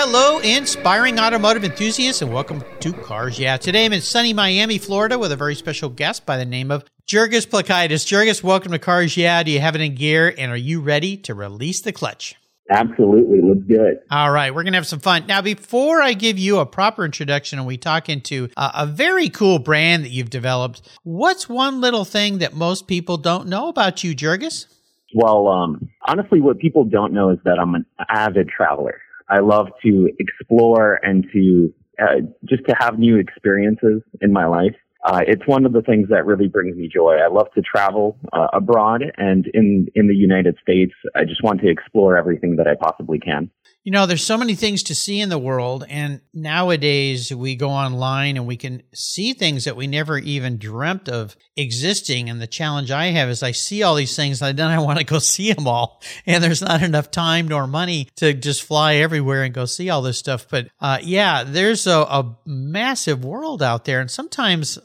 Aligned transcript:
Hello, 0.00 0.38
inspiring 0.38 1.18
automotive 1.18 1.64
enthusiasts, 1.64 2.22
and 2.22 2.32
welcome 2.32 2.62
to 2.78 2.92
Cars 2.92 3.36
Yeah. 3.36 3.56
Today 3.56 3.84
I'm 3.84 3.92
in 3.92 4.00
sunny 4.00 4.32
Miami, 4.32 4.78
Florida, 4.78 5.18
with 5.18 5.32
a 5.32 5.36
very 5.36 5.56
special 5.56 5.88
guest 5.90 6.24
by 6.24 6.36
the 6.36 6.44
name 6.44 6.70
of 6.70 6.84
Jurgis 7.04 7.48
Plikaitis. 7.48 8.06
Jurgis, 8.06 8.40
welcome 8.40 8.70
to 8.70 8.78
Cars 8.78 9.16
Yeah. 9.16 9.42
Do 9.42 9.50
you 9.50 9.58
have 9.58 9.74
it 9.74 9.80
in 9.80 9.96
gear, 9.96 10.32
and 10.38 10.52
are 10.52 10.56
you 10.56 10.80
ready 10.80 11.16
to 11.16 11.34
release 11.34 11.80
the 11.80 11.90
clutch? 11.90 12.36
Absolutely. 12.70 13.40
Let's 13.42 13.66
do 13.66 13.82
it. 13.82 14.06
All 14.08 14.30
right. 14.30 14.54
We're 14.54 14.62
going 14.62 14.74
to 14.74 14.78
have 14.78 14.86
some 14.86 15.00
fun. 15.00 15.26
Now, 15.26 15.42
before 15.42 16.00
I 16.00 16.12
give 16.12 16.38
you 16.38 16.60
a 16.60 16.64
proper 16.64 17.04
introduction 17.04 17.58
and 17.58 17.66
we 17.66 17.76
talk 17.76 18.08
into 18.08 18.50
a, 18.56 18.70
a, 18.76 18.86
very 18.86 19.28
cool 19.28 19.58
brand 19.58 20.04
that 20.04 20.10
you've 20.10 20.30
developed, 20.30 20.80
what's 21.02 21.48
one 21.48 21.80
little 21.80 22.04
thing 22.04 22.38
that 22.38 22.54
most 22.54 22.86
people 22.86 23.16
don't 23.16 23.48
know 23.48 23.66
about 23.66 24.04
you, 24.04 24.14
Jurgis? 24.14 24.66
Well, 25.12 25.48
um, 25.48 25.88
honestly, 26.06 26.40
what 26.40 26.60
people 26.60 26.84
don't 26.84 27.12
know 27.12 27.30
is 27.30 27.38
that 27.44 27.58
I'm 27.58 27.74
an 27.74 27.84
avid 28.08 28.48
traveler. 28.48 29.00
I 29.28 29.40
love 29.40 29.68
to 29.84 30.10
explore 30.18 31.00
and 31.02 31.26
to 31.32 31.72
uh, 32.00 32.20
just 32.44 32.64
to 32.68 32.74
have 32.78 32.98
new 32.98 33.16
experiences 33.16 34.02
in 34.20 34.32
my 34.32 34.46
life. 34.46 34.74
Uh, 35.04 35.20
it's 35.26 35.46
one 35.46 35.64
of 35.64 35.72
the 35.72 35.82
things 35.82 36.08
that 36.10 36.26
really 36.26 36.48
brings 36.48 36.76
me 36.76 36.88
joy. 36.92 37.14
I 37.14 37.28
love 37.28 37.46
to 37.54 37.62
travel 37.62 38.18
uh, 38.32 38.48
abroad 38.52 39.02
and 39.16 39.46
in 39.54 39.88
in 39.94 40.08
the 40.08 40.14
United 40.14 40.56
States. 40.60 40.92
I 41.14 41.24
just 41.24 41.42
want 41.42 41.60
to 41.60 41.70
explore 41.70 42.16
everything 42.16 42.56
that 42.56 42.66
I 42.66 42.74
possibly 42.74 43.18
can. 43.18 43.50
You 43.88 43.92
know, 43.92 44.04
there's 44.04 44.22
so 44.22 44.36
many 44.36 44.54
things 44.54 44.82
to 44.82 44.94
see 44.94 45.18
in 45.18 45.30
the 45.30 45.38
world, 45.38 45.82
and 45.88 46.20
nowadays 46.34 47.34
we 47.34 47.56
go 47.56 47.70
online 47.70 48.36
and 48.36 48.46
we 48.46 48.58
can 48.58 48.82
see 48.92 49.32
things 49.32 49.64
that 49.64 49.76
we 49.76 49.86
never 49.86 50.18
even 50.18 50.58
dreamt 50.58 51.08
of 51.08 51.34
existing. 51.56 52.28
And 52.28 52.38
the 52.38 52.46
challenge 52.46 52.90
I 52.90 53.06
have 53.06 53.30
is 53.30 53.42
I 53.42 53.52
see 53.52 53.82
all 53.82 53.94
these 53.94 54.14
things, 54.14 54.42
and 54.42 54.58
then 54.58 54.70
I 54.70 54.78
want 54.78 54.98
to 54.98 55.06
go 55.06 55.18
see 55.20 55.54
them 55.54 55.66
all, 55.66 56.02
and 56.26 56.44
there's 56.44 56.60
not 56.60 56.82
enough 56.82 57.10
time 57.10 57.48
nor 57.48 57.66
money 57.66 58.10
to 58.16 58.34
just 58.34 58.62
fly 58.62 58.96
everywhere 58.96 59.42
and 59.42 59.54
go 59.54 59.64
see 59.64 59.88
all 59.88 60.02
this 60.02 60.18
stuff. 60.18 60.46
But 60.50 60.68
uh, 60.78 60.98
yeah, 61.02 61.44
there's 61.44 61.86
a, 61.86 62.00
a 62.00 62.36
massive 62.44 63.24
world 63.24 63.62
out 63.62 63.86
there, 63.86 64.02
and 64.02 64.10
sometimes 64.10 64.78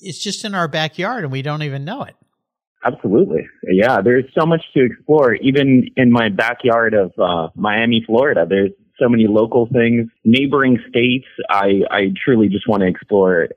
it's 0.00 0.22
just 0.22 0.44
in 0.44 0.54
our 0.54 0.68
backyard 0.68 1.24
and 1.24 1.32
we 1.32 1.40
don't 1.40 1.62
even 1.62 1.86
know 1.86 2.02
it. 2.02 2.14
Absolutely. 2.84 3.46
Yeah, 3.70 4.00
there's 4.02 4.24
so 4.38 4.46
much 4.46 4.62
to 4.74 4.84
explore. 4.84 5.34
Even 5.34 5.88
in 5.96 6.10
my 6.10 6.28
backyard 6.30 6.94
of 6.94 7.12
uh, 7.18 7.48
Miami, 7.54 8.02
Florida, 8.06 8.46
there's 8.48 8.70
so 8.98 9.08
many 9.08 9.26
local 9.28 9.68
things, 9.70 10.08
neighboring 10.24 10.78
states. 10.88 11.26
I, 11.48 11.82
I 11.90 12.00
truly 12.24 12.48
just 12.48 12.68
want 12.68 12.82
to 12.82 12.88
explore 12.88 13.48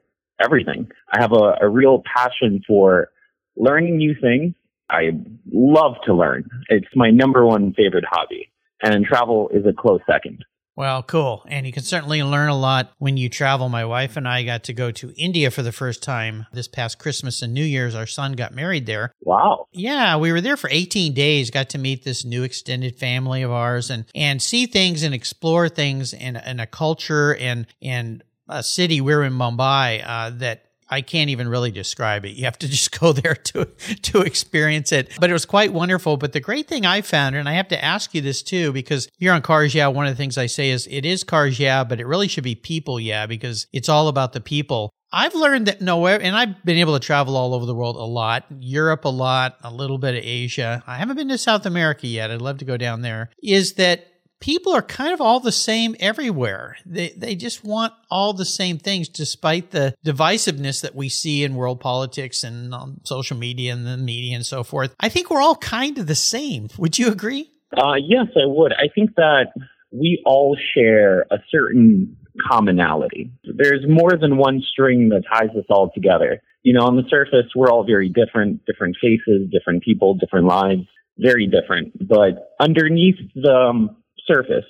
everything. 0.43 0.89
I 1.11 1.21
have 1.21 1.31
a, 1.31 1.55
a 1.61 1.69
real 1.69 2.01
passion 2.05 2.61
for 2.67 3.09
learning 3.55 3.97
new 3.97 4.15
things. 4.19 4.55
I 4.89 5.11
love 5.51 5.95
to 6.05 6.13
learn. 6.13 6.49
It's 6.69 6.87
my 6.95 7.09
number 7.09 7.45
one 7.45 7.73
favorite 7.73 8.05
hobby. 8.09 8.51
And 8.81 9.05
travel 9.05 9.49
is 9.53 9.65
a 9.65 9.73
close 9.73 10.01
second. 10.09 10.43
Well, 10.75 11.03
cool. 11.03 11.43
And 11.47 11.67
you 11.67 11.71
can 11.71 11.83
certainly 11.83 12.23
learn 12.23 12.49
a 12.49 12.57
lot 12.57 12.93
when 12.97 13.15
you 13.15 13.29
travel. 13.29 13.69
My 13.69 13.85
wife 13.85 14.17
and 14.17 14.27
I 14.27 14.43
got 14.43 14.63
to 14.65 14.73
go 14.73 14.89
to 14.91 15.13
India 15.15 15.51
for 15.51 15.61
the 15.61 15.71
first 15.71 16.01
time 16.01 16.47
this 16.51 16.67
past 16.67 16.97
Christmas 16.97 17.43
and 17.43 17.53
New 17.53 17.63
Year's. 17.63 17.93
Our 17.93 18.07
son 18.07 18.33
got 18.33 18.55
married 18.55 18.87
there. 18.87 19.11
Wow. 19.21 19.67
Yeah, 19.71 20.17
we 20.17 20.31
were 20.31 20.41
there 20.41 20.57
for 20.57 20.69
18 20.71 21.13
days, 21.13 21.51
got 21.51 21.69
to 21.69 21.77
meet 21.77 22.03
this 22.03 22.25
new 22.25 22.43
extended 22.43 22.95
family 22.95 23.43
of 23.43 23.51
ours 23.51 23.91
and, 23.91 24.05
and 24.15 24.41
see 24.41 24.65
things 24.65 25.03
and 25.03 25.13
explore 25.13 25.69
things 25.69 26.11
in, 26.11 26.37
in 26.37 26.59
a 26.59 26.65
culture 26.65 27.35
and, 27.35 27.67
and 27.81 28.23
a 28.49 28.63
city. 28.63 28.99
We're 28.99 29.23
in 29.23 29.33
Mumbai 29.33 30.03
uh, 30.05 30.31
that 30.37 30.65
I 30.89 31.01
can't 31.01 31.29
even 31.29 31.47
really 31.47 31.71
describe 31.71 32.25
it. 32.25 32.31
You 32.31 32.45
have 32.45 32.59
to 32.59 32.67
just 32.69 32.97
go 32.99 33.13
there 33.13 33.35
to 33.35 33.65
to 33.65 34.21
experience 34.21 34.91
it. 34.91 35.11
But 35.19 35.29
it 35.29 35.33
was 35.33 35.45
quite 35.45 35.73
wonderful. 35.73 36.17
But 36.17 36.33
the 36.33 36.39
great 36.39 36.67
thing 36.67 36.85
I 36.85 37.01
found, 37.01 37.35
and 37.35 37.47
I 37.47 37.53
have 37.53 37.67
to 37.69 37.83
ask 37.83 38.13
you 38.13 38.21
this 38.21 38.41
too, 38.41 38.71
because 38.71 39.07
here 39.17 39.33
on 39.33 39.41
Cars 39.41 39.73
Yeah, 39.75 39.87
one 39.87 40.05
of 40.05 40.11
the 40.11 40.17
things 40.17 40.37
I 40.37 40.47
say 40.47 40.69
is 40.69 40.87
it 40.87 41.05
is 41.05 41.23
Cars 41.23 41.59
Yeah, 41.59 41.83
but 41.83 41.99
it 41.99 42.07
really 42.07 42.27
should 42.27 42.43
be 42.43 42.55
People 42.55 42.99
Yeah, 42.99 43.25
because 43.25 43.67
it's 43.73 43.89
all 43.89 44.07
about 44.07 44.33
the 44.33 44.41
people. 44.41 44.91
I've 45.15 45.35
learned 45.35 45.67
that 45.67 45.79
nowhere, 45.79 46.19
and 46.19 46.35
I've 46.35 46.65
been 46.65 46.77
able 46.77 46.93
to 46.93 47.05
travel 47.05 47.37
all 47.37 47.53
over 47.53 47.67
the 47.67 47.75
world 47.75 47.97
a 47.97 47.99
lot, 47.99 48.45
Europe 48.49 49.05
a 49.05 49.09
lot, 49.09 49.57
a 49.61 49.71
little 49.71 49.99
bit 49.99 50.15
of 50.15 50.23
Asia. 50.23 50.83
I 50.87 50.97
haven't 50.97 51.17
been 51.17 51.29
to 51.29 51.37
South 51.37 51.67
America 51.67 52.07
yet. 52.07 52.31
I'd 52.31 52.41
love 52.41 52.57
to 52.57 52.65
go 52.65 52.77
down 52.77 53.03
there. 53.03 53.29
Is 53.43 53.73
that 53.73 54.07
people 54.43 54.73
are 54.73 54.81
kind 54.81 55.13
of 55.13 55.21
all 55.21 55.39
the 55.39 55.53
same 55.53 55.95
everywhere. 56.01 56.75
They 56.85 57.13
they 57.15 57.33
just 57.33 57.63
want 57.63 57.93
all 58.11 58.33
the 58.33 58.43
same 58.43 58.77
things, 58.77 59.07
despite 59.07 59.71
the 59.71 59.95
divisiveness 60.05 60.81
that 60.81 60.93
we 60.93 61.07
see 61.07 61.45
in 61.45 61.55
world 61.55 61.79
politics 61.79 62.43
and 62.43 62.75
on 62.75 62.99
social 63.05 63.37
media 63.37 63.71
and 63.71 63.87
the 63.87 63.95
media 63.95 64.35
and 64.35 64.45
so 64.45 64.65
forth. 64.65 64.93
I 64.99 65.07
think 65.07 65.29
we're 65.29 65.41
all 65.41 65.55
kind 65.55 65.97
of 65.97 66.07
the 66.07 66.15
same. 66.15 66.67
Would 66.77 66.99
you 66.99 67.07
agree? 67.07 67.51
Uh, 67.75 67.95
yes, 67.95 68.27
I 68.35 68.45
would. 68.45 68.73
I 68.73 68.89
think 68.93 69.15
that 69.15 69.53
we 69.91 70.21
all 70.25 70.57
share 70.75 71.21
a 71.31 71.37
certain 71.49 72.17
commonality. 72.51 73.31
There's 73.45 73.85
more 73.87 74.17
than 74.19 74.35
one 74.37 74.61
string 74.69 75.09
that 75.09 75.23
ties 75.31 75.55
us 75.57 75.65
all 75.69 75.89
together. 75.95 76.41
You 76.63 76.73
know, 76.73 76.85
on 76.85 76.97
the 76.97 77.03
surface, 77.09 77.49
we're 77.55 77.71
all 77.71 77.85
very 77.85 78.09
different, 78.09 78.65
different 78.65 78.97
faces, 79.01 79.49
different 79.51 79.83
people, 79.83 80.15
different 80.15 80.47
lives, 80.47 80.81
very 81.17 81.47
different. 81.47 81.93
But 82.07 82.55
underneath 82.59 83.15
the 83.35 83.51
um, 83.51 84.02
surface, 84.27 84.65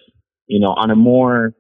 you 0.47 0.59
know, 0.59 0.69
on 0.69 0.91
a 0.91 0.96
more, 0.96 1.53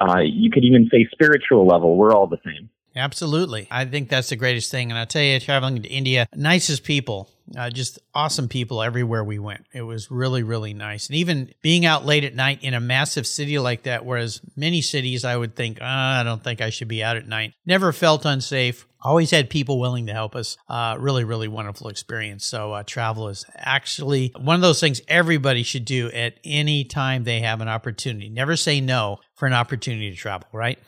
uh, 0.00 0.20
you 0.20 0.50
could 0.50 0.64
even 0.64 0.88
say 0.92 1.06
spiritual 1.10 1.66
level, 1.66 1.96
we're 1.96 2.12
all 2.12 2.26
the 2.26 2.38
same. 2.44 2.70
Absolutely. 2.98 3.68
I 3.70 3.84
think 3.84 4.08
that's 4.08 4.28
the 4.30 4.36
greatest 4.36 4.70
thing. 4.70 4.90
And 4.90 4.98
I'll 4.98 5.06
tell 5.06 5.22
you, 5.22 5.38
traveling 5.38 5.82
to 5.82 5.88
India, 5.88 6.28
nicest 6.34 6.82
people, 6.82 7.30
uh, 7.56 7.70
just 7.70 7.98
awesome 8.14 8.48
people 8.48 8.82
everywhere 8.82 9.22
we 9.24 9.38
went. 9.38 9.64
It 9.72 9.82
was 9.82 10.10
really, 10.10 10.42
really 10.42 10.74
nice. 10.74 11.06
And 11.06 11.16
even 11.16 11.52
being 11.62 11.86
out 11.86 12.04
late 12.04 12.24
at 12.24 12.34
night 12.34 12.62
in 12.62 12.74
a 12.74 12.80
massive 12.80 13.26
city 13.26 13.58
like 13.58 13.84
that, 13.84 14.04
whereas 14.04 14.40
many 14.56 14.82
cities 14.82 15.24
I 15.24 15.36
would 15.36 15.54
think, 15.54 15.78
oh, 15.80 15.86
I 15.86 16.22
don't 16.24 16.42
think 16.42 16.60
I 16.60 16.70
should 16.70 16.88
be 16.88 17.02
out 17.02 17.16
at 17.16 17.28
night, 17.28 17.54
never 17.64 17.92
felt 17.92 18.24
unsafe. 18.24 18.86
Always 19.00 19.30
had 19.30 19.48
people 19.48 19.78
willing 19.78 20.06
to 20.06 20.12
help 20.12 20.34
us. 20.34 20.56
Uh, 20.68 20.96
really, 20.98 21.22
really 21.22 21.46
wonderful 21.46 21.88
experience. 21.88 22.44
So, 22.44 22.72
uh, 22.72 22.82
travel 22.82 23.28
is 23.28 23.44
actually 23.54 24.32
one 24.36 24.56
of 24.56 24.60
those 24.60 24.80
things 24.80 25.00
everybody 25.06 25.62
should 25.62 25.84
do 25.84 26.10
at 26.10 26.34
any 26.42 26.82
time 26.82 27.22
they 27.22 27.40
have 27.40 27.60
an 27.60 27.68
opportunity. 27.68 28.28
Never 28.28 28.56
say 28.56 28.80
no 28.80 29.20
for 29.36 29.46
an 29.46 29.52
opportunity 29.52 30.10
to 30.10 30.16
travel, 30.16 30.48
right? 30.52 30.80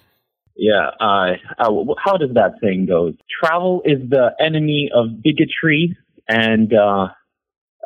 Yeah. 0.61 0.91
Uh, 1.01 1.37
uh, 1.59 1.95
how 1.99 2.19
does 2.19 2.35
that 2.35 2.57
saying 2.63 2.85
go? 2.85 3.15
Travel 3.43 3.81
is 3.87 3.99
the 4.11 4.33
enemy 4.39 4.91
of 4.95 5.23
bigotry 5.23 5.97
and 6.29 6.71
uh, 6.75 7.09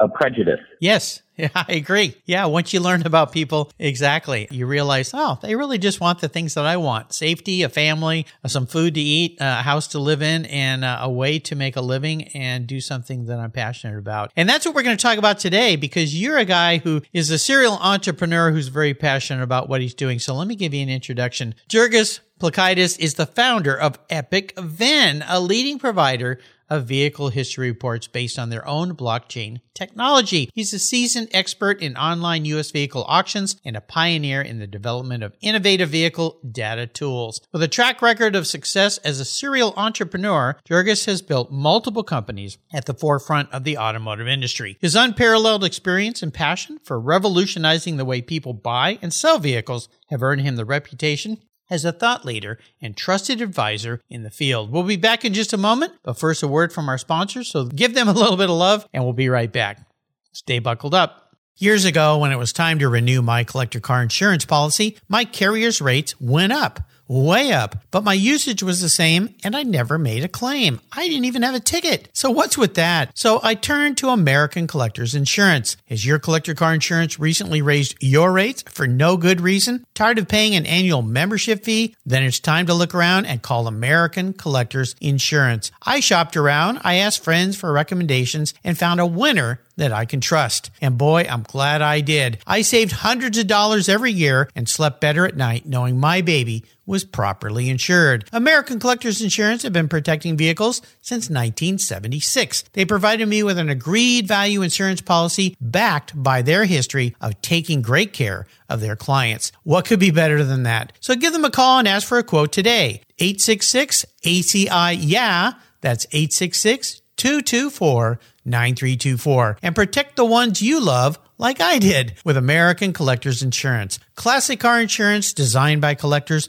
a 0.00 0.08
prejudice. 0.08 0.60
Yes, 0.80 1.22
yeah, 1.36 1.48
I 1.54 1.72
agree. 1.72 2.16
Yeah, 2.26 2.46
once 2.46 2.72
you 2.72 2.80
learn 2.80 3.04
about 3.06 3.32
people, 3.32 3.72
exactly, 3.78 4.46
you 4.50 4.66
realize, 4.66 5.10
oh, 5.14 5.38
they 5.42 5.56
really 5.56 5.78
just 5.78 6.00
want 6.00 6.20
the 6.20 6.28
things 6.28 6.54
that 6.54 6.64
I 6.64 6.76
want 6.76 7.12
safety, 7.12 7.62
a 7.62 7.68
family, 7.68 8.26
uh, 8.44 8.48
some 8.48 8.66
food 8.66 8.94
to 8.94 9.00
eat, 9.00 9.38
a 9.40 9.62
house 9.62 9.88
to 9.88 9.98
live 9.98 10.22
in, 10.22 10.46
and 10.46 10.84
uh, 10.84 10.98
a 11.00 11.10
way 11.10 11.38
to 11.40 11.56
make 11.56 11.76
a 11.76 11.80
living 11.80 12.24
and 12.28 12.66
do 12.66 12.80
something 12.80 13.26
that 13.26 13.38
I'm 13.38 13.50
passionate 13.50 13.98
about. 13.98 14.32
And 14.36 14.48
that's 14.48 14.64
what 14.64 14.74
we're 14.74 14.82
going 14.82 14.96
to 14.96 15.02
talk 15.02 15.18
about 15.18 15.38
today 15.38 15.76
because 15.76 16.20
you're 16.20 16.38
a 16.38 16.44
guy 16.44 16.78
who 16.78 17.02
is 17.12 17.30
a 17.30 17.38
serial 17.38 17.78
entrepreneur 17.80 18.50
who's 18.50 18.68
very 18.68 18.94
passionate 18.94 19.42
about 19.42 19.68
what 19.68 19.80
he's 19.80 19.94
doing. 19.94 20.18
So 20.18 20.34
let 20.34 20.46
me 20.46 20.54
give 20.54 20.74
you 20.74 20.82
an 20.82 20.88
introduction. 20.88 21.54
Jurgis 21.68 22.20
Plikaitis 22.40 22.98
is 22.98 23.14
the 23.14 23.26
founder 23.26 23.74
of 23.74 24.06
EpicVin, 24.08 25.24
a 25.26 25.40
leading 25.40 25.78
provider 25.78 26.38
of 26.74 26.86
vehicle 26.86 27.28
history 27.30 27.70
reports 27.70 28.06
based 28.06 28.38
on 28.38 28.50
their 28.50 28.66
own 28.66 28.94
blockchain 28.94 29.60
technology. 29.74 30.50
He's 30.52 30.72
a 30.72 30.78
seasoned 30.78 31.28
expert 31.32 31.80
in 31.80 31.96
online 31.96 32.44
U.S. 32.46 32.70
vehicle 32.70 33.04
auctions 33.08 33.56
and 33.64 33.76
a 33.76 33.80
pioneer 33.80 34.40
in 34.42 34.58
the 34.58 34.66
development 34.66 35.22
of 35.22 35.34
innovative 35.40 35.88
vehicle 35.88 36.40
data 36.50 36.86
tools. 36.86 37.40
With 37.52 37.62
a 37.62 37.68
track 37.68 38.02
record 38.02 38.36
of 38.36 38.46
success 38.46 38.98
as 38.98 39.20
a 39.20 39.24
serial 39.24 39.74
entrepreneur, 39.76 40.56
Jurgis 40.68 41.06
has 41.06 41.22
built 41.22 41.50
multiple 41.50 42.04
companies 42.04 42.58
at 42.72 42.86
the 42.86 42.94
forefront 42.94 43.52
of 43.52 43.64
the 43.64 43.78
automotive 43.78 44.28
industry. 44.28 44.76
His 44.80 44.94
unparalleled 44.94 45.64
experience 45.64 46.22
and 46.22 46.32
passion 46.32 46.78
for 46.82 47.00
revolutionizing 47.00 47.96
the 47.96 48.04
way 48.04 48.22
people 48.22 48.52
buy 48.52 48.98
and 49.02 49.12
sell 49.12 49.38
vehicles 49.38 49.88
have 50.10 50.22
earned 50.22 50.42
him 50.42 50.56
the 50.56 50.64
reputation 50.64 51.38
as 51.70 51.84
a 51.84 51.92
thought 51.92 52.24
leader 52.24 52.58
and 52.80 52.96
trusted 52.96 53.40
advisor 53.40 54.00
in 54.08 54.22
the 54.22 54.30
field. 54.30 54.70
We'll 54.70 54.82
be 54.82 54.96
back 54.96 55.24
in 55.24 55.34
just 55.34 55.52
a 55.52 55.58
moment, 55.58 55.92
but 56.02 56.18
first 56.18 56.42
a 56.42 56.48
word 56.48 56.72
from 56.72 56.88
our 56.88 56.98
sponsors. 56.98 57.48
So 57.48 57.64
give 57.66 57.94
them 57.94 58.08
a 58.08 58.12
little 58.12 58.36
bit 58.36 58.50
of 58.50 58.56
love 58.56 58.86
and 58.92 59.04
we'll 59.04 59.12
be 59.12 59.28
right 59.28 59.52
back. 59.52 59.86
Stay 60.32 60.58
buckled 60.58 60.94
up. 60.94 61.20
Years 61.56 61.84
ago, 61.84 62.18
when 62.18 62.32
it 62.32 62.38
was 62.38 62.52
time 62.52 62.80
to 62.80 62.88
renew 62.88 63.22
my 63.22 63.44
collector 63.44 63.78
car 63.78 64.02
insurance 64.02 64.44
policy, 64.44 64.98
my 65.08 65.24
carrier's 65.24 65.80
rates 65.80 66.20
went 66.20 66.52
up 66.52 66.80
way 67.08 67.52
up, 67.52 67.76
but 67.90 68.04
my 68.04 68.14
usage 68.14 68.62
was 68.62 68.80
the 68.80 68.88
same 68.88 69.34
and 69.42 69.54
I 69.56 69.62
never 69.62 69.98
made 69.98 70.24
a 70.24 70.28
claim. 70.28 70.80
I 70.92 71.08
didn't 71.08 71.26
even 71.26 71.42
have 71.42 71.54
a 71.54 71.60
ticket. 71.60 72.08
So 72.12 72.30
what's 72.30 72.58
with 72.58 72.74
that? 72.74 73.16
So 73.16 73.40
I 73.42 73.54
turned 73.54 73.98
to 73.98 74.08
American 74.08 74.66
Collectors 74.66 75.14
Insurance. 75.14 75.76
Has 75.88 76.06
your 76.06 76.18
collector 76.18 76.54
car 76.54 76.74
insurance 76.74 77.18
recently 77.18 77.62
raised 77.62 77.96
your 78.00 78.32
rates 78.32 78.62
for 78.68 78.86
no 78.86 79.16
good 79.16 79.40
reason? 79.40 79.84
Tired 79.94 80.18
of 80.18 80.28
paying 80.28 80.54
an 80.54 80.66
annual 80.66 81.02
membership 81.02 81.64
fee? 81.64 81.94
Then 82.06 82.22
it's 82.22 82.40
time 82.40 82.66
to 82.66 82.74
look 82.74 82.94
around 82.94 83.26
and 83.26 83.42
call 83.42 83.66
American 83.66 84.32
Collectors 84.32 84.94
Insurance. 85.00 85.70
I 85.82 86.00
shopped 86.00 86.36
around, 86.36 86.80
I 86.82 86.96
asked 86.96 87.22
friends 87.22 87.56
for 87.56 87.72
recommendations 87.72 88.54
and 88.64 88.78
found 88.78 89.00
a 89.00 89.06
winner 89.06 89.60
that 89.76 89.92
I 89.92 90.04
can 90.04 90.20
trust. 90.20 90.70
And 90.80 90.96
boy, 90.96 91.26
I'm 91.28 91.42
glad 91.42 91.82
I 91.82 92.00
did. 92.00 92.38
I 92.46 92.62
saved 92.62 92.92
hundreds 92.92 93.38
of 93.38 93.46
dollars 93.46 93.88
every 93.88 94.12
year 94.12 94.48
and 94.54 94.68
slept 94.68 95.00
better 95.00 95.26
at 95.26 95.36
night 95.36 95.66
knowing 95.66 95.98
my 95.98 96.20
baby 96.20 96.64
was 96.86 97.04
properly 97.04 97.68
insured. 97.70 98.28
American 98.32 98.78
Collectors 98.78 99.22
Insurance 99.22 99.62
have 99.62 99.72
been 99.72 99.88
protecting 99.88 100.36
vehicles 100.36 100.80
since 101.00 101.30
1976. 101.30 102.64
They 102.72 102.84
provided 102.84 103.28
me 103.28 103.42
with 103.42 103.58
an 103.58 103.68
agreed 103.68 104.26
value 104.26 104.62
insurance 104.62 105.00
policy 105.00 105.56
backed 105.60 106.20
by 106.20 106.42
their 106.42 106.64
history 106.64 107.14
of 107.20 107.40
taking 107.42 107.82
great 107.82 108.12
care 108.12 108.46
of 108.68 108.80
their 108.80 108.96
clients. 108.96 109.52
What 109.62 109.86
could 109.86 110.00
be 110.00 110.10
better 110.10 110.44
than 110.44 110.64
that? 110.64 110.92
So 111.00 111.14
give 111.14 111.32
them 111.32 111.44
a 111.44 111.50
call 111.50 111.78
and 111.78 111.88
ask 111.88 112.06
for 112.06 112.18
a 112.18 112.24
quote 112.24 112.52
today. 112.52 113.02
866 113.18 114.04
ACI 114.24 114.96
Yeah. 115.00 115.52
That's 115.80 116.06
866 116.12 117.02
224 117.16 118.18
9324 118.44 119.58
and 119.62 119.74
protect 119.74 120.16
the 120.16 120.24
ones 120.24 120.60
you 120.60 120.80
love 120.80 121.18
like 121.38 121.60
I 121.60 121.78
did 121.78 122.14
with 122.24 122.36
American 122.36 122.92
Collectors 122.92 123.42
Insurance. 123.42 123.98
Classic 124.14 124.58
car 124.58 124.80
insurance 124.80 125.32
designed 125.32 125.80
by 125.80 125.94
collectors 125.94 126.48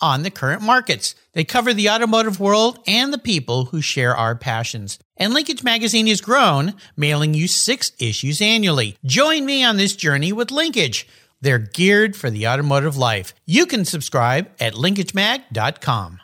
on 0.00 0.22
the 0.22 0.30
current 0.30 0.62
markets. 0.62 1.14
They 1.32 1.44
cover 1.44 1.72
the 1.72 1.90
automotive 1.90 2.40
world 2.40 2.78
and 2.86 3.12
the 3.12 3.18
people 3.18 3.66
who 3.66 3.80
share 3.80 4.16
our 4.16 4.34
passions. 4.34 4.98
And 5.16 5.32
Linkage 5.34 5.62
Magazine 5.62 6.06
has 6.06 6.20
grown, 6.20 6.74
mailing 6.96 7.34
you 7.34 7.48
six 7.48 7.92
issues 7.98 8.40
annually. 8.40 8.96
Join 9.04 9.44
me 9.44 9.62
on 9.62 9.76
this 9.76 9.94
journey 9.94 10.32
with 10.32 10.50
Linkage. 10.50 11.06
They're 11.40 11.58
geared 11.58 12.16
for 12.16 12.30
the 12.30 12.46
automotive 12.48 12.96
life. 12.96 13.34
You 13.46 13.66
can 13.66 13.84
subscribe 13.84 14.48
at 14.60 14.74
linkagemag.com. 14.74 16.20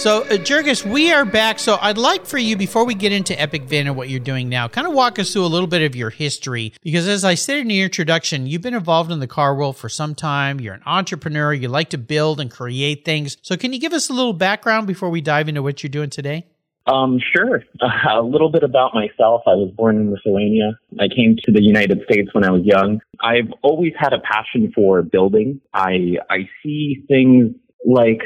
So, 0.00 0.22
uh, 0.22 0.38
Jurgis, 0.38 0.82
we 0.82 1.12
are 1.12 1.26
back. 1.26 1.58
So, 1.58 1.76
I'd 1.78 1.98
like 1.98 2.24
for 2.24 2.38
you, 2.38 2.56
before 2.56 2.86
we 2.86 2.94
get 2.94 3.12
into 3.12 3.34
EpicVin 3.34 3.82
and 3.82 3.96
what 3.96 4.08
you're 4.08 4.18
doing 4.18 4.48
now, 4.48 4.66
kind 4.66 4.86
of 4.86 4.94
walk 4.94 5.18
us 5.18 5.30
through 5.30 5.44
a 5.44 5.52
little 5.52 5.66
bit 5.66 5.82
of 5.82 5.94
your 5.94 6.08
history. 6.08 6.72
Because, 6.82 7.06
as 7.06 7.22
I 7.22 7.34
said 7.34 7.58
in 7.58 7.68
the 7.68 7.82
introduction, 7.82 8.46
you've 8.46 8.62
been 8.62 8.72
involved 8.72 9.12
in 9.12 9.20
the 9.20 9.26
car 9.26 9.54
world 9.54 9.76
for 9.76 9.90
some 9.90 10.14
time. 10.14 10.58
You're 10.58 10.72
an 10.72 10.80
entrepreneur. 10.86 11.52
You 11.52 11.68
like 11.68 11.90
to 11.90 11.98
build 11.98 12.40
and 12.40 12.50
create 12.50 13.04
things. 13.04 13.36
So, 13.42 13.58
can 13.58 13.74
you 13.74 13.78
give 13.78 13.92
us 13.92 14.08
a 14.08 14.14
little 14.14 14.32
background 14.32 14.86
before 14.86 15.10
we 15.10 15.20
dive 15.20 15.50
into 15.50 15.62
what 15.62 15.82
you're 15.82 15.90
doing 15.90 16.08
today? 16.08 16.46
Um, 16.86 17.20
sure. 17.36 17.62
Uh, 17.78 18.20
a 18.20 18.22
little 18.22 18.50
bit 18.50 18.62
about 18.62 18.94
myself. 18.94 19.42
I 19.46 19.52
was 19.52 19.70
born 19.76 19.96
in 19.96 20.12
Lithuania. 20.12 20.78
I 20.98 21.08
came 21.14 21.36
to 21.44 21.52
the 21.52 21.62
United 21.62 22.04
States 22.10 22.30
when 22.32 22.44
I 22.44 22.50
was 22.50 22.62
young. 22.64 23.02
I've 23.22 23.52
always 23.60 23.92
had 23.98 24.14
a 24.14 24.20
passion 24.20 24.72
for 24.74 25.02
building. 25.02 25.60
I 25.74 26.16
I 26.30 26.48
see 26.62 27.04
things 27.06 27.54
like 27.86 28.20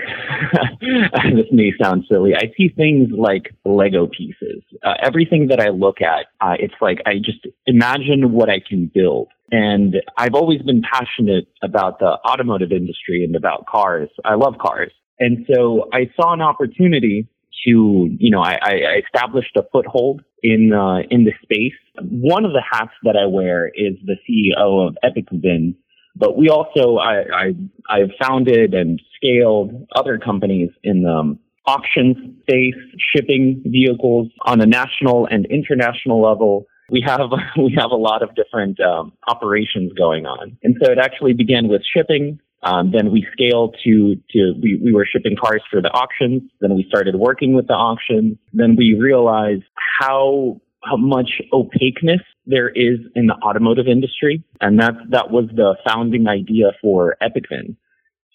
this 0.80 1.46
may 1.52 1.72
sound 1.80 2.04
silly. 2.10 2.34
I 2.34 2.52
see 2.56 2.68
things 2.68 3.10
like 3.16 3.54
Lego 3.64 4.06
pieces. 4.06 4.62
Uh, 4.82 4.94
everything 5.02 5.48
that 5.48 5.60
I 5.60 5.68
look 5.68 6.00
at, 6.00 6.26
uh, 6.40 6.54
it's 6.58 6.74
like 6.80 6.98
I 7.06 7.14
just 7.16 7.46
imagine 7.66 8.32
what 8.32 8.48
I 8.50 8.60
can 8.66 8.90
build. 8.92 9.28
And 9.50 9.94
I've 10.16 10.34
always 10.34 10.62
been 10.62 10.82
passionate 10.82 11.46
about 11.62 11.98
the 11.98 12.18
automotive 12.28 12.72
industry 12.72 13.24
and 13.24 13.36
about 13.36 13.66
cars. 13.66 14.08
I 14.24 14.34
love 14.34 14.54
cars. 14.60 14.92
And 15.20 15.46
so 15.52 15.88
I 15.92 16.10
saw 16.16 16.32
an 16.32 16.40
opportunity 16.40 17.28
to, 17.66 18.08
you 18.18 18.30
know, 18.30 18.40
I, 18.40 18.58
I 18.62 19.00
established 19.04 19.56
a 19.56 19.62
foothold 19.72 20.22
in 20.42 20.72
uh, 20.72 21.06
in 21.10 21.24
the 21.24 21.32
space. 21.42 21.78
One 22.00 22.44
of 22.44 22.52
the 22.52 22.62
hats 22.68 22.92
that 23.04 23.16
I 23.16 23.26
wear 23.26 23.68
is 23.68 23.94
the 24.04 24.16
CEO 24.28 24.88
of 24.88 24.96
EpicVin, 25.04 25.74
but 26.16 26.36
we 26.36 26.48
also 26.48 26.96
I, 26.96 27.22
I 27.32 27.54
I've 27.88 28.10
founded 28.20 28.74
and 28.74 29.00
scaled 29.16 29.86
other 29.94 30.18
companies 30.18 30.70
in 30.82 31.02
the 31.02 31.10
um, 31.10 31.38
auction 31.66 32.36
space, 32.42 32.74
shipping 33.14 33.62
vehicles 33.66 34.28
on 34.42 34.60
a 34.60 34.66
national 34.66 35.26
and 35.26 35.46
international 35.46 36.22
level. 36.22 36.66
We 36.90 37.02
have 37.06 37.30
we 37.56 37.74
have 37.78 37.90
a 37.90 37.96
lot 37.96 38.22
of 38.22 38.34
different 38.34 38.78
um, 38.80 39.12
operations 39.26 39.92
going 39.96 40.26
on, 40.26 40.56
and 40.62 40.76
so 40.82 40.90
it 40.90 40.98
actually 40.98 41.32
began 41.32 41.68
with 41.68 41.82
shipping. 41.84 42.40
Um, 42.62 42.92
then 42.92 43.12
we 43.12 43.26
scaled 43.32 43.76
to 43.84 44.16
to 44.30 44.54
we, 44.62 44.80
we 44.82 44.92
were 44.92 45.06
shipping 45.10 45.36
cars 45.36 45.62
for 45.70 45.82
the 45.82 45.90
auctions. 45.90 46.42
Then 46.60 46.74
we 46.74 46.84
started 46.88 47.14
working 47.16 47.54
with 47.54 47.66
the 47.66 47.74
auctions. 47.74 48.38
Then 48.52 48.76
we 48.76 48.96
realized 48.98 49.64
how 50.00 50.60
how 50.84 50.96
much 50.96 51.30
opaqueness 51.52 52.20
there 52.46 52.68
is 52.68 52.98
in 53.14 53.26
the 53.26 53.34
automotive 53.42 53.86
industry. 53.86 54.44
And 54.60 54.80
that, 54.80 54.94
that 55.10 55.30
was 55.30 55.46
the 55.54 55.76
founding 55.86 56.28
idea 56.28 56.72
for 56.80 57.16
EpicVin. 57.22 57.76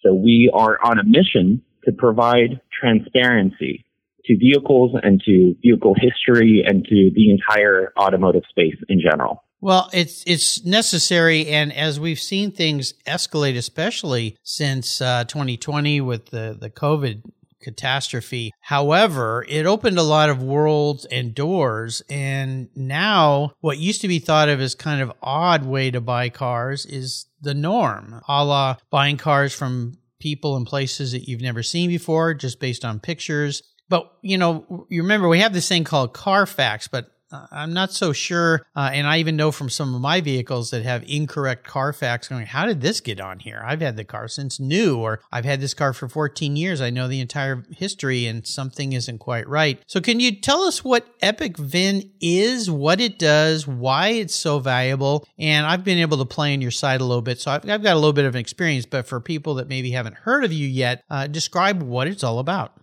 So 0.03 0.13
we 0.13 0.51
are 0.53 0.77
on 0.83 0.99
a 0.99 1.03
mission 1.03 1.61
to 1.85 1.91
provide 1.91 2.61
transparency 2.79 3.85
to 4.25 4.37
vehicles 4.37 4.91
and 5.01 5.21
to 5.25 5.55
vehicle 5.61 5.95
history 5.99 6.63
and 6.65 6.83
to 6.85 7.11
the 7.13 7.31
entire 7.31 7.91
automotive 7.97 8.43
space 8.49 8.75
in 8.87 8.99
general. 9.01 9.43
Well, 9.61 9.89
it's 9.91 10.23
it's 10.25 10.63
necessary, 10.63 11.47
and 11.47 11.73
as 11.73 11.99
we've 11.99 12.19
seen 12.19 12.51
things 12.51 12.93
escalate, 13.05 13.57
especially 13.57 14.37
since 14.41 15.01
uh, 15.01 15.25
2020 15.25 15.99
with 15.99 16.27
the 16.27 16.55
the 16.57 16.69
COVID 16.69 17.23
catastrophe. 17.61 18.51
However, 18.61 19.45
it 19.47 19.65
opened 19.65 19.97
a 19.97 20.03
lot 20.03 20.29
of 20.29 20.43
worlds 20.43 21.05
and 21.05 21.35
doors. 21.35 22.01
And 22.09 22.69
now 22.75 23.51
what 23.59 23.77
used 23.77 24.01
to 24.01 24.07
be 24.07 24.19
thought 24.19 24.49
of 24.49 24.61
as 24.61 24.75
kind 24.75 25.01
of 25.01 25.11
odd 25.21 25.65
way 25.65 25.91
to 25.91 26.01
buy 26.01 26.29
cars 26.29 26.85
is 26.85 27.25
the 27.41 27.53
norm, 27.53 28.21
a 28.27 28.45
la 28.45 28.77
buying 28.89 29.17
cars 29.17 29.53
from 29.53 29.97
people 30.19 30.55
and 30.57 30.67
places 30.67 31.13
that 31.13 31.27
you've 31.27 31.41
never 31.41 31.63
seen 31.63 31.89
before, 31.89 32.33
just 32.33 32.59
based 32.59 32.83
on 32.83 32.99
pictures. 32.99 33.63
But, 33.87 34.11
you 34.21 34.37
know, 34.37 34.85
you 34.89 35.01
remember 35.01 35.27
we 35.27 35.39
have 35.39 35.53
this 35.53 35.67
thing 35.67 35.83
called 35.83 36.13
Carfax, 36.13 36.87
but 36.87 37.11
I'm 37.31 37.73
not 37.73 37.91
so 37.91 38.13
sure. 38.13 38.65
Uh, 38.75 38.89
and 38.93 39.07
I 39.07 39.19
even 39.19 39.35
know 39.35 39.51
from 39.51 39.69
some 39.69 39.93
of 39.93 40.01
my 40.01 40.21
vehicles 40.21 40.71
that 40.71 40.83
have 40.83 41.03
incorrect 41.07 41.65
Carfax 41.65 42.27
going, 42.27 42.45
how 42.45 42.65
did 42.65 42.81
this 42.81 42.99
get 43.01 43.19
on 43.19 43.39
here? 43.39 43.61
I've 43.65 43.81
had 43.81 43.97
the 43.97 44.03
car 44.03 44.27
since 44.27 44.59
new, 44.59 44.97
or 44.97 45.21
I've 45.31 45.45
had 45.45 45.61
this 45.61 45.73
car 45.73 45.93
for 45.93 46.07
14 46.07 46.55
years. 46.55 46.81
I 46.81 46.89
know 46.89 47.07
the 47.07 47.19
entire 47.19 47.63
history 47.71 48.25
and 48.25 48.45
something 48.45 48.93
isn't 48.93 49.19
quite 49.19 49.47
right. 49.47 49.81
So 49.87 50.01
can 50.01 50.19
you 50.19 50.39
tell 50.39 50.63
us 50.63 50.83
what 50.83 51.19
EpicVin 51.19 52.09
is, 52.19 52.71
what 52.71 52.99
it 52.99 53.19
does, 53.19 53.67
why 53.67 54.09
it's 54.09 54.35
so 54.35 54.59
valuable? 54.59 55.27
And 55.37 55.65
I've 55.65 55.83
been 55.83 55.99
able 55.99 56.17
to 56.17 56.25
play 56.25 56.53
on 56.53 56.61
your 56.61 56.71
side 56.71 57.01
a 57.01 57.05
little 57.05 57.21
bit. 57.21 57.39
So 57.39 57.51
I've, 57.51 57.69
I've 57.69 57.83
got 57.83 57.93
a 57.93 57.99
little 57.99 58.13
bit 58.13 58.25
of 58.25 58.35
an 58.35 58.41
experience, 58.41 58.85
but 58.85 59.07
for 59.07 59.19
people 59.19 59.55
that 59.55 59.67
maybe 59.67 59.91
haven't 59.91 60.15
heard 60.15 60.43
of 60.43 60.51
you 60.51 60.67
yet, 60.67 61.03
uh, 61.09 61.27
describe 61.27 61.83
what 61.83 62.07
it's 62.07 62.23
all 62.23 62.39
about. 62.39 62.78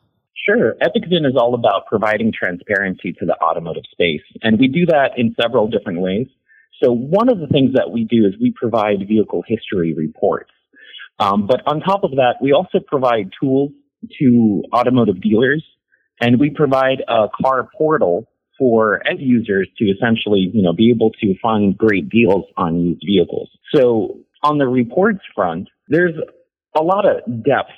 Sure. 0.46 0.74
EpicVin 0.80 1.26
is 1.26 1.34
all 1.36 1.54
about 1.54 1.86
providing 1.86 2.32
transparency 2.32 3.12
to 3.12 3.26
the 3.26 3.36
automotive 3.42 3.82
space. 3.90 4.22
And 4.42 4.58
we 4.58 4.68
do 4.68 4.86
that 4.86 5.12
in 5.16 5.34
several 5.40 5.66
different 5.68 6.00
ways. 6.00 6.28
So 6.82 6.92
one 6.92 7.28
of 7.28 7.38
the 7.38 7.48
things 7.48 7.72
that 7.74 7.90
we 7.90 8.04
do 8.04 8.26
is 8.26 8.34
we 8.40 8.52
provide 8.54 8.98
vehicle 9.08 9.42
history 9.46 9.94
reports. 9.94 10.50
Um, 11.18 11.46
but 11.46 11.62
on 11.66 11.80
top 11.80 12.04
of 12.04 12.12
that, 12.12 12.34
we 12.40 12.52
also 12.52 12.78
provide 12.86 13.30
tools 13.40 13.72
to 14.20 14.62
automotive 14.72 15.20
dealers 15.20 15.64
and 16.20 16.38
we 16.38 16.50
provide 16.50 17.02
a 17.08 17.26
car 17.42 17.68
portal 17.76 18.28
for 18.58 19.06
end 19.06 19.20
users 19.20 19.68
to 19.78 19.84
essentially, 19.86 20.50
you 20.52 20.62
know, 20.62 20.72
be 20.72 20.90
able 20.90 21.10
to 21.20 21.34
find 21.42 21.76
great 21.76 22.08
deals 22.08 22.44
on 22.56 22.80
used 22.80 23.02
vehicles. 23.04 23.50
So 23.74 24.20
on 24.42 24.58
the 24.58 24.66
reports 24.66 25.20
front, 25.34 25.68
there's 25.88 26.14
a 26.78 26.82
lot 26.82 27.04
of 27.06 27.42
depth 27.42 27.70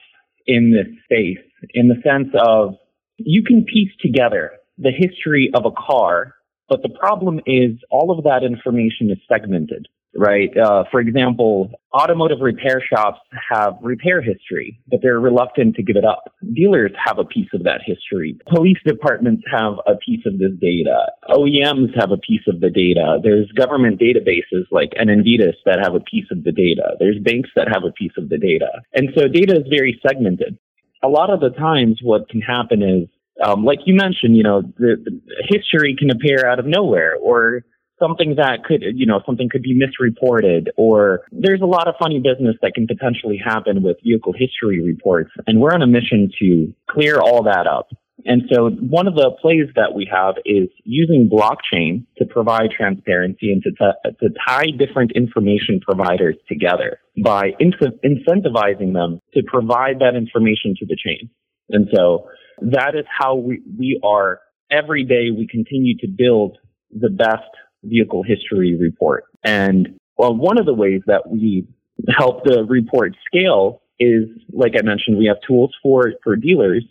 in 0.47 0.73
this 0.73 0.87
space 1.05 1.45
in 1.75 1.89
the 1.89 1.97
sense 2.03 2.29
of 2.41 2.75
you 3.17 3.43
can 3.43 3.65
piece 3.65 3.91
together 4.01 4.53
the 4.79 4.93
history 4.97 5.51
of 5.55 5.65
a 5.67 5.71
car, 5.71 6.35
but 6.69 6.83
the 6.83 6.91
problem 7.01 7.41
is 7.47 7.73
all 7.91 8.17
of 8.17 8.25
that 8.25 8.45
information 8.45 9.11
is 9.11 9.19
segmented. 9.29 9.87
right? 10.17 10.51
Uh, 10.57 10.85
for 10.91 11.01
example, 11.01 11.71
automotive 11.93 12.39
repair 12.41 12.83
shops 12.83 13.21
have 13.51 13.75
repair 13.83 14.21
history, 14.23 14.81
but 14.89 15.01
they're 15.03 15.21
reluctant 15.21 15.77
to 15.77 15.83
give 15.83 15.97
it 15.97 16.05
up. 16.05 16.25
Dealers 16.55 16.93
have 17.05 17.19
a 17.19 17.25
piece 17.25 17.49
of 17.55 17.65
that 17.65 17.81
history. 17.85 18.39
Police 18.49 18.79
departments 18.85 19.43
have 19.51 19.75
a 19.87 19.97
piece 19.97 20.25
of 20.27 20.39
this 20.39 20.53
data. 20.61 21.07
OEMs 21.29 21.95
have 21.99 22.11
a 22.11 22.19
piece 22.19 22.47
of 22.49 22.61
the 22.61 22.71
data. 22.71 23.19
There's 23.23 23.51
government 23.53 24.01
databases 24.01 24.65
like 24.71 24.91
NMVTIS 25.01 25.57
that 25.67 25.81
have 25.83 25.95
a 25.95 26.01
piece 26.01 26.27
of 26.31 26.45
the 26.45 26.53
data. 26.53 26.97
There's 26.99 27.19
banks 27.23 27.51
that 27.57 27.69
have 27.69 27.85
a 27.85 27.93
piece 27.93 28.13
of 28.17 28.29
the 28.29 28.39
data. 28.39 28.83
And 28.95 29.11
so 29.17 29.29
data 29.29 29.57
is 29.57 29.67
very 29.71 30.01
segmented. 30.07 30.59
A 31.03 31.09
lot 31.09 31.31
of 31.31 31.41
the 31.41 31.51
times 31.51 32.01
what 32.03 32.29
can 32.29 32.41
happen 32.41 32.83
is 32.83 33.09
um, 33.45 33.65
like 33.65 33.81
you 33.87 33.95
mentioned, 33.95 34.37
you 34.37 34.43
know, 34.43 34.63
the, 34.63 34.97
the 35.05 35.21
history 35.49 35.95
can 35.97 36.11
appear 36.11 36.47
out 36.47 36.59
of 36.59 36.67
nowhere 36.67 37.15
or 37.17 37.63
something 37.99 38.37
that 38.37 38.65
could, 38.65 38.83
you 38.95 39.07
know, 39.07 39.21
something 39.27 39.49
could 39.51 39.63
be 39.63 39.75
misreported 39.75 40.71
or 40.77 41.23
there's 41.33 41.61
a 41.61 41.67
lot 41.67 41.89
of 41.89 41.95
funny 42.01 42.21
business 42.21 42.57
that 42.63 42.73
can 42.75 42.87
potentially 42.87 43.41
happen 43.45 43.83
with 43.83 43.97
vehicle 44.05 44.33
history 44.33 44.85
reports. 44.85 45.31
And 45.47 45.61
we're 45.61 45.73
on 45.73 45.83
a 45.83 45.87
mission 45.87 46.31
to 46.41 46.73
clear 46.89 47.19
all 47.19 47.45
that 47.45 47.67
up. 47.67 47.89
And 48.25 48.43
so 48.53 48.69
one 48.71 49.07
of 49.07 49.15
the 49.15 49.31
plays 49.41 49.69
that 49.77 49.95
we 49.95 50.09
have 50.13 50.35
is 50.45 50.69
using 50.85 51.31
blockchain 51.33 52.05
to 52.19 52.27
provide 52.27 52.71
transparency 52.77 53.53
and 53.53 53.63
to, 53.63 53.71
t- 53.71 54.17
to 54.21 54.35
tie 54.47 54.67
different 54.77 55.13
information 55.15 55.81
providers 55.81 56.37
together 56.49 56.99
by 57.23 57.53
in- 57.61 57.73
incentivizing 58.05 58.93
them 58.93 59.21
to 59.35 59.43
provide 59.47 60.01
that 60.01 60.17
information 60.17 60.75
to 60.79 60.87
the 60.87 60.97
chain. 60.97 61.31
And 61.71 61.89
so 61.95 62.29
that 62.61 62.95
is 62.95 63.05
how 63.07 63.37
we, 63.37 63.63
we 63.79 64.01
are 64.03 64.41
every 64.71 65.05
day 65.05 65.31
we 65.31 65.47
continue 65.47 65.97
to 65.99 66.09
build 66.09 66.59
the 66.91 67.11
best 67.11 67.49
vehicle 67.85 68.25
history 68.25 68.77
report. 68.81 69.25
And 69.45 69.99
well, 70.17 70.35
one 70.35 70.59
of 70.59 70.67
the 70.67 70.75
ways 70.75 71.03
that 71.07 71.31
we 71.31 71.69
help 72.09 72.45
the 72.45 72.65
report 72.69 73.15
scale 73.27 73.83
is, 74.01 74.25
like 74.53 74.73
I 74.79 74.83
mentioned, 74.83 75.19
we 75.19 75.27
have 75.27 75.39
tools 75.47 75.75
for, 75.83 76.13
for 76.25 76.37
dealers 76.37 76.85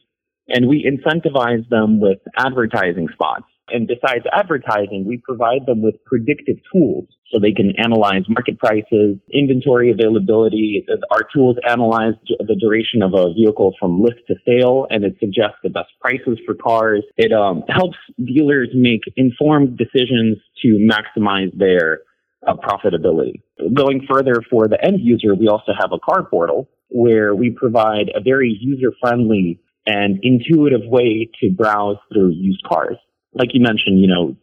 and 0.48 0.68
we 0.68 0.89
incentivize 0.89 1.68
them 1.70 2.00
with 2.00 2.20
advertising 2.38 3.08
spots. 3.13 3.46
And 3.70 3.86
besides 3.86 4.24
advertising, 4.32 5.04
we 5.06 5.18
provide 5.18 5.66
them 5.66 5.82
with 5.82 5.96
predictive 6.06 6.56
tools 6.72 7.06
so 7.30 7.39
they 7.39 7.51
can 7.51 7.74
analyze 7.77 8.24
market 8.30 8.58
prices, 8.58 9.18
inventory 9.34 9.92
availability. 9.92 10.86
Our 11.12 11.27
tools 11.36 11.58
analyze 11.68 12.13
the 12.39 12.56
duration 12.56 13.01
of 13.01 13.13
a 13.13 13.34
vehicle 13.34 13.74
from 13.77 14.01
list 14.01 14.20
to 14.27 14.36
sale, 14.46 14.88
and 14.89 15.04
it 15.04 15.18
suggests 15.20 15.58
the 15.63 15.70
best 15.70 15.89
prices 16.00 16.39
for 16.46 16.56
cars. 16.56 17.04
It 17.18 17.34
um, 17.34 17.63
helps 17.68 17.98
dealers 18.18 18.70
make 18.74 19.01
informed 19.18 19.77
decisions 19.77 20.38
to 20.63 20.88
maximize 20.89 21.51
their 21.58 22.00
uh, 22.48 22.54
profitability. 22.56 23.42
Going 23.74 24.08
further 24.10 24.42
for 24.50 24.70
the 24.70 24.77
end 24.82 25.00
user, 25.01 25.36
we 25.36 25.50
also 25.50 25.74
have 25.77 25.92
a 25.92 26.00
car 26.00 26.24
portal 26.24 26.70
where 26.89 27.36
we 27.36 27.50
provide 27.50 28.10
a 28.16 28.22
very 28.22 28.58
user-friendly 28.62 29.60
and 29.88 30.20
intuitive 30.22 30.82
way 30.86 31.29
to 31.41 31.50
browse 31.50 31.98
through 32.13 32.32
used 32.32 32.63
cars 32.67 32.98
like 33.38 33.50
you 33.53 33.62
mentioned, 33.62 34.01
you 34.01 34.08
know, 34.08 34.36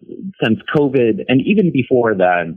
since 0.43 0.61
COVID 0.75 1.25
and 1.29 1.41
even 1.47 1.73
before 1.73 2.15
that, 2.15 2.57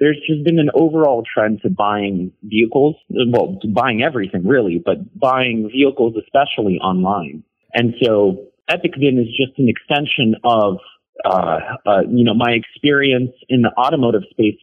there's 0.00 0.18
just 0.28 0.44
been 0.44 0.58
an 0.58 0.70
overall 0.74 1.24
trend 1.34 1.60
to 1.62 1.70
buying 1.70 2.32
vehicles, 2.42 2.96
well, 3.10 3.58
buying 3.74 4.02
everything 4.02 4.46
really, 4.46 4.80
but 4.82 4.96
buying 5.18 5.68
vehicles 5.70 6.14
especially 6.16 6.78
online. 6.78 7.42
And 7.74 7.94
so 8.02 8.46
EpicVin 8.70 9.20
is 9.20 9.26
just 9.36 9.58
an 9.58 9.68
extension 9.68 10.36
of, 10.44 10.78
uh, 11.24 11.58
uh, 11.84 12.00
you 12.08 12.24
know, 12.24 12.34
my 12.34 12.52
experience 12.52 13.32
in 13.48 13.62
the 13.62 13.72
automotive 13.76 14.22
space, 14.30 14.54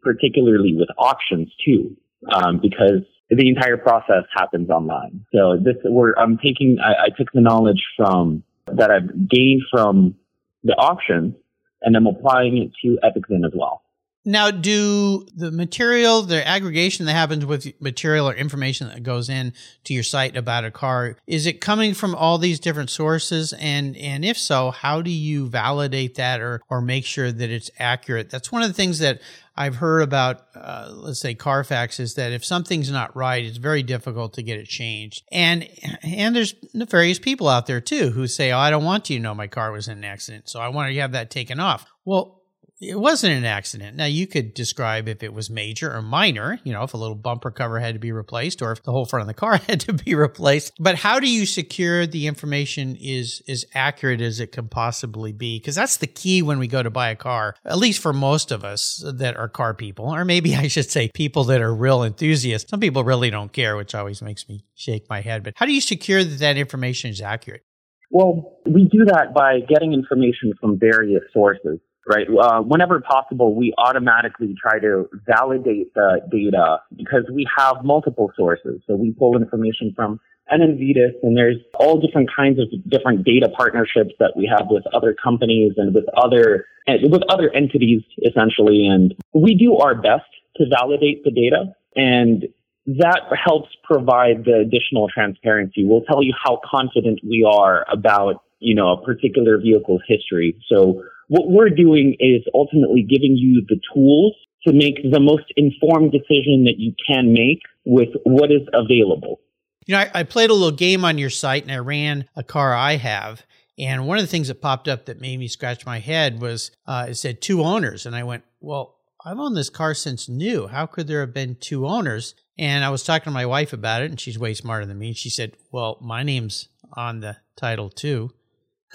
particularly 0.00 0.74
with 0.76 0.88
auctions 0.96 1.52
too, 1.64 1.96
um, 2.32 2.60
because 2.62 3.02
the 3.30 3.48
entire 3.48 3.76
process 3.76 4.24
happens 4.34 4.70
online. 4.70 5.24
So 5.34 5.56
this, 5.56 5.76
where 5.84 6.18
I'm 6.18 6.38
taking, 6.38 6.78
I, 6.82 7.04
I 7.04 7.08
took 7.16 7.32
the 7.32 7.40
knowledge 7.40 7.82
from 7.96 8.42
that 8.66 8.90
I've 8.90 9.28
gained 9.28 9.62
from 9.70 10.14
the 10.62 10.74
auctions 10.74 11.34
and 11.82 11.96
I'm 11.96 12.06
applying 12.06 12.58
it 12.58 12.72
to 12.82 12.98
EpicVin 13.04 13.46
as 13.46 13.52
well. 13.54 13.82
Now, 14.26 14.50
do 14.50 15.26
the 15.36 15.50
material, 15.50 16.22
the 16.22 16.46
aggregation 16.46 17.04
that 17.04 17.12
happens 17.12 17.44
with 17.44 17.78
material 17.78 18.26
or 18.26 18.34
information 18.34 18.88
that 18.88 19.02
goes 19.02 19.28
in 19.28 19.52
to 19.84 19.92
your 19.92 20.02
site 20.02 20.34
about 20.34 20.64
a 20.64 20.70
car, 20.70 21.18
is 21.26 21.44
it 21.44 21.60
coming 21.60 21.92
from 21.92 22.14
all 22.14 22.38
these 22.38 22.58
different 22.58 22.88
sources? 22.88 23.52
And 23.52 23.94
and 23.98 24.24
if 24.24 24.38
so, 24.38 24.70
how 24.70 25.02
do 25.02 25.10
you 25.10 25.46
validate 25.48 26.14
that 26.14 26.40
or 26.40 26.62
or 26.70 26.80
make 26.80 27.04
sure 27.04 27.30
that 27.30 27.50
it's 27.50 27.70
accurate? 27.78 28.30
That's 28.30 28.50
one 28.50 28.62
of 28.62 28.68
the 28.68 28.74
things 28.74 28.98
that 29.00 29.20
I've 29.56 29.76
heard 29.76 30.02
about, 30.02 30.46
uh, 30.56 30.90
let's 30.92 31.20
say 31.20 31.34
Carfax 31.34 32.00
is 32.00 32.14
that 32.14 32.32
if 32.32 32.44
something's 32.44 32.90
not 32.90 33.14
right, 33.14 33.44
it's 33.44 33.58
very 33.58 33.82
difficult 33.84 34.34
to 34.34 34.42
get 34.42 34.58
it 34.58 34.66
changed. 34.66 35.22
And, 35.30 35.68
and 36.02 36.34
there's 36.34 36.54
nefarious 36.74 37.20
people 37.20 37.48
out 37.48 37.66
there 37.66 37.80
too 37.80 38.10
who 38.10 38.26
say, 38.26 38.50
Oh, 38.50 38.58
I 38.58 38.70
don't 38.70 38.84
want 38.84 39.10
you 39.10 39.18
to 39.18 39.22
know 39.22 39.34
my 39.34 39.46
car 39.46 39.70
was 39.70 39.86
in 39.86 39.98
an 39.98 40.04
accident. 40.04 40.48
So 40.48 40.60
I 40.60 40.68
want 40.68 40.92
to 40.92 41.00
have 41.00 41.12
that 41.12 41.30
taken 41.30 41.60
off. 41.60 41.86
Well, 42.04 42.42
it 42.80 42.98
wasn't 42.98 43.32
an 43.32 43.44
accident. 43.44 43.96
Now 43.96 44.06
you 44.06 44.26
could 44.26 44.52
describe 44.52 45.08
if 45.08 45.22
it 45.22 45.32
was 45.32 45.48
major 45.48 45.94
or 45.94 46.02
minor, 46.02 46.58
you 46.64 46.72
know, 46.72 46.82
if 46.82 46.92
a 46.94 46.96
little 46.96 47.14
bumper 47.14 47.50
cover 47.50 47.78
had 47.78 47.94
to 47.94 48.00
be 48.00 48.10
replaced 48.10 48.62
or 48.62 48.72
if 48.72 48.82
the 48.82 48.90
whole 48.90 49.06
front 49.06 49.22
of 49.22 49.28
the 49.28 49.34
car 49.34 49.56
had 49.68 49.80
to 49.80 49.92
be 49.92 50.14
replaced. 50.14 50.72
But 50.80 50.96
how 50.96 51.20
do 51.20 51.30
you 51.30 51.46
secure 51.46 52.06
the 52.06 52.26
information 52.26 52.96
is 53.00 53.42
as 53.48 53.64
accurate 53.74 54.20
as 54.20 54.40
it 54.40 54.52
can 54.52 54.68
possibly 54.68 55.32
be? 55.32 55.58
Because 55.58 55.76
that's 55.76 55.98
the 55.98 56.06
key 56.06 56.42
when 56.42 56.58
we 56.58 56.66
go 56.66 56.82
to 56.82 56.90
buy 56.90 57.10
a 57.10 57.16
car, 57.16 57.54
at 57.64 57.78
least 57.78 58.02
for 58.02 58.12
most 58.12 58.50
of 58.50 58.64
us 58.64 59.02
that 59.04 59.36
are 59.36 59.48
car 59.48 59.74
people, 59.74 60.12
or 60.12 60.24
maybe 60.24 60.56
I 60.56 60.68
should 60.68 60.90
say 60.90 61.10
people 61.14 61.44
that 61.44 61.60
are 61.60 61.74
real 61.74 62.02
enthusiasts. 62.02 62.70
Some 62.70 62.80
people 62.80 63.04
really 63.04 63.30
don't 63.30 63.52
care, 63.52 63.76
which 63.76 63.94
always 63.94 64.20
makes 64.20 64.48
me 64.48 64.64
shake 64.74 65.08
my 65.08 65.20
head. 65.20 65.44
But 65.44 65.54
how 65.56 65.66
do 65.66 65.72
you 65.72 65.80
secure 65.80 66.24
that 66.24 66.38
that 66.40 66.56
information 66.56 67.10
is 67.10 67.20
accurate? 67.20 67.62
Well, 68.10 68.58
we 68.66 68.84
do 68.84 69.04
that 69.06 69.34
by 69.34 69.60
getting 69.60 69.92
information 69.92 70.52
from 70.60 70.78
various 70.78 71.22
sources 71.32 71.80
right? 72.06 72.26
Uh, 72.28 72.60
whenever 72.62 73.00
possible, 73.00 73.54
we 73.54 73.72
automatically 73.78 74.54
try 74.60 74.78
to 74.78 75.08
validate 75.26 75.92
the 75.94 76.20
data 76.30 76.78
because 76.96 77.24
we 77.32 77.46
have 77.56 77.84
multiple 77.84 78.32
sources. 78.36 78.80
So 78.86 78.96
we 78.96 79.12
pull 79.12 79.36
information 79.36 79.92
from 79.94 80.20
NMVTIS 80.52 81.22
and 81.22 81.36
there's 81.36 81.56
all 81.74 82.00
different 82.00 82.28
kinds 82.34 82.58
of 82.58 82.66
different 82.88 83.24
data 83.24 83.48
partnerships 83.56 84.12
that 84.18 84.34
we 84.36 84.46
have 84.46 84.66
with 84.68 84.84
other 84.94 85.14
companies 85.22 85.72
and 85.76 85.94
with 85.94 86.04
other, 86.16 86.66
with 86.86 87.22
other 87.30 87.50
entities 87.54 88.02
essentially. 88.22 88.86
And 88.86 89.14
we 89.32 89.54
do 89.54 89.76
our 89.78 89.94
best 89.94 90.28
to 90.56 90.64
validate 90.68 91.24
the 91.24 91.30
data 91.30 91.74
and 91.96 92.44
that 92.86 93.22
helps 93.42 93.70
provide 93.82 94.44
the 94.44 94.56
additional 94.60 95.08
transparency. 95.08 95.84
We'll 95.86 96.02
tell 96.02 96.22
you 96.22 96.34
how 96.44 96.60
confident 96.70 97.20
we 97.22 97.46
are 97.50 97.86
about, 97.90 98.42
you 98.58 98.74
know, 98.74 98.92
a 98.92 99.02
particular 99.02 99.58
vehicle's 99.58 100.02
history. 100.06 100.60
So 100.68 101.02
what 101.28 101.48
we're 101.48 101.70
doing 101.70 102.16
is 102.20 102.42
ultimately 102.54 103.02
giving 103.02 103.36
you 103.36 103.64
the 103.68 103.80
tools 103.94 104.34
to 104.66 104.72
make 104.72 104.96
the 105.10 105.20
most 105.20 105.44
informed 105.56 106.12
decision 106.12 106.64
that 106.64 106.76
you 106.78 106.94
can 107.06 107.32
make 107.32 107.60
with 107.84 108.08
what 108.24 108.50
is 108.50 108.62
available. 108.72 109.40
You 109.86 109.94
know, 109.94 110.00
I, 110.00 110.10
I, 110.14 110.22
played 110.22 110.48
a 110.48 110.54
little 110.54 110.76
game 110.76 111.04
on 111.04 111.18
your 111.18 111.28
site 111.28 111.64
and 111.64 111.72
I 111.72 111.76
ran 111.76 112.26
a 112.34 112.42
car 112.42 112.74
I 112.74 112.96
have. 112.96 113.44
And 113.78 114.06
one 114.06 114.16
of 114.16 114.22
the 114.22 114.28
things 114.28 114.48
that 114.48 114.62
popped 114.62 114.88
up 114.88 115.06
that 115.06 115.20
made 115.20 115.38
me 115.38 115.48
scratch 115.48 115.84
my 115.84 115.98
head 115.98 116.40
was 116.40 116.70
uh, 116.86 117.06
it 117.10 117.16
said 117.16 117.42
two 117.42 117.62
owners. 117.62 118.06
And 118.06 118.16
I 118.16 118.22
went, 118.22 118.44
well, 118.60 118.96
I've 119.24 119.38
owned 119.38 119.56
this 119.56 119.70
car 119.70 119.94
since 119.94 120.28
new. 120.28 120.66
How 120.68 120.86
could 120.86 121.06
there 121.06 121.20
have 121.20 121.34
been 121.34 121.56
two 121.56 121.86
owners? 121.86 122.34
And 122.58 122.84
I 122.84 122.90
was 122.90 123.02
talking 123.02 123.24
to 123.24 123.30
my 123.30 123.46
wife 123.46 123.72
about 123.72 124.02
it, 124.02 124.10
and 124.10 124.20
she's 124.20 124.38
way 124.38 124.54
smarter 124.54 124.86
than 124.86 124.98
me. 124.98 125.12
She 125.12 125.30
said, 125.30 125.56
well, 125.72 125.98
my 126.00 126.22
name's 126.22 126.68
on 126.92 127.20
the 127.20 127.38
title 127.56 127.88
too. 127.88 128.32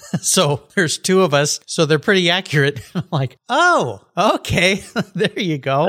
so 0.21 0.63
there's 0.75 0.97
two 0.97 1.21
of 1.21 1.33
us. 1.33 1.59
So 1.65 1.85
they're 1.85 1.99
pretty 1.99 2.29
accurate. 2.29 2.81
I'm 2.95 3.03
like, 3.11 3.37
oh, 3.49 4.01
okay. 4.17 4.75
there 5.15 5.39
you 5.39 5.57
go. 5.57 5.87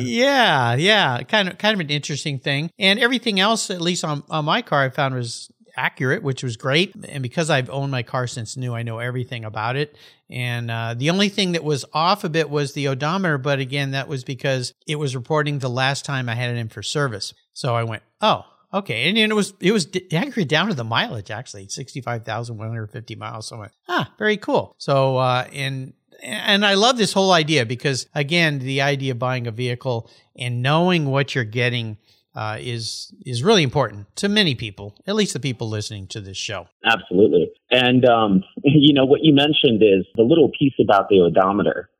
yeah. 0.00 0.74
Yeah. 0.74 1.22
Kind 1.22 1.48
of, 1.48 1.58
kind 1.58 1.74
of 1.74 1.80
an 1.80 1.90
interesting 1.90 2.38
thing. 2.38 2.70
And 2.78 2.98
everything 2.98 3.40
else, 3.40 3.70
at 3.70 3.80
least 3.80 4.04
on, 4.04 4.22
on 4.30 4.44
my 4.44 4.62
car, 4.62 4.82
I 4.82 4.88
found 4.90 5.14
was 5.14 5.50
accurate, 5.76 6.22
which 6.22 6.42
was 6.42 6.56
great. 6.56 6.94
And 7.08 7.22
because 7.22 7.50
I've 7.50 7.70
owned 7.70 7.90
my 7.90 8.02
car 8.02 8.26
since 8.26 8.56
new, 8.56 8.74
I 8.74 8.82
know 8.82 8.98
everything 8.98 9.44
about 9.44 9.76
it. 9.76 9.96
And 10.30 10.70
uh, 10.70 10.94
the 10.96 11.10
only 11.10 11.28
thing 11.28 11.52
that 11.52 11.64
was 11.64 11.84
off 11.92 12.24
a 12.24 12.28
bit 12.28 12.48
was 12.48 12.72
the 12.72 12.88
odometer. 12.88 13.38
But 13.38 13.58
again, 13.58 13.90
that 13.92 14.08
was 14.08 14.24
because 14.24 14.72
it 14.86 14.96
was 14.96 15.14
reporting 15.14 15.58
the 15.58 15.70
last 15.70 16.04
time 16.04 16.28
I 16.28 16.34
had 16.34 16.50
it 16.50 16.58
in 16.58 16.68
for 16.68 16.82
service. 16.82 17.34
So 17.52 17.74
I 17.74 17.84
went, 17.84 18.02
oh, 18.20 18.44
Okay, 18.74 19.08
and, 19.08 19.16
and 19.16 19.30
it 19.30 19.34
was 19.36 19.54
it 19.60 19.70
was 19.70 19.88
accurate 20.12 20.48
down 20.48 20.66
to 20.66 20.74
the 20.74 20.82
mileage 20.82 21.30
actually, 21.30 21.68
sixty 21.68 22.00
five 22.00 22.24
thousand 22.24 22.58
one 22.58 22.68
hundred 22.68 22.90
fifty 22.90 23.14
miles. 23.14 23.46
So 23.46 23.56
I 23.56 23.58
went, 23.60 23.72
ah, 23.88 24.12
very 24.18 24.36
cool. 24.36 24.74
So 24.78 25.16
uh, 25.16 25.46
and 25.52 25.92
and 26.22 26.66
I 26.66 26.74
love 26.74 26.98
this 26.98 27.12
whole 27.12 27.30
idea 27.30 27.64
because 27.64 28.08
again, 28.16 28.58
the 28.58 28.82
idea 28.82 29.12
of 29.12 29.20
buying 29.20 29.46
a 29.46 29.52
vehicle 29.52 30.10
and 30.36 30.60
knowing 30.60 31.06
what 31.06 31.36
you're 31.36 31.44
getting 31.44 31.98
uh, 32.34 32.58
is 32.60 33.14
is 33.24 33.44
really 33.44 33.62
important 33.62 34.14
to 34.16 34.28
many 34.28 34.56
people, 34.56 34.96
at 35.06 35.14
least 35.14 35.34
the 35.34 35.40
people 35.40 35.68
listening 35.68 36.08
to 36.08 36.20
this 36.20 36.36
show. 36.36 36.66
Absolutely, 36.84 37.52
and 37.70 38.04
um, 38.08 38.42
you 38.64 38.92
know 38.92 39.04
what 39.04 39.20
you 39.22 39.32
mentioned 39.32 39.82
is 39.82 40.04
the 40.16 40.24
little 40.24 40.50
piece 40.58 40.74
about 40.82 41.08
the 41.08 41.20
odometer, 41.20 41.90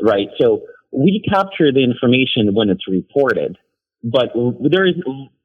right? 0.00 0.28
So 0.40 0.62
we 0.92 1.24
capture 1.28 1.72
the 1.72 1.82
information 1.82 2.54
when 2.54 2.68
it's 2.68 2.86
reported, 2.86 3.58
but 4.04 4.30
there 4.70 4.86
is 4.86 4.94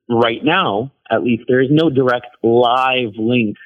right 0.09 0.43
now, 0.43 0.91
at 1.09 1.23
least, 1.23 1.43
there 1.47 1.61
is 1.61 1.69
no 1.71 1.89
direct 1.89 2.27
live 2.43 3.13
link 3.17 3.57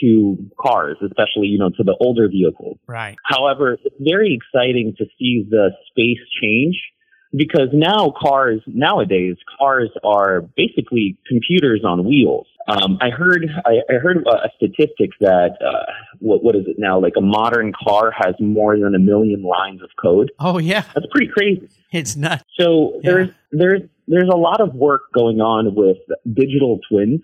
to 0.00 0.50
cars, 0.58 0.96
especially, 1.02 1.48
you 1.48 1.58
know, 1.58 1.70
to 1.70 1.82
the 1.82 1.96
older 2.00 2.28
vehicles. 2.28 2.78
Right. 2.86 3.16
However, 3.24 3.72
it's 3.72 3.94
very 3.98 4.38
exciting 4.38 4.94
to 4.98 5.04
see 5.18 5.44
the 5.48 5.70
space 5.90 6.24
change 6.42 6.76
because 7.32 7.68
now 7.72 8.12
cars, 8.20 8.60
nowadays, 8.66 9.36
cars 9.58 9.90
are 10.04 10.42
basically 10.56 11.16
computers 11.28 11.82
on 11.84 12.04
wheels. 12.04 12.46
Um, 12.68 12.98
I 13.00 13.10
heard, 13.10 13.46
I, 13.64 13.80
I 13.92 13.98
heard 14.02 14.18
a 14.26 14.48
statistic 14.56 15.10
that, 15.20 15.56
uh, 15.60 15.92
what, 16.18 16.44
what 16.44 16.54
is 16.54 16.64
it 16.66 16.76
now? 16.78 17.00
Like 17.00 17.14
a 17.16 17.20
modern 17.20 17.72
car 17.72 18.12
has 18.16 18.34
more 18.38 18.78
than 18.78 18.94
a 18.94 18.98
million 18.98 19.42
lines 19.42 19.82
of 19.82 19.90
code. 20.00 20.30
Oh 20.38 20.58
yeah. 20.58 20.82
That's 20.94 21.06
pretty 21.10 21.30
crazy. 21.32 21.68
It's 21.92 22.16
nuts. 22.16 22.44
So 22.58 23.00
there's, 23.02 23.28
yeah. 23.28 23.34
there's, 23.52 23.80
there's 24.06 24.30
a 24.32 24.36
lot 24.36 24.60
of 24.60 24.74
work 24.74 25.12
going 25.12 25.40
on 25.40 25.74
with 25.74 25.98
digital 26.32 26.78
twins 26.88 27.22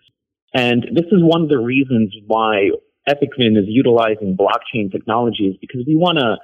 and 0.56 0.82
this 0.94 1.04
is 1.12 1.20
one 1.20 1.42
of 1.42 1.48
the 1.50 1.58
reasons 1.58 2.14
why 2.26 2.70
EpicVin 3.06 3.58
is 3.58 3.66
utilizing 3.66 4.36
blockchain 4.36 4.90
technologies 4.90 5.54
because 5.60 5.82
we 5.86 5.94
want 5.96 6.18
to 6.18 6.36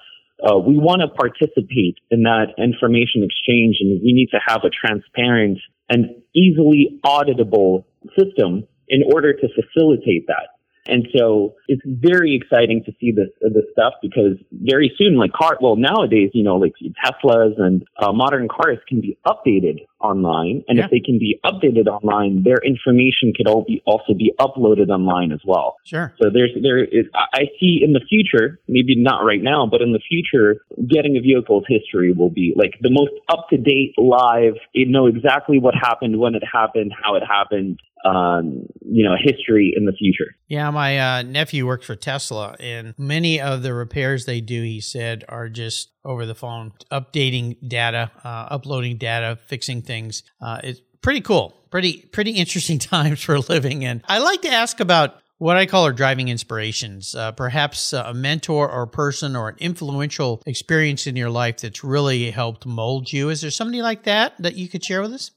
uh, 0.43 0.59
we 0.59 0.77
want 0.77 1.03
to 1.03 1.09
participate 1.09 1.99
in 2.11 2.25
that 2.25 2.55
information 2.59 3.23
exchange, 3.23 3.77
and 3.81 4.01
we 4.03 4.13
need 4.13 4.29
to 4.33 4.41
have 4.45 4.63
a 4.65 4.71
transparent 4.71 5.59
and 5.89 6.23
easily 6.35 7.01
auditable 7.07 7.85
system 8.19 8.67
in 8.89 9.03
order 9.13 9.33
to 9.33 9.49
facilitate 9.55 10.27
that. 10.27 10.52
And 10.87 11.07
so 11.17 11.55
it's 11.69 11.83
very 11.87 12.35
exciting 12.35 12.83
to 12.87 12.93
see 13.01 13.13
this 13.13 13.29
this 13.41 13.65
stuff 13.73 13.95
because 14.03 14.37
very 14.51 14.93
soon, 14.99 15.17
like 15.17 15.33
car, 15.33 15.59
well 15.61 15.77
nowadays, 15.77 16.31
you 16.35 16.43
know, 16.43 16.57
like 16.57 16.73
Teslas 17.05 17.61
and 17.61 17.85
uh, 17.99 18.13
modern 18.13 18.49
cars 18.49 18.79
can 18.89 19.01
be 19.01 19.17
updated 19.27 19.87
online, 20.01 20.65
and 20.67 20.79
yeah. 20.79 20.85
if 20.85 20.91
they 20.91 20.99
can 20.99 21.19
be 21.19 21.39
updated 21.45 21.87
online, 21.87 22.43
their 22.43 22.59
information 22.65 23.33
could 23.37 23.47
all 23.47 23.65
be 23.65 23.81
also 23.87 24.15
be 24.15 24.33
uploaded 24.41 24.89
online 24.89 25.31
as 25.31 25.41
well. 25.47 25.77
Sure. 25.85 26.13
So 26.21 26.31
there's 26.33 26.51
there 26.61 26.83
is 26.83 27.07
I 27.15 27.45
see 27.61 27.81
in 27.83 27.93
the 27.93 28.03
future, 28.09 28.59
maybe 28.67 28.95
not 28.97 29.21
right 29.21 29.43
now, 29.43 29.69
but 29.71 29.81
in 29.83 29.93
the 29.93 30.01
future, 30.01 30.63
getting 30.91 31.17
a 31.17 31.21
vehicle's 31.21 31.65
history 31.69 32.13
will 32.13 32.31
be 32.31 32.55
like 32.57 32.75
the 32.81 32.91
most 32.91 33.13
up 33.29 33.49
to 33.51 33.57
date, 33.57 33.95
live. 33.97 34.55
You 34.73 34.91
know 34.91 35.07
exactly 35.07 35.59
what 35.59 35.75
happened, 35.75 36.19
when 36.19 36.35
it 36.35 36.43
happened, 36.43 36.93
how 37.01 37.15
it 37.15 37.23
happened, 37.23 37.79
um, 38.05 38.67
you 38.81 39.05
know, 39.05 39.15
history 39.23 39.73
in 39.77 39.85
the 39.85 39.93
future. 39.93 40.35
Yeah, 40.49 40.71
my 40.71 40.99
uh, 40.99 41.23
nephew 41.23 41.67
works 41.67 41.87
for 41.87 41.97
Tesla, 41.97 42.57
and 42.59 42.95
many 42.99 43.41
of 43.41 43.63
the 43.63 43.73
repairs 43.75 44.25
they 44.25 44.41
do, 44.41 44.63
he 44.63 44.81
said, 44.81 45.25
are 45.29 45.49
just 45.49 45.91
over 46.05 46.27
the 46.27 46.35
phone, 46.35 46.73
updating 46.91 47.57
data, 47.67 48.11
uh, 48.25 48.49
uploading 48.51 48.99
data, 48.99 49.39
fixing 49.47 49.83
things. 49.83 50.23
Uh, 50.41 50.61
it's 50.65 50.81
pretty 51.01 51.21
cool, 51.21 51.55
pretty 51.71 52.09
pretty 52.13 52.33
interesting 52.33 52.79
times 52.81 53.23
for 53.23 53.39
living 53.39 53.83
in. 53.83 54.03
I 54.07 54.19
like 54.19 54.43
to 54.43 54.51
ask 54.51 54.81
about 54.81 55.17
what 55.39 55.57
I 55.57 55.67
call 55.67 55.85
our 55.85 55.93
driving 55.93 56.29
inspirations. 56.29 57.15
Uh, 57.15 57.33
perhaps 57.33 57.93
a 57.93 58.15
mentor 58.15 58.71
or 58.71 58.83
a 58.83 58.89
person 58.89 59.35
or 59.35 59.49
an 59.49 59.57
influential 59.59 60.41
experience 60.47 61.07
in 61.07 61.17
your 61.17 61.31
life 61.31 61.59
that's 61.59 61.83
really 61.83 62.31
helped 62.31 62.65
mold 62.65 63.13
you. 63.13 63.29
Is 63.29 63.41
there 63.41 63.51
somebody 63.51 63.83
like 63.83 64.05
that 64.05 64.35
that 64.39 64.55
you 64.55 64.69
could 64.69 64.85
share 64.85 65.03
with 65.03 65.13
us? 65.13 65.33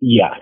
Yes. 0.00 0.38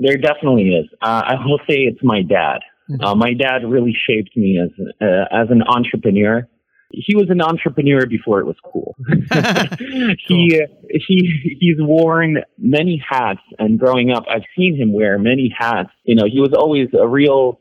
There 0.00 0.16
definitely 0.16 0.70
is. 0.70 0.86
Uh, 1.02 1.22
I 1.26 1.34
will 1.44 1.58
say 1.68 1.80
it's 1.80 2.00
my 2.02 2.22
dad. 2.22 2.60
Mm-hmm. 2.90 3.04
Uh, 3.04 3.14
my 3.14 3.34
dad 3.34 3.58
really 3.66 3.94
shaped 3.94 4.36
me 4.36 4.58
as 4.62 4.70
uh, 5.00 5.24
as 5.30 5.48
an 5.50 5.62
entrepreneur. 5.62 6.48
He 6.92 7.14
was 7.14 7.26
an 7.30 7.40
entrepreneur 7.40 8.04
before 8.06 8.40
it 8.40 8.46
was 8.46 8.56
cool. 8.64 8.96
cool. 9.32 10.14
He 10.26 10.60
he 11.06 11.56
he's 11.60 11.76
worn 11.78 12.38
many 12.58 13.02
hats, 13.06 13.40
and 13.58 13.78
growing 13.78 14.10
up, 14.10 14.24
I've 14.28 14.48
seen 14.56 14.76
him 14.76 14.92
wear 14.92 15.18
many 15.18 15.54
hats. 15.56 15.90
You 16.04 16.16
know, 16.16 16.24
he 16.30 16.40
was 16.40 16.52
always 16.56 16.88
a 16.98 17.06
real 17.06 17.60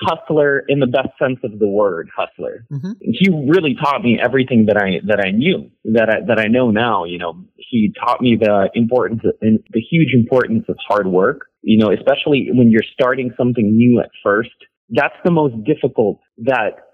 hustler 0.00 0.62
in 0.68 0.80
the 0.80 0.86
best 0.86 1.10
sense 1.18 1.38
of 1.44 1.58
the 1.58 1.68
word, 1.68 2.08
hustler. 2.16 2.64
Mm-hmm. 2.72 2.92
He 3.00 3.28
really 3.30 3.74
taught 3.74 4.02
me 4.02 4.18
everything 4.22 4.66
that 4.66 4.76
I 4.76 5.00
that 5.06 5.20
I 5.20 5.30
knew 5.30 5.70
that 5.84 6.08
I 6.08 6.26
that 6.26 6.38
I 6.38 6.46
know 6.46 6.70
now. 6.70 7.04
You 7.04 7.18
know, 7.18 7.44
he 7.56 7.92
taught 7.98 8.20
me 8.20 8.36
the 8.40 8.70
importance 8.74 9.22
and 9.40 9.60
the 9.70 9.80
huge 9.80 10.14
importance 10.14 10.64
of 10.68 10.76
hard 10.88 11.06
work. 11.06 11.49
You 11.62 11.78
know, 11.78 11.92
especially 11.92 12.48
when 12.52 12.70
you're 12.70 12.86
starting 12.92 13.32
something 13.36 13.76
new 13.76 14.00
at 14.00 14.10
first. 14.22 14.50
That's 14.92 15.14
the 15.24 15.30
most 15.30 15.54
difficult 15.64 16.18
that 16.38 16.88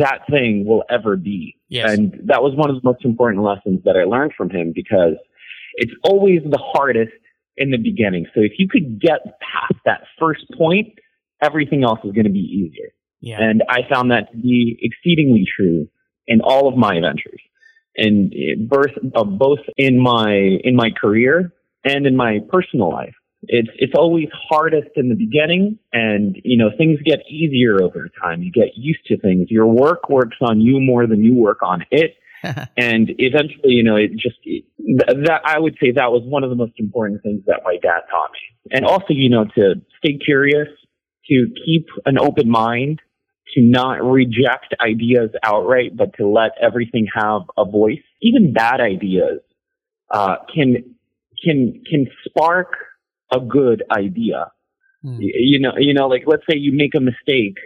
that 0.00 0.20
thing 0.30 0.64
will 0.66 0.82
ever 0.88 1.16
be. 1.16 1.56
Yes. 1.68 1.92
And 1.92 2.12
that 2.24 2.42
was 2.42 2.56
one 2.56 2.70
of 2.70 2.76
the 2.76 2.82
most 2.82 3.04
important 3.04 3.42
lessons 3.42 3.82
that 3.84 3.96
I 3.96 4.04
learned 4.04 4.32
from 4.34 4.48
him 4.48 4.72
because 4.74 5.16
it's 5.74 5.92
always 6.04 6.40
the 6.42 6.58
hardest 6.58 7.12
in 7.56 7.70
the 7.70 7.76
beginning. 7.76 8.26
So 8.34 8.40
if 8.40 8.52
you 8.58 8.68
could 8.68 9.00
get 9.00 9.20
past 9.40 9.78
that 9.84 10.02
first 10.18 10.44
point, 10.56 10.88
everything 11.42 11.84
else 11.84 11.98
is 12.04 12.12
going 12.12 12.24
to 12.24 12.32
be 12.32 12.38
easier. 12.38 12.90
Yeah. 13.20 13.38
And 13.40 13.62
I 13.68 13.80
found 13.92 14.10
that 14.10 14.32
to 14.32 14.36
be 14.36 14.78
exceedingly 14.80 15.44
true 15.56 15.88
in 16.26 16.40
all 16.40 16.68
of 16.68 16.76
my 16.76 16.94
ventures 16.94 17.40
and 17.96 18.34
birth, 18.68 18.92
uh, 19.14 19.24
both 19.24 19.60
in 19.76 20.00
my, 20.02 20.34
in 20.64 20.74
my 20.74 20.90
career 20.98 21.52
and 21.84 22.06
in 22.06 22.16
my 22.16 22.40
personal 22.50 22.90
life. 22.90 23.14
It's, 23.48 23.68
it's 23.76 23.92
always 23.96 24.28
hardest 24.48 24.90
in 24.96 25.08
the 25.08 25.14
beginning 25.14 25.78
and, 25.92 26.36
you 26.44 26.56
know, 26.56 26.70
things 26.76 26.98
get 27.04 27.20
easier 27.28 27.82
over 27.82 28.08
time. 28.20 28.42
You 28.42 28.50
get 28.50 28.76
used 28.76 29.04
to 29.06 29.18
things. 29.18 29.50
Your 29.50 29.66
work 29.66 30.08
works 30.08 30.36
on 30.40 30.60
you 30.60 30.80
more 30.80 31.06
than 31.06 31.22
you 31.22 31.34
work 31.34 31.62
on 31.62 31.84
it. 31.90 32.14
and 32.76 33.10
eventually, 33.18 33.72
you 33.72 33.82
know, 33.82 33.96
it 33.96 34.12
just, 34.12 34.36
that, 34.98 35.40
I 35.44 35.58
would 35.58 35.76
say 35.80 35.92
that 35.92 36.12
was 36.12 36.22
one 36.24 36.44
of 36.44 36.50
the 36.50 36.56
most 36.56 36.74
important 36.78 37.22
things 37.22 37.42
that 37.46 37.60
my 37.64 37.76
dad 37.82 38.00
taught 38.10 38.30
me. 38.32 38.70
And 38.70 38.84
also, 38.84 39.08
you 39.10 39.30
know, 39.30 39.44
to 39.54 39.74
stay 39.98 40.18
curious, 40.18 40.68
to 41.30 41.46
keep 41.64 41.86
an 42.04 42.18
open 42.18 42.50
mind, 42.50 43.00
to 43.54 43.62
not 43.62 44.02
reject 44.02 44.74
ideas 44.80 45.30
outright, 45.42 45.96
but 45.96 46.14
to 46.18 46.26
let 46.26 46.52
everything 46.60 47.06
have 47.14 47.42
a 47.56 47.64
voice. 47.64 48.02
Even 48.20 48.52
bad 48.52 48.80
ideas 48.80 49.40
uh, 50.10 50.36
can 50.54 50.96
can 51.44 51.82
can 51.90 52.06
spark 52.26 52.74
a 53.34 53.40
good 53.40 53.82
idea. 53.90 54.50
Mm. 55.04 55.18
You 55.20 55.60
know, 55.60 55.72
you 55.76 55.94
know, 55.94 56.06
like 56.06 56.24
let's 56.26 56.44
say 56.48 56.56
you 56.56 56.72
make 56.72 56.94
a 56.94 57.00
mistake 57.00 57.58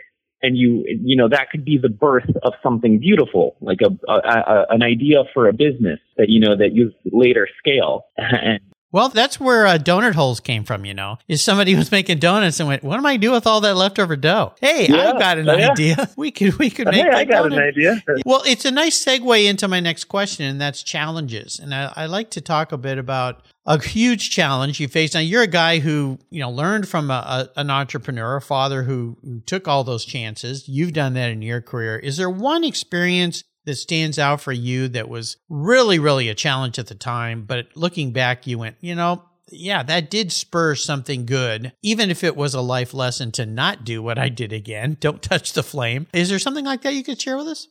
and 0.42 0.56
you 0.56 0.84
you 0.86 1.16
know 1.16 1.28
that 1.28 1.50
could 1.50 1.64
be 1.64 1.78
the 1.78 1.88
birth 1.88 2.28
of 2.42 2.52
something 2.62 2.98
beautiful 2.98 3.56
like 3.60 3.78
a, 3.82 3.90
a, 4.10 4.14
a, 4.14 4.66
an 4.70 4.82
idea 4.82 5.24
for 5.34 5.48
a 5.48 5.52
business 5.52 5.98
that 6.16 6.28
you 6.28 6.40
know 6.40 6.56
that 6.56 6.72
you 6.72 6.92
later 7.12 7.48
scale 7.58 8.06
and 8.16 8.60
well, 8.90 9.10
that's 9.10 9.38
where 9.38 9.66
uh, 9.66 9.76
donut 9.76 10.14
holes 10.14 10.40
came 10.40 10.64
from, 10.64 10.84
you 10.84 10.94
know. 10.94 11.18
Is 11.28 11.42
somebody 11.42 11.74
was 11.76 11.92
making 11.92 12.18
donuts 12.18 12.58
and 12.58 12.68
went, 12.68 12.82
"What 12.82 12.98
am 12.98 13.06
I 13.06 13.16
do 13.16 13.32
with 13.32 13.46
all 13.46 13.60
that 13.60 13.76
leftover 13.76 14.16
dough?" 14.16 14.54
Hey, 14.60 14.86
yeah, 14.88 15.12
I 15.12 15.18
got 15.18 15.38
an 15.38 15.46
yeah. 15.46 15.70
idea. 15.70 16.10
We 16.16 16.30
could 16.30 16.58
we 16.58 16.70
could 16.70 16.86
make. 16.86 17.04
Hey, 17.04 17.10
I 17.10 17.24
got 17.24 17.44
donut. 17.44 17.54
an 17.54 17.62
idea. 17.62 18.02
well, 18.24 18.42
it's 18.46 18.64
a 18.64 18.70
nice 18.70 19.02
segue 19.02 19.46
into 19.46 19.68
my 19.68 19.80
next 19.80 20.04
question, 20.04 20.46
and 20.46 20.60
that's 20.60 20.82
challenges. 20.82 21.58
And 21.58 21.74
I, 21.74 21.92
I 21.94 22.06
like 22.06 22.30
to 22.30 22.40
talk 22.40 22.72
a 22.72 22.78
bit 22.78 22.98
about 22.98 23.42
a 23.66 23.80
huge 23.80 24.30
challenge 24.30 24.80
you 24.80 24.88
faced. 24.88 25.14
Now, 25.14 25.20
you're 25.20 25.42
a 25.42 25.46
guy 25.46 25.78
who 25.78 26.18
you 26.30 26.40
know 26.40 26.50
learned 26.50 26.88
from 26.88 27.10
a, 27.10 27.48
a, 27.54 27.60
an 27.60 27.70
entrepreneur, 27.70 28.36
a 28.36 28.40
father 28.40 28.82
who, 28.82 29.18
who 29.22 29.40
took 29.40 29.68
all 29.68 29.84
those 29.84 30.04
chances. 30.04 30.68
You've 30.68 30.92
done 30.92 31.14
that 31.14 31.30
in 31.30 31.42
your 31.42 31.60
career. 31.60 31.98
Is 31.98 32.16
there 32.16 32.30
one 32.30 32.64
experience 32.64 33.44
that 33.64 33.76
stands 33.76 34.18
out 34.18 34.40
for 34.40 34.52
you 34.52 34.88
that 34.88 35.08
was 35.08 35.36
really, 35.48 35.98
really 35.98 36.28
a 36.28 36.34
challenge 36.34 36.78
at 36.78 36.86
the 36.86 36.94
time, 36.94 37.44
but 37.44 37.68
looking 37.74 38.12
back, 38.12 38.46
you 38.46 38.58
went, 38.58 38.76
you 38.80 38.94
know, 38.94 39.24
yeah, 39.50 39.82
that 39.82 40.10
did 40.10 40.32
spur 40.32 40.74
something 40.74 41.26
good, 41.26 41.72
even 41.82 42.10
if 42.10 42.22
it 42.22 42.36
was 42.36 42.54
a 42.54 42.60
life 42.60 42.92
lesson 42.92 43.32
to 43.32 43.46
not 43.46 43.84
do 43.84 44.02
what 44.02 44.18
I 44.18 44.28
did 44.28 44.52
again. 44.52 44.96
Don't 45.00 45.22
touch 45.22 45.52
the 45.52 45.62
flame. 45.62 46.06
Is 46.12 46.28
there 46.28 46.38
something 46.38 46.64
like 46.64 46.82
that 46.82 46.94
you 46.94 47.02
could 47.02 47.20
share 47.20 47.36
with 47.36 47.48
us? 47.48 47.68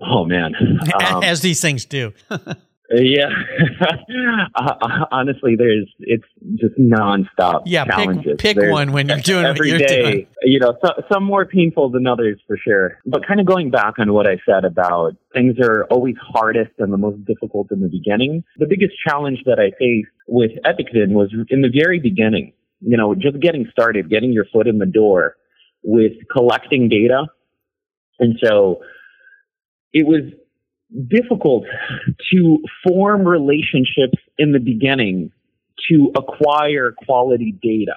Oh, 0.00 0.24
man. 0.24 0.54
Um, 1.04 1.22
As 1.22 1.40
these 1.40 1.60
things 1.60 1.84
do. 1.84 2.12
Yeah, 2.88 3.30
uh, 4.54 5.06
honestly, 5.10 5.56
there's 5.56 5.92
it's 5.98 6.24
just 6.54 6.78
nonstop 6.78 7.62
yeah, 7.66 7.84
challenges. 7.84 8.36
Pick, 8.38 8.56
pick 8.56 8.70
one 8.70 8.92
when 8.92 9.08
you're 9.08 9.18
doing 9.18 9.44
every 9.44 9.72
what 9.72 9.80
you're 9.80 9.88
day. 9.88 10.02
Doing. 10.12 10.26
You 10.42 10.60
know, 10.60 10.76
so, 10.84 10.90
some 11.12 11.24
more 11.24 11.44
painful 11.46 11.90
than 11.90 12.06
others 12.06 12.40
for 12.46 12.56
sure. 12.56 12.98
But 13.04 13.26
kind 13.26 13.40
of 13.40 13.46
going 13.46 13.70
back 13.70 13.94
on 13.98 14.12
what 14.12 14.28
I 14.28 14.38
said 14.48 14.64
about 14.64 15.16
things 15.34 15.56
are 15.60 15.86
always 15.90 16.14
hardest 16.20 16.72
and 16.78 16.92
the 16.92 16.96
most 16.96 17.24
difficult 17.24 17.72
in 17.72 17.80
the 17.80 17.88
beginning. 17.88 18.44
The 18.58 18.66
biggest 18.66 18.92
challenge 19.06 19.40
that 19.46 19.58
I 19.58 19.76
faced 19.78 20.10
with 20.28 20.52
EpicVin 20.64 21.12
was 21.12 21.34
in 21.50 21.62
the 21.62 21.70
very 21.74 21.98
beginning. 21.98 22.52
You 22.80 22.96
know, 22.96 23.16
just 23.16 23.40
getting 23.40 23.66
started, 23.72 24.08
getting 24.08 24.32
your 24.32 24.44
foot 24.52 24.68
in 24.68 24.78
the 24.78 24.86
door 24.86 25.34
with 25.82 26.12
collecting 26.30 26.88
data, 26.88 27.26
and 28.20 28.38
so 28.42 28.80
it 29.92 30.06
was 30.06 30.22
difficult 30.90 31.64
to 32.32 32.58
form 32.86 33.26
relationships 33.26 34.18
in 34.38 34.52
the 34.52 34.60
beginning 34.60 35.32
to 35.90 36.12
acquire 36.16 36.94
quality 37.06 37.52
data 37.62 37.96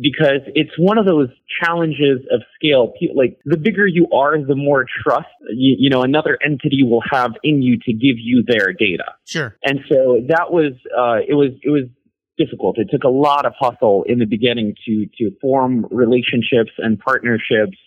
because 0.00 0.42
it's 0.54 0.70
one 0.78 0.96
of 0.96 1.06
those 1.06 1.28
challenges 1.62 2.20
of 2.32 2.42
scale. 2.54 2.92
Like 3.14 3.38
the 3.44 3.56
bigger 3.56 3.86
you 3.86 4.08
are, 4.12 4.38
the 4.40 4.54
more 4.54 4.86
trust 5.02 5.28
you, 5.50 5.76
you 5.78 5.90
know 5.90 6.02
another 6.02 6.38
entity 6.44 6.82
will 6.82 7.02
have 7.10 7.32
in 7.42 7.62
you 7.62 7.78
to 7.84 7.92
give 7.92 8.16
you 8.18 8.44
their 8.46 8.72
data. 8.72 9.14
Sure. 9.26 9.56
And 9.64 9.80
so 9.88 10.22
that 10.28 10.50
was 10.50 10.72
uh, 10.96 11.24
it 11.26 11.34
was 11.34 11.50
it 11.62 11.70
was 11.70 11.84
difficult. 12.38 12.78
It 12.78 12.88
took 12.90 13.04
a 13.04 13.08
lot 13.08 13.44
of 13.44 13.52
hustle 13.58 14.04
in 14.06 14.18
the 14.18 14.26
beginning 14.26 14.74
to 14.86 15.06
to 15.18 15.30
form 15.40 15.86
relationships 15.90 16.72
and 16.78 16.98
partnerships 16.98 17.78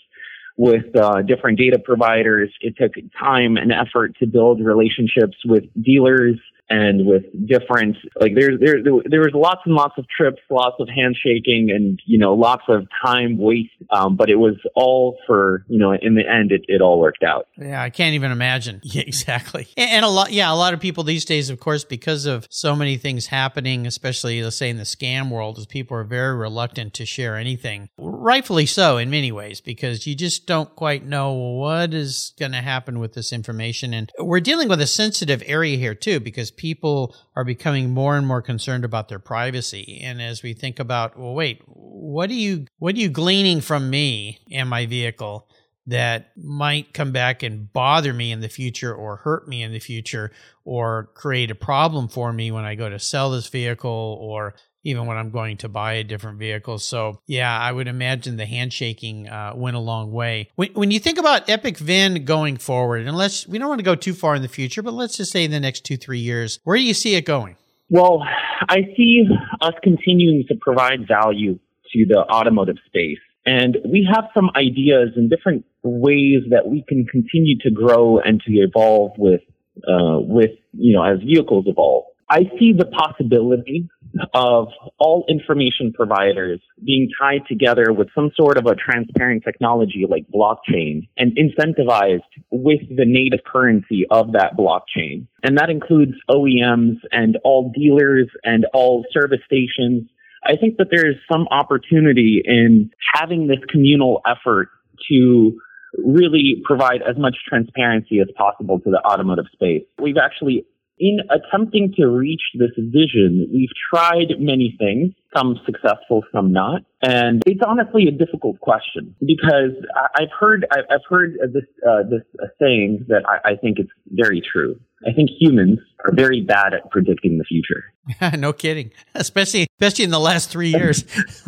with 0.62 0.95
uh, 0.95 1.24
different 1.24 1.58
data 1.58 1.80
providers. 1.84 2.54
It 2.62 2.76
took 2.78 2.91
time 3.19 3.58
and 3.58 3.71
effort 3.71 4.15
to 4.19 4.28
build 4.28 4.63
relationships 4.63 5.36
with 5.43 5.63
dealers 5.82 6.39
and 6.71 7.05
with 7.05 7.23
different 7.45 7.97
like 8.19 8.34
there 8.34 8.57
there 8.57 8.81
there 8.81 9.19
was 9.19 9.31
lots 9.34 9.62
and 9.65 9.75
lots 9.75 9.95
of 9.97 10.05
trips, 10.07 10.39
lots 10.49 10.77
of 10.79 10.88
handshaking, 10.88 11.69
and 11.69 12.01
you 12.05 12.17
know 12.17 12.34
lots 12.34 12.63
of 12.69 12.88
time 13.05 13.38
waste. 13.38 13.71
Um, 13.89 14.15
but 14.15 14.29
it 14.29 14.38
was 14.38 14.55
all 14.73 15.17
for 15.27 15.65
you 15.67 15.77
know 15.77 15.91
in 15.91 16.15
the 16.15 16.23
end 16.27 16.51
it, 16.51 16.62
it 16.67 16.81
all 16.81 16.99
worked 16.99 17.23
out. 17.23 17.47
Yeah, 17.57 17.84
I 17.84 17.89
can't 17.89 18.15
even 18.15 18.31
imagine. 18.31 18.81
Yeah, 18.91 19.03
exactly. 19.07 19.67
And, 19.77 19.89
and 19.89 20.05
a 20.05 20.10
lot, 20.10 20.34
yeah, 20.34 20.51
a 20.51 20.55
lot 20.55 20.73
of 20.73 20.81
people 20.81 21.05
these 21.05 21.23
days, 21.23 21.49
of 21.49 21.62
course, 21.62 21.86
because 21.86 22.25
of 22.25 22.45
so 22.49 22.75
many 22.75 22.97
things 22.97 23.27
happening, 23.27 23.88
especially 23.88 24.43
let's 24.43 24.57
say 24.57 24.69
in 24.69 24.75
the 24.75 24.84
scam 24.84 25.29
world, 25.29 25.57
is 25.57 25.65
people 25.65 25.95
are 25.95 26.03
very 26.03 26.36
reluctant 26.36 26.93
to 26.95 27.05
share 27.05 27.38
anything. 27.38 27.88
Rightfully 27.97 28.65
so 28.65 28.97
in 28.97 29.10
many 29.10 29.31
ways, 29.31 29.62
because 29.62 30.05
you 30.05 30.15
just 30.15 30.45
don't 30.45 30.75
quite 30.75 31.05
know 31.05 31.31
what 31.31 31.93
is 31.93 32.34
going 32.38 32.51
to 32.51 32.57
happen 32.57 32.99
with 32.99 33.13
this 33.13 33.31
information. 33.31 33.93
And 33.93 34.12
we're 34.19 34.41
dealing 34.41 34.67
with 34.67 34.81
a 34.81 34.88
sensitive 34.88 35.41
area 35.45 35.77
here 35.77 35.95
too, 35.95 36.19
because 36.19 36.51
people 36.62 37.15
are 37.36 37.43
becoming 37.43 37.89
more 37.89 38.15
and 38.15 38.28
more 38.28 38.41
concerned 38.41 38.86
about 38.86 39.10
their 39.10 39.17
privacy. 39.17 40.00
And 40.04 40.21
as 40.21 40.43
we 40.43 40.54
think 40.54 40.80
about, 40.80 41.17
well, 41.17 41.34
wait, 41.34 41.60
what 41.65 42.30
are 42.30 42.36
you, 42.36 42.67
what 42.78 42.93
are 42.93 43.00
you 43.00 43.10
gleaning 43.10 43.62
from 43.62 43.89
me 43.89 44.39
and 44.52 44.69
my 44.69 44.86
vehicle? 44.86 45.47
that 45.88 46.32
might 46.38 46.93
come 46.93 47.12
back 47.12 47.41
and 47.41 47.74
bother 47.74 48.13
me 48.13 48.32
in 48.32 48.39
the 48.39 48.47
future 48.47 48.93
or 48.93 49.15
hurt 49.15 49.47
me 49.47 49.63
in 49.63 49.71
the 49.71 49.80
future 49.80 50.32
or 50.63 51.10
create 51.15 51.50
a 51.50 51.56
problem 51.56 52.08
for 52.08 52.32
me 52.32 52.52
when 52.52 52.63
I 52.63 52.76
go 52.76 52.88
to 52.88 53.00
sell 53.00 53.32
this 53.32 53.47
vehicle 53.47 54.17
or 54.21 54.54
even 54.83 55.05
when 55.05 55.17
I'm 55.17 55.29
going 55.29 55.57
to 55.57 55.69
buy 55.69 55.93
a 55.93 56.03
different 56.03 56.39
vehicle. 56.39 56.79
So, 56.79 57.19
yeah, 57.27 57.57
I 57.57 57.71
would 57.71 57.87
imagine 57.87 58.37
the 58.37 58.45
handshaking 58.45 59.29
uh, 59.29 59.53
went 59.55 59.75
a 59.75 59.79
long 59.79 60.11
way. 60.11 60.49
When, 60.55 60.73
when 60.73 60.91
you 60.91 60.99
think 60.99 61.17
about 61.17 61.47
EpicVin 61.47 62.25
going 62.25 62.57
forward, 62.57 63.05
unless 63.07 63.47
we 63.47 63.57
don't 63.57 63.69
want 63.69 63.79
to 63.79 63.85
go 63.85 63.95
too 63.95 64.13
far 64.13 64.35
in 64.35 64.41
the 64.41 64.47
future, 64.47 64.81
but 64.81 64.93
let's 64.93 65.17
just 65.17 65.31
say 65.31 65.43
in 65.43 65.51
the 65.51 65.59
next 65.59 65.85
two, 65.85 65.97
three 65.97 66.19
years, 66.19 66.59
where 66.63 66.77
do 66.77 66.83
you 66.83 66.93
see 66.93 67.15
it 67.15 67.25
going? 67.25 67.57
Well, 67.89 68.23
I 68.69 68.83
see 68.95 69.25
us 69.59 69.73
continuing 69.83 70.45
to 70.47 70.55
provide 70.55 71.07
value 71.07 71.59
to 71.93 72.05
the 72.07 72.19
automotive 72.19 72.77
space. 72.85 73.19
And 73.45 73.77
we 73.85 74.07
have 74.13 74.25
some 74.33 74.49
ideas 74.55 75.09
and 75.15 75.29
different 75.29 75.65
ways 75.83 76.43
that 76.51 76.67
we 76.67 76.85
can 76.87 77.05
continue 77.05 77.57
to 77.59 77.71
grow 77.71 78.19
and 78.19 78.41
to 78.47 78.51
evolve 78.53 79.13
with, 79.17 79.41
uh, 79.77 80.19
with, 80.19 80.51
you 80.73 80.93
know, 80.93 81.03
as 81.03 81.19
vehicles 81.19 81.65
evolve. 81.67 82.05
I 82.31 82.43
see 82.57 82.71
the 82.71 82.85
possibility 82.85 83.89
of 84.33 84.67
all 84.97 85.25
information 85.27 85.91
providers 85.93 86.61
being 86.81 87.09
tied 87.19 87.41
together 87.49 87.91
with 87.91 88.07
some 88.15 88.31
sort 88.39 88.57
of 88.57 88.67
a 88.67 88.75
transparent 88.75 89.43
technology 89.43 90.05
like 90.09 90.27
blockchain 90.33 91.09
and 91.17 91.37
incentivized 91.37 92.21
with 92.49 92.79
the 92.87 93.03
native 93.05 93.43
currency 93.45 94.05
of 94.09 94.31
that 94.31 94.55
blockchain. 94.57 95.27
And 95.43 95.57
that 95.57 95.69
includes 95.69 96.13
OEMs 96.29 96.99
and 97.11 97.37
all 97.43 97.69
dealers 97.75 98.29
and 98.45 98.65
all 98.73 99.03
service 99.11 99.41
stations. 99.45 100.09
I 100.41 100.55
think 100.55 100.77
that 100.77 100.87
there 100.89 101.09
is 101.09 101.17
some 101.29 101.47
opportunity 101.51 102.41
in 102.45 102.91
having 103.13 103.47
this 103.47 103.59
communal 103.69 104.21
effort 104.25 104.69
to 105.09 105.59
really 105.97 106.61
provide 106.63 107.01
as 107.01 107.17
much 107.17 107.35
transparency 107.45 108.21
as 108.21 108.27
possible 108.37 108.79
to 108.79 108.89
the 108.89 109.01
automotive 109.05 109.45
space. 109.51 109.83
We've 110.01 110.15
actually 110.15 110.65
in 111.01 111.17
attempting 111.31 111.91
to 111.97 112.05
reach 112.05 112.43
this 112.53 112.69
vision, 112.77 113.49
we've 113.51 113.73
tried 113.91 114.39
many 114.39 114.75
things, 114.77 115.13
some 115.35 115.59
successful, 115.65 116.23
some 116.31 116.53
not. 116.53 116.83
And 117.01 117.41
it's 117.47 117.61
honestly 117.67 118.07
a 118.07 118.11
difficult 118.11 118.59
question 118.59 119.15
because 119.19 119.71
I've 120.15 120.29
heard, 120.39 120.67
I've 120.71 121.01
heard 121.09 121.33
this, 121.51 121.63
uh, 121.85 122.03
this 122.03 122.21
saying 122.61 123.05
that 123.07 123.23
I, 123.27 123.53
I 123.53 123.55
think 123.55 123.79
it's 123.79 123.89
very 124.11 124.43
true. 124.53 124.79
I 125.01 125.11
think 125.13 125.31
humans 125.39 125.79
are 126.05 126.13
very 126.13 126.41
bad 126.41 126.75
at 126.75 126.91
predicting 126.91 127.39
the 127.39 127.45
future. 127.45 128.37
no 128.37 128.53
kidding. 128.53 128.91
Especially, 129.15 129.65
especially 129.79 130.05
in 130.05 130.11
the 130.11 130.19
last 130.19 130.51
three 130.51 130.69
years. 130.69 131.03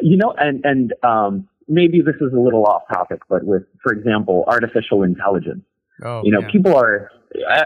you 0.00 0.16
know, 0.16 0.32
and, 0.38 0.64
and, 0.64 0.94
um, 1.02 1.48
maybe 1.66 2.00
this 2.00 2.14
is 2.20 2.32
a 2.32 2.38
little 2.38 2.64
off 2.64 2.82
topic, 2.90 3.18
but 3.28 3.44
with, 3.44 3.64
for 3.82 3.92
example, 3.92 4.44
artificial 4.46 5.02
intelligence. 5.02 5.64
Oh, 6.02 6.22
you 6.24 6.32
know, 6.32 6.40
yeah. 6.40 6.50
people 6.50 6.76
are 6.76 7.10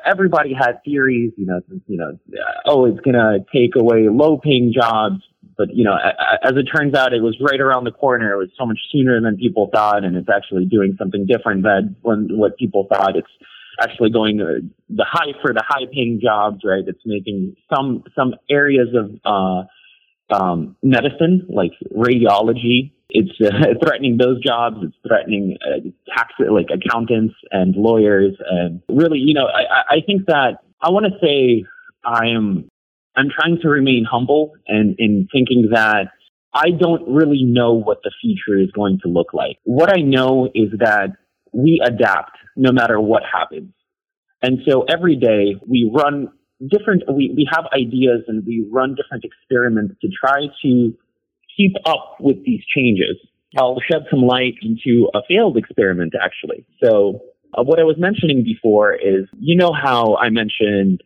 everybody 0.04 0.52
had 0.54 0.82
theories, 0.84 1.32
you 1.36 1.46
know, 1.46 1.60
you 1.86 1.96
know, 1.96 2.18
oh, 2.66 2.86
it's 2.86 3.00
going 3.00 3.14
to 3.14 3.38
take 3.52 3.76
away 3.76 4.08
low 4.10 4.38
paying 4.38 4.72
jobs. 4.74 5.22
But, 5.56 5.68
you 5.74 5.84
know, 5.84 5.94
as 6.42 6.52
it 6.56 6.64
turns 6.74 6.94
out, 6.94 7.12
it 7.12 7.20
was 7.20 7.36
right 7.40 7.60
around 7.60 7.84
the 7.84 7.92
corner. 7.92 8.32
It 8.32 8.38
was 8.38 8.48
so 8.58 8.66
much 8.66 8.78
sooner 8.90 9.20
than 9.20 9.36
people 9.36 9.70
thought. 9.72 10.02
And 10.02 10.16
it's 10.16 10.28
actually 10.34 10.64
doing 10.64 10.96
something 10.98 11.26
different 11.26 11.62
than 11.62 11.96
what 12.02 12.56
people 12.56 12.86
thought. 12.88 13.16
It's 13.16 13.28
actually 13.80 14.10
going 14.10 14.38
to 14.38 14.60
the 14.88 15.06
high 15.08 15.38
for 15.42 15.52
the 15.52 15.62
high 15.66 15.84
paying 15.92 16.20
jobs, 16.22 16.62
right? 16.64 16.82
It's 16.86 17.02
making 17.04 17.56
some, 17.72 18.02
some 18.16 18.34
areas 18.50 18.88
of, 18.94 19.10
uh, 19.24 20.34
um, 20.34 20.76
medicine, 20.82 21.46
like 21.50 21.72
radiology, 21.94 22.92
it's 23.12 23.30
uh, 23.40 23.74
threatening 23.84 24.16
those 24.16 24.42
jobs. 24.42 24.76
It's 24.82 24.96
threatening 25.06 25.58
uh, 25.62 25.80
tax, 26.14 26.32
like 26.38 26.68
accountants 26.72 27.34
and 27.50 27.76
lawyers. 27.76 28.34
And 28.50 28.82
really, 28.88 29.18
you 29.18 29.34
know, 29.34 29.46
I, 29.46 29.96
I 29.96 30.00
think 30.04 30.26
that 30.26 30.58
I 30.80 30.90
want 30.90 31.06
to 31.06 31.12
say 31.24 31.64
I 32.04 32.28
am, 32.28 32.68
I'm 33.14 33.28
trying 33.28 33.58
to 33.62 33.68
remain 33.68 34.06
humble 34.10 34.54
and 34.66 34.96
in 34.98 35.28
thinking 35.32 35.68
that 35.72 36.08
I 36.54 36.70
don't 36.70 37.06
really 37.08 37.44
know 37.44 37.74
what 37.74 37.98
the 38.02 38.12
future 38.20 38.58
is 38.58 38.70
going 38.72 38.98
to 39.02 39.08
look 39.08 39.32
like. 39.32 39.58
What 39.64 39.90
I 39.90 40.00
know 40.00 40.50
is 40.54 40.70
that 40.78 41.10
we 41.52 41.82
adapt 41.84 42.36
no 42.56 42.72
matter 42.72 43.00
what 43.00 43.22
happens. 43.30 43.72
And 44.42 44.58
so 44.66 44.82
every 44.82 45.16
day 45.16 45.56
we 45.66 45.90
run 45.92 46.28
different, 46.68 47.04
we, 47.08 47.32
we 47.34 47.48
have 47.52 47.66
ideas 47.72 48.22
and 48.26 48.44
we 48.44 48.66
run 48.70 48.94
different 48.94 49.24
experiments 49.24 49.94
to 50.02 50.08
try 50.08 50.46
to 50.62 50.94
keep 51.56 51.72
up 51.86 52.16
with 52.20 52.44
these 52.44 52.62
changes. 52.74 53.16
I'll 53.56 53.80
shed 53.90 54.02
some 54.10 54.20
light 54.20 54.54
into 54.62 55.08
a 55.14 55.20
failed 55.28 55.56
experiment 55.56 56.14
actually. 56.20 56.64
So 56.82 57.20
uh, 57.54 57.62
what 57.62 57.78
I 57.78 57.84
was 57.84 57.96
mentioning 57.98 58.44
before 58.44 58.94
is, 58.94 59.28
you 59.38 59.56
know 59.56 59.72
how 59.72 60.16
I 60.16 60.30
mentioned 60.30 61.02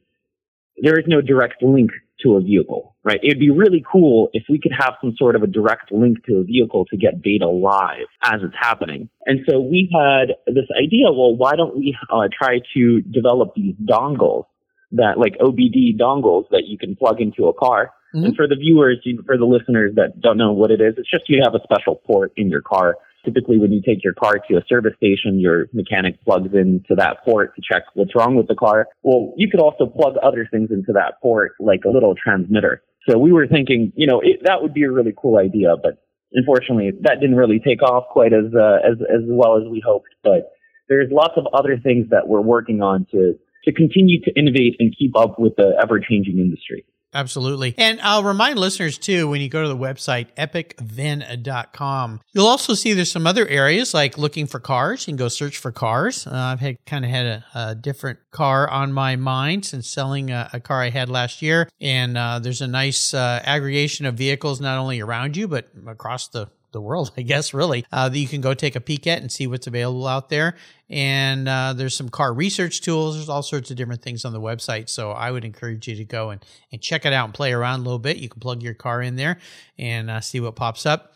there 0.80 0.98
is 0.98 1.06
no 1.06 1.20
direct 1.20 1.62
link 1.62 1.90
to 2.22 2.36
a 2.36 2.40
vehicle, 2.40 2.96
right? 3.04 3.20
It'd 3.22 3.40
be 3.40 3.50
really 3.50 3.84
cool 3.90 4.30
if 4.32 4.44
we 4.48 4.58
could 4.58 4.72
have 4.78 4.94
some 5.00 5.14
sort 5.18 5.36
of 5.36 5.42
a 5.42 5.46
direct 5.46 5.92
link 5.92 6.24
to 6.26 6.36
a 6.36 6.44
vehicle 6.44 6.86
to 6.86 6.96
get 6.96 7.20
data 7.22 7.46
live 7.46 8.06
as 8.22 8.40
it's 8.42 8.54
happening. 8.58 9.08
And 9.26 9.40
so 9.48 9.60
we 9.60 9.90
had 9.92 10.34
this 10.46 10.66
idea, 10.76 11.12
well, 11.12 11.36
why 11.36 11.56
don't 11.56 11.76
we 11.76 11.96
uh, 12.10 12.28
try 12.32 12.60
to 12.74 13.00
develop 13.02 13.54
these 13.54 13.74
dongles 13.74 14.44
that 14.92 15.18
like 15.18 15.36
OBD 15.40 15.98
dongles 15.98 16.44
that 16.50 16.62
you 16.66 16.78
can 16.78 16.96
plug 16.96 17.20
into 17.20 17.48
a 17.48 17.54
car 17.54 17.92
Mm-hmm. 18.16 18.24
And 18.24 18.36
for 18.36 18.48
the 18.48 18.56
viewers, 18.56 19.06
for 19.26 19.36
the 19.36 19.44
listeners 19.44 19.92
that 19.96 20.20
don't 20.20 20.38
know 20.38 20.52
what 20.52 20.70
it 20.70 20.80
is, 20.80 20.94
it's 20.96 21.10
just 21.10 21.28
you 21.28 21.42
have 21.44 21.54
a 21.54 21.60
special 21.62 21.96
port 22.06 22.32
in 22.36 22.48
your 22.48 22.62
car. 22.62 22.96
Typically, 23.26 23.58
when 23.58 23.72
you 23.72 23.82
take 23.84 24.02
your 24.02 24.14
car 24.14 24.38
to 24.48 24.56
a 24.56 24.64
service 24.66 24.94
station, 24.96 25.38
your 25.38 25.66
mechanic 25.74 26.22
plugs 26.24 26.54
into 26.54 26.94
that 26.96 27.18
port 27.24 27.54
to 27.56 27.62
check 27.62 27.82
what's 27.92 28.14
wrong 28.14 28.36
with 28.36 28.48
the 28.48 28.54
car. 28.54 28.86
Well, 29.02 29.34
you 29.36 29.50
could 29.50 29.60
also 29.60 29.84
plug 29.84 30.14
other 30.22 30.48
things 30.50 30.70
into 30.70 30.92
that 30.94 31.20
port, 31.20 31.52
like 31.60 31.80
a 31.84 31.90
little 31.90 32.14
transmitter. 32.14 32.82
So 33.06 33.18
we 33.18 33.32
were 33.32 33.46
thinking, 33.46 33.92
you 33.96 34.06
know, 34.06 34.20
it, 34.20 34.40
that 34.44 34.62
would 34.62 34.72
be 34.72 34.84
a 34.84 34.90
really 34.90 35.12
cool 35.14 35.36
idea, 35.36 35.74
but 35.76 36.02
unfortunately, 36.32 36.92
that 37.02 37.20
didn't 37.20 37.36
really 37.36 37.58
take 37.58 37.82
off 37.82 38.04
quite 38.10 38.32
as 38.32 38.54
uh, 38.54 38.78
as 38.82 38.96
as 39.02 39.22
well 39.26 39.58
as 39.58 39.68
we 39.68 39.82
hoped. 39.84 40.08
But 40.24 40.52
there's 40.88 41.10
lots 41.12 41.34
of 41.36 41.46
other 41.52 41.76
things 41.76 42.08
that 42.10 42.28
we're 42.28 42.40
working 42.40 42.80
on 42.80 43.06
to 43.10 43.34
to 43.64 43.72
continue 43.72 44.20
to 44.22 44.32
innovate 44.38 44.76
and 44.78 44.94
keep 44.96 45.16
up 45.16 45.38
with 45.38 45.56
the 45.56 45.76
ever 45.82 46.00
changing 46.00 46.38
industry. 46.38 46.86
Absolutely. 47.14 47.74
And 47.78 48.00
I'll 48.02 48.24
remind 48.24 48.58
listeners 48.58 48.98
too, 48.98 49.28
when 49.28 49.40
you 49.40 49.48
go 49.48 49.62
to 49.62 49.68
the 49.68 49.76
website, 49.76 50.34
epicvin.com, 50.36 52.20
you'll 52.32 52.46
also 52.46 52.74
see 52.74 52.92
there's 52.92 53.10
some 53.10 53.26
other 53.26 53.46
areas 53.46 53.94
like 53.94 54.18
looking 54.18 54.46
for 54.46 54.60
cars. 54.60 55.06
You 55.06 55.12
can 55.12 55.16
go 55.16 55.28
search 55.28 55.56
for 55.56 55.72
cars. 55.72 56.26
Uh, 56.26 56.34
I've 56.34 56.60
had 56.60 56.76
kind 56.84 57.04
of 57.04 57.10
had 57.10 57.26
a, 57.26 57.44
a, 57.54 57.74
different 57.74 58.18
car 58.32 58.68
on 58.68 58.92
my 58.92 59.16
mind 59.16 59.64
since 59.64 59.88
selling 59.88 60.30
a, 60.30 60.50
a 60.52 60.60
car 60.60 60.82
I 60.82 60.90
had 60.90 61.08
last 61.08 61.40
year. 61.40 61.68
And 61.80 62.18
uh, 62.18 62.38
there's 62.38 62.60
a 62.60 62.66
nice 62.66 63.14
uh, 63.14 63.40
aggregation 63.44 64.04
of 64.04 64.14
vehicles, 64.14 64.60
not 64.60 64.78
only 64.78 65.00
around 65.00 65.36
you, 65.36 65.48
but 65.48 65.68
across 65.86 66.28
the 66.28 66.50
the 66.76 66.80
world, 66.80 67.10
I 67.16 67.22
guess, 67.22 67.52
really, 67.52 67.84
uh, 67.90 68.08
that 68.08 68.18
you 68.18 68.28
can 68.28 68.40
go 68.40 68.54
take 68.54 68.76
a 68.76 68.80
peek 68.80 69.06
at 69.06 69.20
and 69.20 69.32
see 69.32 69.46
what's 69.46 69.66
available 69.66 70.06
out 70.06 70.28
there. 70.28 70.54
And 70.88 71.48
uh, 71.48 71.72
there's 71.72 71.96
some 71.96 72.08
car 72.08 72.32
research 72.32 72.82
tools. 72.82 73.16
There's 73.16 73.28
all 73.28 73.42
sorts 73.42 73.70
of 73.70 73.76
different 73.76 74.02
things 74.02 74.24
on 74.24 74.32
the 74.32 74.40
website. 74.40 74.88
So 74.88 75.10
I 75.10 75.30
would 75.32 75.44
encourage 75.44 75.88
you 75.88 75.96
to 75.96 76.04
go 76.04 76.30
and, 76.30 76.44
and 76.70 76.80
check 76.80 77.04
it 77.04 77.12
out 77.12 77.24
and 77.24 77.34
play 77.34 77.52
around 77.52 77.80
a 77.80 77.82
little 77.82 77.98
bit. 77.98 78.18
You 78.18 78.28
can 78.28 78.40
plug 78.40 78.62
your 78.62 78.74
car 78.74 79.02
in 79.02 79.16
there 79.16 79.38
and 79.78 80.10
uh, 80.10 80.20
see 80.20 80.38
what 80.38 80.54
pops 80.54 80.86
up. 80.86 81.14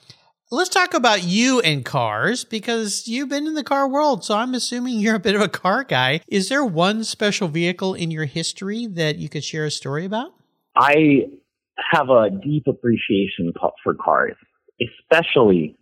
Let's 0.53 0.71
talk 0.71 0.95
about 0.95 1.23
you 1.23 1.61
and 1.61 1.85
cars 1.85 2.43
because 2.43 3.07
you've 3.07 3.29
been 3.29 3.47
in 3.47 3.55
the 3.55 3.63
car 3.63 3.89
world. 3.89 4.25
So 4.25 4.37
I'm 4.37 4.53
assuming 4.53 4.99
you're 4.99 5.15
a 5.15 5.21
bit 5.21 5.37
of 5.37 5.41
a 5.41 5.49
car 5.49 5.85
guy. 5.85 6.23
Is 6.27 6.49
there 6.49 6.65
one 6.65 7.05
special 7.05 7.47
vehicle 7.47 7.95
in 7.95 8.11
your 8.11 8.25
history 8.25 8.89
that 8.89 9.17
you 9.19 9.29
could 9.29 9.45
share 9.45 9.65
a 9.65 9.71
story 9.71 10.05
about? 10.05 10.35
I 10.75 11.29
have 11.93 12.09
a 12.09 12.31
deep 12.31 12.67
appreciation 12.67 13.53
for 13.85 13.95
cars, 13.95 14.35
especially 14.81 15.77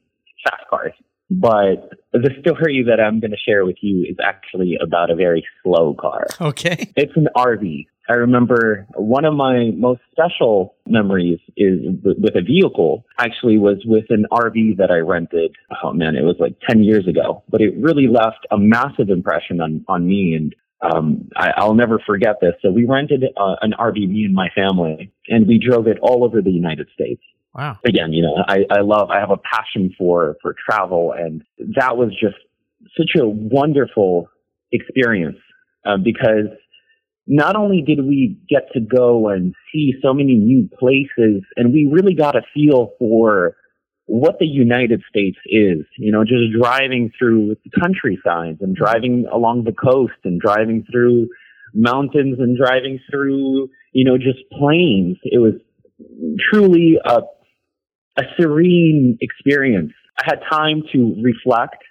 fast 0.45 0.65
cars. 0.69 0.93
But 1.31 1.93
the 2.13 2.31
story 2.41 2.85
that 2.89 3.01
I'm 3.01 3.21
going 3.21 3.33
to 3.33 3.37
share 3.37 3.67
with 3.67 3.77
you 3.83 4.07
is 4.09 4.17
actually 4.23 4.79
about 4.83 5.11
a 5.11 5.15
very 5.15 5.47
slow 5.63 5.95
car. 5.95 6.27
Okay. 6.41 6.91
It's 6.97 7.13
an 7.17 7.29
RV. 7.37 7.87
I 8.09 8.15
remember 8.15 8.87
one 8.95 9.27
of 9.27 9.35
my 9.35 9.71
most 9.77 10.01
special 10.11 10.77
memories 10.87 11.41
is 11.59 11.81
with 12.03 12.35
a 12.37 12.41
vehicle 12.41 13.05
actually 13.19 13.59
was 13.59 13.83
with 13.85 14.07
an 14.09 14.25
RV 14.33 14.79
that 14.79 14.91
I 14.91 14.99
rented. 14.99 15.55
Oh 15.85 15.93
man, 15.93 16.17
it 16.17 16.23
was 16.23 16.37
like 16.39 16.55
10 16.67 16.83
years 16.83 17.07
ago, 17.07 17.43
but 17.51 17.61
it 17.61 17.75
really 17.79 18.07
left 18.07 18.47
a 18.51 18.57
massive 18.57 19.11
impression 19.11 19.61
on, 19.61 19.85
on 19.89 20.07
me. 20.07 20.35
And, 20.35 20.55
um, 20.81 21.29
I, 21.37 21.67
will 21.67 21.75
never 21.75 21.99
forget 22.07 22.37
this. 22.41 22.55
So 22.63 22.71
we 22.71 22.87
rented 22.87 23.25
uh, 23.37 23.57
an 23.61 23.75
RV, 23.79 24.09
me 24.09 24.25
and 24.25 24.35
my 24.35 24.49
family, 24.55 25.13
and 25.29 25.47
we 25.47 25.59
drove 25.59 25.87
it 25.87 25.99
all 26.01 26.25
over 26.25 26.41
the 26.41 26.53
United 26.53 26.89
States. 26.95 27.21
Wow. 27.59 27.77
Again, 27.85 28.13
you 28.13 28.23
know, 28.23 28.37
I, 28.47 28.59
I 28.71 28.83
love, 28.83 29.11
I 29.11 29.19
have 29.19 29.33
a 29.33 29.37
passion 29.37 29.93
for, 29.99 30.37
for 30.41 30.55
travel 30.71 31.13
and 31.13 31.43
that 31.77 31.97
was 31.97 32.11
just 32.11 32.37
such 32.97 33.21
a 33.21 33.27
wonderful 33.27 34.29
experience 34.71 35.39
uh, 35.85 35.97
because 35.97 36.57
not 37.27 37.57
only 37.57 37.83
did 37.83 37.99
we 37.99 38.39
get 38.49 38.71
to 38.75 38.81
go 38.81 39.29
and 39.29 39.57
see 39.73 39.95
so 40.01 40.15
many 40.15 40.37
new 40.37 40.69
places 40.79 41.43
and 41.57 41.73
we 41.73 41.91
really 41.91 42.15
got 42.15 42.37
a 42.37 42.43
feel 42.55 42.93
for 42.97 43.57
what 44.07 44.39
the 44.39 44.47
United 44.47 45.03
States 45.11 45.37
is, 45.45 45.85
you 45.99 46.13
know, 46.13 46.23
just 46.23 46.57
driving 46.57 47.11
through 47.19 47.57
the 47.65 47.71
countrysides 47.81 48.59
and 48.61 48.77
driving 48.77 49.27
along 49.33 49.65
the 49.65 49.73
coast 49.73 50.15
and 50.23 50.41
driving 50.41 50.87
through 50.91 51.27
mountains 51.75 52.37
and 52.39 52.57
driving 52.57 53.01
through, 53.11 53.69
you 53.93 54.05
know, 54.05 54.17
just 54.17 54.49
plains. 54.53 55.17
It 55.25 55.39
was 55.39 55.55
truly 56.53 56.99
a, 57.05 57.23
a 58.19 58.23
serene 58.39 59.19
experience. 59.21 59.93
I 60.19 60.25
had 60.27 60.41
time 60.51 60.83
to 60.93 61.17
reflect 61.23 61.83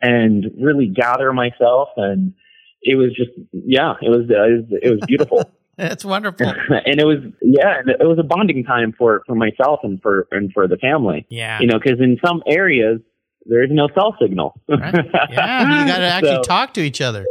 and 0.00 0.44
really 0.60 0.88
gather 0.88 1.32
myself 1.32 1.88
and 1.96 2.34
it 2.82 2.96
was 2.96 3.14
just 3.16 3.30
yeah, 3.52 3.94
it 4.02 4.08
was 4.08 4.26
it 4.28 4.34
was, 4.34 4.78
it 4.82 4.90
was 4.90 5.00
beautiful. 5.06 5.50
That's 5.76 6.04
wonderful. 6.04 6.46
and 6.68 7.00
it 7.00 7.06
was 7.06 7.18
yeah, 7.40 7.80
it 7.86 8.04
was 8.04 8.18
a 8.18 8.24
bonding 8.24 8.64
time 8.64 8.92
for 8.96 9.22
for 9.26 9.34
myself 9.34 9.80
and 9.82 10.02
for 10.02 10.26
and 10.30 10.52
for 10.52 10.68
the 10.68 10.76
family. 10.76 11.26
Yeah, 11.30 11.60
you 11.60 11.66
know, 11.66 11.78
because 11.78 12.00
in 12.00 12.18
some 12.24 12.42
areas 12.46 13.00
there 13.46 13.64
is 13.64 13.70
no 13.72 13.88
cell 13.94 14.14
signal. 14.20 14.60
right. 14.68 14.94
Yeah, 15.30 15.80
you 15.80 15.86
got 15.86 15.98
to 15.98 16.04
actually 16.12 16.34
so, 16.36 16.42
talk 16.42 16.74
to 16.74 16.80
each 16.80 17.00
other. 17.00 17.24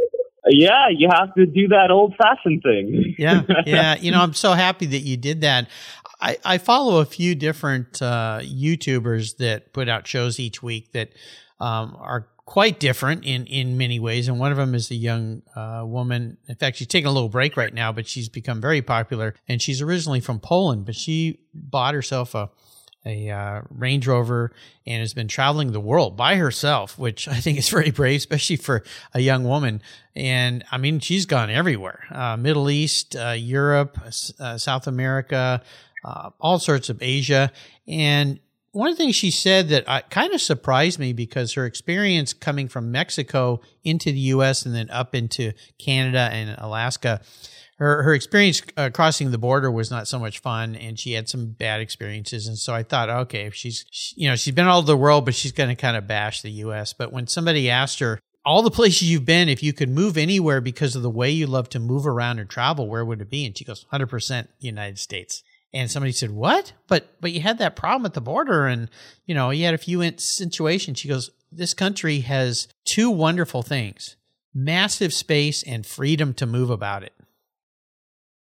Yeah, 0.48 0.88
you 0.90 1.08
have 1.12 1.34
to 1.34 1.46
do 1.46 1.68
that 1.68 1.90
old 1.90 2.14
fashioned 2.16 2.62
thing. 2.62 3.14
yeah, 3.18 3.42
yeah. 3.66 3.96
You 3.96 4.10
know, 4.10 4.20
I'm 4.20 4.34
so 4.34 4.52
happy 4.52 4.86
that 4.86 4.98
you 5.00 5.16
did 5.16 5.42
that. 5.42 5.68
I, 6.20 6.38
I 6.44 6.58
follow 6.58 7.00
a 7.00 7.04
few 7.04 7.34
different 7.34 8.00
uh, 8.00 8.40
YouTubers 8.42 9.36
that 9.38 9.72
put 9.72 9.88
out 9.88 10.06
shows 10.06 10.38
each 10.38 10.62
week 10.62 10.92
that 10.92 11.10
um, 11.60 11.96
are 11.98 12.28
quite 12.44 12.80
different 12.80 13.24
in 13.24 13.46
in 13.46 13.76
many 13.76 13.98
ways. 14.00 14.28
And 14.28 14.38
one 14.38 14.50
of 14.50 14.58
them 14.58 14.74
is 14.74 14.90
a 14.90 14.94
young 14.94 15.42
uh, 15.54 15.82
woman. 15.84 16.38
In 16.48 16.54
fact, 16.56 16.76
she's 16.76 16.88
taking 16.88 17.06
a 17.06 17.12
little 17.12 17.28
break 17.28 17.56
right 17.56 17.72
now, 17.72 17.92
but 17.92 18.06
she's 18.06 18.28
become 18.28 18.60
very 18.60 18.82
popular. 18.82 19.34
And 19.48 19.62
she's 19.62 19.80
originally 19.80 20.20
from 20.20 20.40
Poland, 20.40 20.86
but 20.86 20.94
she 20.94 21.40
bought 21.54 21.94
herself 21.94 22.34
a 22.34 22.50
a 23.04 23.30
uh, 23.30 23.62
Range 23.70 24.06
Rover 24.06 24.52
and 24.86 25.00
has 25.00 25.14
been 25.14 25.28
traveling 25.28 25.72
the 25.72 25.80
world 25.80 26.16
by 26.16 26.36
herself, 26.36 26.98
which 26.98 27.26
I 27.28 27.36
think 27.36 27.58
is 27.58 27.68
very 27.70 27.90
brave, 27.90 28.18
especially 28.18 28.56
for 28.56 28.82
a 29.12 29.20
young 29.20 29.44
woman. 29.44 29.82
And 30.14 30.64
I 30.70 30.78
mean, 30.78 31.00
she's 31.00 31.26
gone 31.26 31.50
everywhere 31.50 32.04
uh, 32.10 32.36
Middle 32.36 32.70
East, 32.70 33.16
uh, 33.16 33.30
Europe, 33.30 33.98
uh, 34.38 34.58
South 34.58 34.86
America, 34.86 35.62
uh, 36.04 36.30
all 36.40 36.58
sorts 36.58 36.88
of 36.88 37.02
Asia. 37.02 37.52
And 37.88 38.40
one 38.72 38.88
of 38.88 38.96
the 38.96 39.04
things 39.04 39.16
she 39.16 39.30
said 39.30 39.68
that 39.68 39.84
uh, 39.86 40.00
kind 40.08 40.32
of 40.32 40.40
surprised 40.40 40.98
me 40.98 41.12
because 41.12 41.52
her 41.54 41.66
experience 41.66 42.32
coming 42.32 42.68
from 42.68 42.90
Mexico 42.90 43.60
into 43.84 44.10
the 44.10 44.18
U.S. 44.18 44.64
and 44.64 44.74
then 44.74 44.88
up 44.90 45.14
into 45.14 45.52
Canada 45.78 46.30
and 46.32 46.56
Alaska, 46.58 47.20
her 47.82 48.02
her 48.02 48.14
experience 48.14 48.62
uh, 48.76 48.90
crossing 48.92 49.30
the 49.30 49.38
border 49.38 49.70
was 49.70 49.90
not 49.90 50.08
so 50.08 50.18
much 50.18 50.38
fun, 50.38 50.74
and 50.74 50.98
she 50.98 51.12
had 51.12 51.28
some 51.28 51.46
bad 51.48 51.80
experiences. 51.80 52.46
And 52.46 52.56
so 52.56 52.74
I 52.74 52.82
thought, 52.82 53.10
okay, 53.10 53.46
if 53.46 53.54
she's 53.54 53.84
she, 53.90 54.14
you 54.22 54.28
know 54.28 54.36
she's 54.36 54.54
been 54.54 54.66
all 54.66 54.78
over 54.78 54.86
the 54.86 54.96
world, 54.96 55.24
but 55.24 55.34
she's 55.34 55.52
going 55.52 55.68
to 55.68 55.80
kind 55.80 55.96
of 55.96 56.06
bash 56.06 56.42
the 56.42 56.50
U.S. 56.50 56.92
But 56.92 57.12
when 57.12 57.26
somebody 57.26 57.68
asked 57.68 57.98
her 57.98 58.18
all 58.44 58.62
the 58.62 58.70
places 58.70 59.10
you've 59.10 59.24
been, 59.24 59.48
if 59.48 59.62
you 59.62 59.72
could 59.72 59.88
move 59.88 60.16
anywhere 60.16 60.60
because 60.60 60.96
of 60.96 61.02
the 61.02 61.10
way 61.10 61.30
you 61.30 61.46
love 61.46 61.68
to 61.70 61.78
move 61.78 62.06
around 62.06 62.38
and 62.38 62.50
travel, 62.50 62.88
where 62.88 63.04
would 63.04 63.20
it 63.20 63.30
be? 63.30 63.46
And 63.46 63.56
she 63.56 63.64
goes, 63.64 63.84
100% 63.92 64.48
United 64.58 64.98
States 64.98 65.44
and 65.72 65.90
somebody 65.90 66.12
said, 66.12 66.30
"What?" 66.30 66.72
But 66.86 67.20
but 67.20 67.32
you 67.32 67.40
had 67.40 67.58
that 67.58 67.76
problem 67.76 68.06
at 68.06 68.14
the 68.14 68.20
border, 68.20 68.66
and 68.66 68.90
you 69.26 69.34
know 69.34 69.50
you 69.50 69.64
had 69.64 69.74
a 69.74 69.78
few 69.78 70.02
situations. 70.18 70.98
She 70.98 71.08
goes, 71.08 71.30
"This 71.50 71.74
country 71.74 72.20
has 72.20 72.68
two 72.84 73.10
wonderful 73.10 73.62
things: 73.62 74.16
massive 74.54 75.12
space 75.12 75.62
and 75.62 75.86
freedom 75.86 76.34
to 76.34 76.46
move 76.46 76.70
about 76.70 77.02
it." 77.02 77.14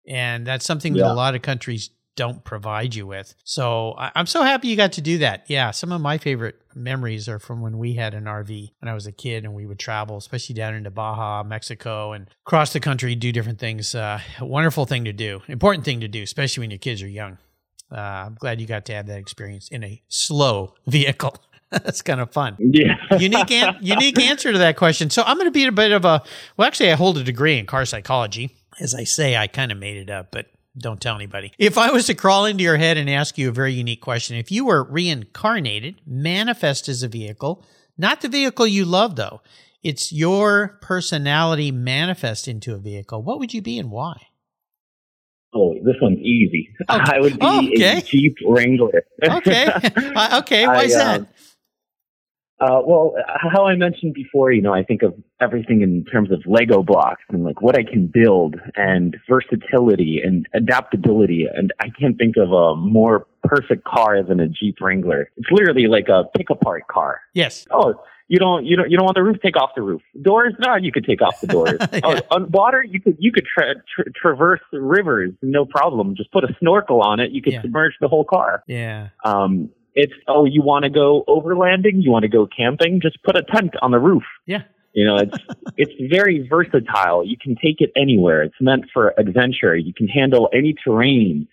And 0.07 0.47
that's 0.47 0.65
something 0.65 0.95
yeah. 0.95 1.05
that 1.05 1.13
a 1.13 1.15
lot 1.15 1.35
of 1.35 1.43
countries 1.43 1.91
don't 2.17 2.43
provide 2.45 2.95
you 2.95 3.07
with. 3.07 3.35
So 3.45 3.95
I, 3.97 4.11
am 4.17 4.27
so 4.27 4.43
happy 4.43 4.69
you 4.69 4.77
got 4.77 4.93
to 4.93 5.03
do 5.03 5.19
that. 5.19 5.45
Yeah, 5.49 5.71
some 5.71 5.93
of 5.93 6.01
my 6.01 6.19
favorite 6.19 6.61
memories 6.75 7.29
are 7.29 7.39
from 7.39 7.61
when 7.61 7.79
we 7.79 7.93
had 7.93 8.15
an 8.15 8.25
RV 8.25 8.71
when 8.81 8.89
I 8.89 8.95
was 8.95 9.07
a 9.07 9.13
kid 9.13 9.45
and 9.45 9.55
we 9.55 9.67
would 9.67 9.79
travel, 9.79 10.17
especially 10.17 10.55
down 10.55 10.75
into 10.75 10.91
Baja, 10.91 11.43
Mexico, 11.45 12.13
and 12.13 12.29
across 12.47 12.73
the 12.73 12.81
country, 12.81 13.15
do 13.15 13.33
different 13.33 13.59
things. 13.59 13.95
Uh, 13.95 14.19
wonderful 14.41 14.87
thing 14.87 15.05
to 15.05 15.13
do, 15.13 15.43
important 15.47 15.85
thing 15.85 16.01
to 16.01 16.09
do, 16.09 16.23
especially 16.23 16.63
when 16.63 16.71
your 16.71 16.79
kids 16.79 17.03
are 17.03 17.09
young. 17.09 17.39
Uh, 17.93 18.01
I'm 18.01 18.35
glad 18.35 18.61
you 18.61 18.67
got 18.67 18.87
to 18.87 18.95
have 18.95 19.07
that 19.07 19.19
experience 19.19 19.69
in 19.69 19.85
a 19.85 20.03
slow 20.09 20.75
vehicle. 20.87 21.37
That's 21.71 22.01
kind 22.01 22.21
of 22.21 22.33
fun. 22.33 22.57
Yeah. 22.59 22.97
unique, 23.19 23.51
an- 23.51 23.77
unique 23.81 24.19
answer 24.21 24.53
to 24.53 24.59
that 24.59 24.77
question. 24.77 25.11
So 25.11 25.23
I'm 25.25 25.37
going 25.37 25.49
to 25.49 25.53
be 25.53 25.67
a 25.67 25.73
bit 25.73 25.93
of 25.93 26.05
a, 26.05 26.23
well, 26.57 26.67
actually, 26.67 26.93
I 26.93 26.95
hold 26.95 27.19
a 27.19 27.25
degree 27.25 27.59
in 27.59 27.67
car 27.67 27.85
psychology. 27.85 28.56
As 28.81 28.95
I 28.95 29.05
say, 29.05 29.37
I 29.37 29.47
kind 29.47 29.73
of 29.73 29.79
made 29.79 29.97
it 29.97 30.11
up, 30.11 30.29
but 30.31 30.47
don't 30.79 31.01
tell 31.01 31.17
anybody. 31.17 31.53
If 31.59 31.79
I 31.79 31.91
was 31.91 32.07
to 32.07 32.15
crawl 32.15 32.45
into 32.45 32.63
your 32.63 32.77
head 32.77 32.97
and 32.97 33.09
ask 33.09 33.39
you 33.39 33.49
a 33.49 33.53
very 33.53 33.73
unique 33.73 34.01
question, 34.01 34.37
if 34.37 34.53
you 34.53 34.67
were 34.67 34.85
reincarnated, 34.85 36.01
manifest 36.07 36.89
as 36.89 37.03
a 37.03 37.09
vehicle, 37.09 37.65
not 37.97 38.21
the 38.21 38.29
vehicle 38.29 38.67
you 38.67 38.85
love 38.85 39.17
though, 39.17 39.41
it's 39.83 40.13
your 40.13 40.79
personality 40.83 41.71
manifest 41.71 42.49
into 42.49 42.75
a 42.75 42.79
vehicle, 42.79 43.23
what 43.23 43.39
would 43.39 43.55
you 43.55 43.63
be 43.63 43.79
and 43.79 43.91
why? 43.91 44.17
Oh, 45.55 45.75
this 45.85 45.95
one's 46.03 46.19
easy. 46.19 46.69
Okay. 46.91 47.13
I 47.17 47.21
would 47.21 47.33
be 47.35 47.39
oh, 47.41 47.67
okay. 47.69 47.99
a 47.99 48.03
Jeep 48.03 48.37
Wrangler. 48.47 49.05
okay. 49.25 49.69
Uh, 50.17 50.41
okay. 50.43 50.67
Why 50.67 50.85
is 50.85 50.95
uh, 50.95 50.99
that? 50.99 51.29
Uh, 52.59 52.81
well, 52.87 53.15
how 53.27 53.67
I 53.67 53.77
mentioned 53.77 54.15
before, 54.15 54.51
you 54.51 54.63
know, 54.63 54.73
I 54.73 54.83
think 54.83 55.03
of 55.03 55.15
everything 55.41 55.83
in 55.83 56.05
terms 56.11 56.31
of 56.33 56.41
Lego 56.47 56.83
blocks 56.83 57.23
and 57.29 57.45
like 57.45 57.61
what 57.61 57.77
I 57.79 57.83
can 57.83 58.07
build 58.07 58.57
and 58.77 59.15
versatility 59.29 60.21
and 60.25 60.47
adaptability. 60.55 61.47
And 61.55 61.73
I 61.81 61.89
can't 62.01 62.17
think 62.17 62.37
of 62.39 62.53
a 62.53 62.75
more 62.75 63.27
perfect 63.45 63.85
car 63.85 64.23
than 64.23 64.41
a 64.41 64.49
Jeep 64.49 64.77
Wrangler. 64.81 65.31
It's 65.37 65.51
literally 65.51 65.87
like 65.87 66.09
a 66.09 66.25
pick 66.37 66.49
apart 66.49 66.87
car. 66.89 67.21
Yes. 67.35 67.67
Oh, 67.71 67.95
you 68.29 68.39
don't, 68.39 68.65
you 68.65 68.77
don't, 68.77 68.91
you 68.91 68.97
don't 68.97 69.05
want 69.05 69.17
the 69.17 69.23
roof? 69.23 69.37
Take 69.43 69.57
off 69.57 69.71
the 69.77 69.83
roof. 69.83 70.03
Doors? 70.21 70.55
No, 70.59 70.75
you 70.77 70.91
could 70.91 71.05
take 71.05 71.23
off 71.23 71.41
the 71.41 71.47
doors. 71.47 71.79
yeah. 71.93 72.01
oh, 72.03 72.21
on 72.31 72.51
water, 72.51 72.83
you 72.83 73.01
could, 73.01 73.17
you 73.21 73.31
could 73.33 73.45
tra- 73.47 73.75
tra- 73.95 74.11
traverse 74.13 74.63
rivers, 74.73 75.33
no 75.43 75.65
problem. 75.65 76.17
Just 76.17 76.33
put 76.33 76.43
a 76.43 76.49
snorkel 76.59 77.03
on 77.03 77.21
it. 77.21 77.31
You 77.31 77.43
could 77.43 77.53
yeah. 77.53 77.63
submerge 77.63 77.93
the 78.01 78.09
whole 78.09 78.25
car. 78.25 78.65
Yeah. 78.67 79.11
Um, 79.25 79.71
it's, 79.97 80.13
oh, 80.29 80.45
you 80.45 80.63
want 80.63 80.85
to 80.85 80.91
go 80.91 81.25
overlanding? 81.27 82.03
You 82.03 82.11
want 82.11 82.25
to 82.25 82.29
go 82.29 82.47
camping? 82.47 83.01
Just 83.03 83.21
put 83.25 83.35
a 83.35 83.43
tent 83.43 83.73
on 83.81 83.91
the 83.91 83.99
roof. 83.99 84.23
Yeah. 84.47 84.63
You 84.93 85.07
know, 85.07 85.17
it's, 85.17 85.39
it's 85.77 86.13
very 86.13 86.47
versatile. 86.47 87.25
You 87.27 87.37
can 87.43 87.57
take 87.57 87.81
it 87.81 87.91
anywhere. 87.97 88.43
It's 88.43 88.55
meant 88.61 88.85
for 88.93 89.15
adventure. 89.19 89.75
You 89.75 89.95
can 89.95 90.07
handle 90.07 90.51
any 90.53 90.75
terrain. 90.85 91.49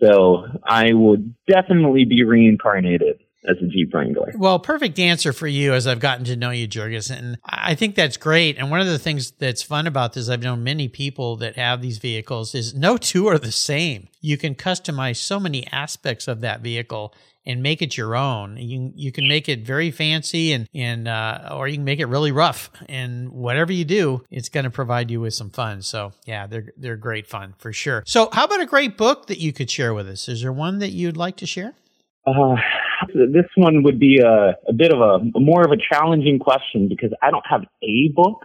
So 0.00 0.44
I 0.64 0.92
would 0.92 1.34
definitely 1.48 2.04
be 2.04 2.22
reincarnated 2.22 3.20
as 3.44 3.56
a 3.62 3.66
Jeep 3.66 3.92
Wrangler. 3.92 4.32
Well, 4.36 4.58
perfect 4.60 4.98
answer 4.98 5.32
for 5.32 5.46
you 5.46 5.72
as 5.72 5.86
I've 5.86 6.00
gotten 6.00 6.24
to 6.26 6.36
know 6.36 6.50
you, 6.50 6.68
Jurgis. 6.68 7.10
And 7.10 7.38
I 7.44 7.74
think 7.74 7.96
that's 7.96 8.16
great. 8.16 8.56
And 8.56 8.70
one 8.70 8.80
of 8.80 8.86
the 8.86 8.98
things 8.98 9.32
that's 9.32 9.62
fun 9.62 9.86
about 9.86 10.12
this, 10.12 10.28
I've 10.28 10.42
known 10.42 10.62
many 10.62 10.88
people 10.88 11.36
that 11.36 11.56
have 11.56 11.82
these 11.82 11.98
vehicles, 11.98 12.54
is 12.54 12.74
no 12.74 12.96
two 12.96 13.26
are 13.26 13.38
the 13.38 13.52
same. 13.52 14.08
You 14.20 14.38
can 14.38 14.54
customize 14.54 15.16
so 15.16 15.38
many 15.38 15.66
aspects 15.72 16.28
of 16.28 16.40
that 16.40 16.60
vehicle 16.60 17.12
and 17.46 17.62
make 17.62 17.82
it 17.82 17.96
your 17.96 18.16
own. 18.16 18.56
You 18.56 18.92
you 18.94 19.12
can 19.12 19.28
make 19.28 19.48
it 19.48 19.60
very 19.60 19.90
fancy 19.90 20.52
and 20.52 20.68
and 20.74 21.08
uh, 21.08 21.50
or 21.52 21.68
you 21.68 21.76
can 21.76 21.84
make 21.84 22.00
it 22.00 22.06
really 22.06 22.32
rough. 22.32 22.70
And 22.88 23.30
whatever 23.30 23.72
you 23.72 23.84
do, 23.84 24.24
it's 24.30 24.48
going 24.48 24.64
to 24.64 24.70
provide 24.70 25.10
you 25.10 25.20
with 25.20 25.34
some 25.34 25.50
fun. 25.50 25.82
So 25.82 26.12
yeah, 26.24 26.46
they're 26.46 26.72
they're 26.76 26.96
great 26.96 27.26
fun 27.26 27.54
for 27.58 27.72
sure. 27.72 28.02
So 28.06 28.28
how 28.32 28.44
about 28.44 28.60
a 28.60 28.66
great 28.66 28.96
book 28.96 29.26
that 29.26 29.38
you 29.38 29.52
could 29.52 29.70
share 29.70 29.94
with 29.94 30.08
us? 30.08 30.28
Is 30.28 30.42
there 30.42 30.52
one 30.52 30.78
that 30.78 30.90
you'd 30.90 31.16
like 31.16 31.36
to 31.36 31.46
share? 31.46 31.74
Uh, 32.26 32.56
this 33.14 33.44
one 33.56 33.82
would 33.82 34.00
be 34.00 34.18
a, 34.18 34.56
a 34.68 34.72
bit 34.72 34.92
of 34.92 35.00
a 35.00 35.18
more 35.38 35.62
of 35.62 35.70
a 35.72 35.76
challenging 35.76 36.38
question 36.38 36.88
because 36.88 37.10
I 37.22 37.30
don't 37.30 37.44
have 37.48 37.62
a 37.82 38.08
book. 38.14 38.44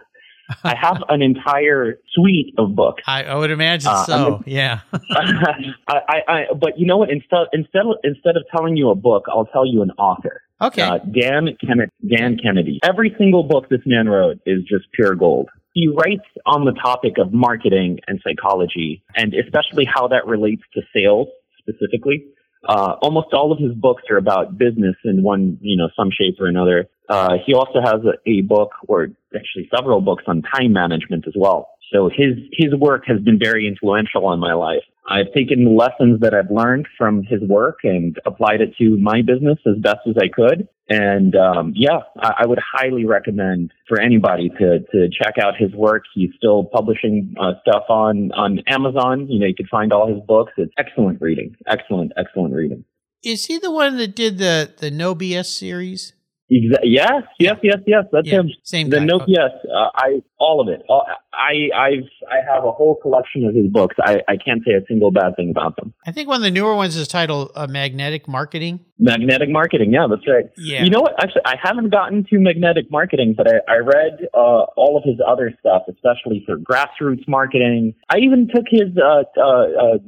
I 0.64 0.74
have 0.74 1.02
an 1.08 1.22
entire 1.22 1.98
suite 2.14 2.54
of 2.58 2.74
books. 2.74 3.02
I, 3.06 3.24
I 3.24 3.34
would 3.36 3.50
imagine 3.50 3.90
uh, 3.90 4.04
so. 4.04 4.42
yeah. 4.46 4.80
I, 4.92 5.62
I, 5.88 6.20
I, 6.28 6.44
but 6.58 6.78
you 6.78 6.86
know 6.86 6.98
what? 6.98 7.10
Instead, 7.10 7.46
instead, 7.52 7.82
instead 8.04 8.36
of 8.36 8.44
telling 8.54 8.76
you 8.76 8.90
a 8.90 8.94
book, 8.94 9.24
I'll 9.28 9.46
tell 9.46 9.66
you 9.66 9.82
an 9.82 9.90
author. 9.92 10.42
Okay. 10.60 10.82
Uh, 10.82 10.98
Dan 10.98 11.56
Kennedy. 11.60 11.92
Dan 12.06 12.36
Kennedy. 12.42 12.80
Every 12.82 13.14
single 13.18 13.44
book 13.44 13.68
this 13.68 13.80
man 13.86 14.08
wrote 14.08 14.40
is 14.44 14.60
just 14.62 14.92
pure 14.92 15.14
gold. 15.14 15.48
He 15.72 15.88
writes 15.88 16.26
on 16.46 16.64
the 16.64 16.72
topic 16.72 17.14
of 17.18 17.32
marketing 17.32 18.00
and 18.06 18.20
psychology, 18.24 19.02
and 19.14 19.32
especially 19.34 19.84
how 19.84 20.08
that 20.08 20.26
relates 20.26 20.62
to 20.74 20.82
sales 20.94 21.28
specifically. 21.58 22.26
Uh, 22.68 22.96
almost 23.00 23.28
all 23.32 23.52
of 23.52 23.58
his 23.58 23.72
books 23.72 24.02
are 24.10 24.18
about 24.18 24.58
business 24.58 24.96
in 25.04 25.22
one, 25.22 25.58
you 25.62 25.76
know, 25.76 25.88
some 25.96 26.10
shape 26.10 26.36
or 26.40 26.46
another. 26.46 26.88
Uh, 27.10 27.34
he 27.44 27.54
also 27.54 27.80
has 27.82 28.00
a, 28.04 28.30
a 28.30 28.42
book, 28.42 28.70
or 28.86 29.08
actually 29.34 29.68
several 29.74 30.00
books, 30.00 30.24
on 30.28 30.42
time 30.42 30.72
management 30.72 31.26
as 31.26 31.34
well. 31.36 31.70
So 31.92 32.08
his 32.08 32.38
his 32.52 32.72
work 32.74 33.02
has 33.06 33.20
been 33.20 33.38
very 33.38 33.66
influential 33.66 34.32
in 34.32 34.38
my 34.38 34.54
life. 34.54 34.84
I've 35.08 35.32
taken 35.34 35.64
the 35.64 35.70
lessons 35.70 36.20
that 36.20 36.34
I've 36.34 36.50
learned 36.52 36.86
from 36.96 37.24
his 37.24 37.40
work 37.42 37.78
and 37.82 38.16
applied 38.24 38.60
it 38.60 38.76
to 38.78 38.96
my 38.96 39.22
business 39.22 39.58
as 39.66 39.74
best 39.82 40.06
as 40.08 40.14
I 40.16 40.28
could. 40.32 40.68
And 40.88 41.34
um, 41.34 41.72
yeah, 41.74 42.00
I, 42.16 42.42
I, 42.42 42.46
would 42.46 42.60
highly 42.60 43.06
recommend 43.06 43.72
for 43.88 44.00
anybody 44.00 44.50
to 44.50 44.78
to 44.78 45.08
check 45.10 45.34
out 45.42 45.54
his 45.58 45.72
work. 45.72 46.04
He's 46.14 46.30
still 46.36 46.64
publishing 46.64 47.34
uh, 47.40 47.54
stuff 47.62 47.84
on 47.88 48.30
on 48.32 48.60
Amazon. 48.68 49.26
You 49.28 49.40
know, 49.40 49.46
you 49.46 49.54
can 49.54 49.66
find 49.66 49.92
all 49.92 50.12
his 50.12 50.22
books. 50.26 50.52
It's 50.56 50.72
excellent 50.78 51.20
reading. 51.20 51.56
Excellent, 51.66 52.12
excellent 52.16 52.54
reading. 52.54 52.84
Is 53.24 53.46
he 53.46 53.58
the 53.58 53.70
one 53.70 53.96
that 53.96 54.14
did 54.14 54.38
the 54.38 54.72
the 54.78 54.92
No 54.92 55.16
BS 55.16 55.46
series? 55.46 56.12
Exa- 56.50 56.82
yes, 56.82 57.22
yes, 57.38 57.56
yes, 57.62 57.78
yes. 57.86 58.04
That's 58.10 58.26
yeah, 58.26 58.40
him. 58.40 58.50
Same. 58.64 58.90
The 58.90 58.98
guy. 58.98 59.04
Nope. 59.04 59.22
Yes, 59.28 59.50
uh, 59.72 59.90
I 59.94 60.20
all 60.38 60.60
of 60.60 60.68
it. 60.68 60.82
All, 60.88 61.06
I 61.32 61.68
I've 61.76 62.08
I 62.28 62.52
have 62.52 62.64
a 62.64 62.72
whole 62.72 62.96
collection 62.96 63.44
of 63.44 63.54
his 63.54 63.68
books. 63.68 63.94
I 64.02 64.20
I 64.26 64.36
can't 64.36 64.62
say 64.64 64.72
a 64.72 64.84
single 64.88 65.12
bad 65.12 65.36
thing 65.36 65.50
about 65.50 65.76
them. 65.76 65.94
I 66.06 66.10
think 66.10 66.28
one 66.28 66.38
of 66.38 66.42
the 66.42 66.50
newer 66.50 66.74
ones 66.74 66.96
is 66.96 67.06
titled 67.06 67.52
uh, 67.54 67.68
"Magnetic 67.68 68.26
Marketing." 68.26 68.80
Magnetic 68.98 69.48
Marketing. 69.48 69.92
Yeah, 69.92 70.08
that's 70.10 70.26
right. 70.26 70.46
Yeah. 70.56 70.82
You 70.82 70.90
know 70.90 71.00
what? 71.00 71.14
Actually, 71.22 71.42
I 71.44 71.54
haven't 71.62 71.90
gotten 71.90 72.24
to 72.24 72.38
Magnetic 72.40 72.90
Marketing, 72.90 73.34
but 73.36 73.46
I 73.46 73.72
I 73.72 73.76
read 73.76 74.26
uh, 74.34 74.64
all 74.76 74.96
of 74.96 75.04
his 75.04 75.20
other 75.24 75.52
stuff, 75.60 75.82
especially 75.88 76.42
for 76.46 76.56
grassroots 76.56 77.28
marketing. 77.28 77.94
I 78.08 78.18
even 78.18 78.48
took 78.52 78.64
his 78.68 78.90
uh, 78.98 79.22
uh, 79.40 79.44
uh 79.44 79.98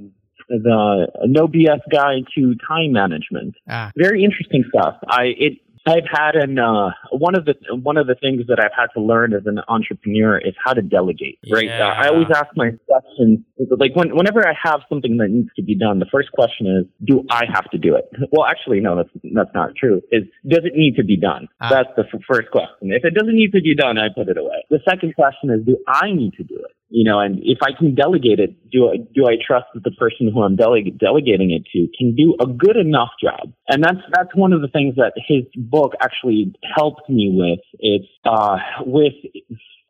the 0.49 1.07
no 1.27 1.47
BS 1.47 1.81
guide 1.91 2.25
to 2.35 2.55
time 2.69 2.93
management. 2.93 3.55
Ah. 3.69 3.93
Very 3.97 4.25
interesting 4.25 4.65
stuff. 4.69 4.97
I 5.07 5.33
it 5.39 5.59
I've 5.87 6.07
had 6.11 6.37
an 6.37 6.59
uh, 6.59 6.91
one 7.11 7.35
of 7.35 7.45
the 7.45 7.55
one 7.75 7.97
of 7.97 8.07
the 8.07 8.15
things 8.15 8.47
that 8.49 8.59
I've 8.61 8.77
had 8.77 8.87
to 8.95 9.01
learn 9.01 9.35
as 9.35 9.43
an 9.47 9.59
entrepreneur 9.67 10.39
is 10.39 10.55
how 10.65 10.75
to 10.75 10.83
delegate. 10.83 11.39
Right? 11.51 11.67
Yeah. 11.67 11.89
Uh, 11.89 11.95
I 11.95 12.09
always 12.09 12.29
ask 12.35 12.49
my 12.55 12.71
question 12.87 13.45
like 13.59 13.95
when, 13.95 14.15
whenever 14.15 14.47
I 14.47 14.55
have 14.63 14.81
something 14.89 15.17
that 15.19 15.29
needs 15.29 15.51
to 15.57 15.63
be 15.63 15.77
done, 15.77 15.99
the 15.99 16.07
first 16.11 16.31
question 16.33 16.67
is, 16.67 16.87
do 17.05 17.25
I 17.31 17.45
have 17.53 17.69
to 17.71 17.79
do 17.79 17.97
it? 17.97 18.05
Well, 18.31 18.47
actually, 18.47 18.81
no, 18.81 18.97
that's 18.97 19.11
that's 19.35 19.55
not 19.55 19.71
true. 19.77 20.01
Is 20.11 20.23
does 20.49 20.63
it 20.65 20.75
need 20.75 20.97
to 20.97 21.05
be 21.05 21.17
done? 21.17 21.49
Ah. 21.61 21.69
That's 21.71 21.91
the 21.97 22.05
f- 22.05 22.21
first 22.31 22.51
question. 22.51 22.93
If 22.93 23.05
it 23.05 23.15
doesn't 23.15 23.35
need 23.35 23.53
to 23.53 23.61
be 23.61 23.75
done, 23.75 23.99
I 23.99 24.09
put 24.15 24.29
it 24.29 24.39
away. 24.39 24.65
The 24.71 24.81
second 24.89 25.15
question 25.15 25.51
is, 25.51 25.67
do 25.67 25.79
I 25.87 26.13
need 26.13 26.35
to 26.35 26.45
do 26.45 26.57
it? 26.57 26.73
You 26.93 27.11
know, 27.11 27.19
and 27.21 27.41
if 27.43 27.59
I 27.63 27.71
can 27.73 27.95
delegate 27.95 28.39
it, 28.39 28.71
do 28.71 28.91
I, 28.91 28.97
do 29.15 29.27
I 29.27 29.37
trust 29.45 29.65
that 29.73 29.83
the 29.83 29.93
person 29.93 30.31
who 30.33 30.43
I'm 30.43 30.59
deleg- 30.59 30.99
delegating 30.99 31.51
it 31.51 31.65
to 31.73 31.89
can 31.97 32.15
do 32.15 32.37
a 32.39 32.47
good 32.47 32.77
enough 32.77 33.09
job? 33.21 33.53
And 33.67 33.83
that's, 33.83 34.05
that's 34.13 34.35
one 34.35 34.53
of 34.53 34.61
the 34.61 34.69
things 34.69 34.97
that 34.97 35.15
his 35.17 35.45
book 35.57 35.95
actually 36.03 36.55
helped 36.77 37.09
me 37.09 37.33
with. 37.33 37.61
It's, 37.79 38.13
uh, 38.27 38.59
with, 38.85 39.15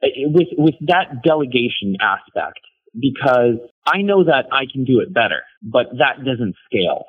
with, 0.00 0.48
with 0.56 0.74
that 0.82 1.24
delegation 1.24 1.96
aspect, 2.00 2.60
because 2.94 3.58
I 3.84 4.02
know 4.02 4.22
that 4.24 4.46
I 4.52 4.64
can 4.72 4.84
do 4.84 5.00
it 5.00 5.12
better, 5.12 5.42
but 5.60 5.86
that 5.98 6.24
doesn't 6.24 6.54
scale. 6.66 7.06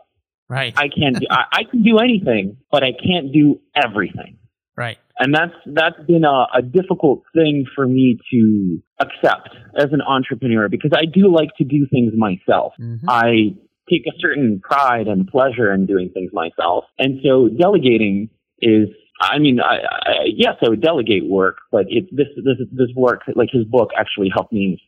Right. 0.50 0.74
I 0.76 0.88
can't 0.90 1.20
do, 1.20 1.28
I, 1.30 1.44
I 1.52 1.64
can 1.70 1.84
do 1.84 2.00
anything, 2.00 2.58
but 2.72 2.84
I 2.84 2.94
can't 2.94 3.32
do 3.32 3.62
everything. 3.76 4.40
Right. 4.76 4.98
And 5.20 5.34
that's 5.34 5.54
that's 5.68 6.04
been 6.08 6.24
a, 6.24 6.48
a, 6.58 6.62
difficult 6.64 7.22
thing 7.36 7.66
for 7.76 7.88
me 7.88 8.18
to 8.32 8.82
accept 9.00 9.50
as 9.78 9.90
an 9.92 10.02
entrepreneur 10.02 10.68
because 10.68 10.92
I 10.96 11.06
do 11.06 11.32
like 11.32 11.50
to 11.60 11.64
do 11.64 11.86
things 11.92 12.14
myself. 12.18 12.74
Mm-hmm. 12.82 13.08
I 13.08 13.56
take 13.90 14.08
a 14.08 14.18
certain 14.20 14.60
pride 14.64 15.08
and 15.08 15.28
pleasure 15.28 15.72
in 15.72 15.86
doing 15.86 16.10
things 16.12 16.32
myself. 16.34 16.86
And 16.98 17.20
so 17.24 17.50
delegating 17.50 18.30
is 18.60 18.88
I 19.22 19.40
mean, 19.40 19.60
I, 19.60 19.76
I, 19.76 20.14
yes, 20.36 20.56
I 20.66 20.70
would 20.70 20.82
delegate 20.82 21.30
work, 21.30 21.58
but 21.72 21.86
it, 21.88 22.06
this, 22.12 22.28
this, 22.36 22.68
this 22.72 22.90
work, 22.96 23.22
like 23.36 23.50
his 23.52 23.64
book 23.66 23.92
actually 23.98 24.30
helped 24.34 24.52
me 24.52 24.82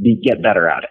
be, 0.00 0.20
get 0.22 0.42
better 0.42 0.68
at 0.68 0.84
it. 0.84 0.90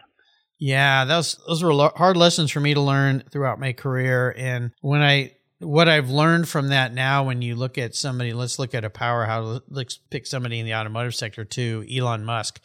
Yeah, 0.60 1.06
those, 1.06 1.40
those 1.48 1.64
were 1.64 1.92
hard 1.96 2.16
lessons 2.16 2.52
for 2.52 2.60
me 2.60 2.74
to 2.74 2.82
learn 2.82 3.24
throughout 3.32 3.60
my 3.60 3.74
career. 3.74 4.34
And 4.38 4.72
when 4.82 5.02
I 5.02 5.35
what 5.60 5.88
I've 5.88 6.10
learned 6.10 6.48
from 6.48 6.70
that 6.70 6.94
now, 6.94 7.24
when 7.24 7.42
you 7.42 7.56
look 7.56 7.78
at 7.78 7.96
somebody, 7.96 8.34
let's 8.34 8.60
look 8.60 8.74
at 8.74 8.86
a 8.86 8.90
powerhouse, 8.90 9.62
let's 9.70 9.98
pick 9.98 10.28
somebody 10.28 10.60
in 10.60 10.66
the 10.66 10.76
automotive 10.76 11.16
sector 11.16 11.46
too, 11.46 11.86
Elon 11.94 12.26
Musk. 12.26 12.62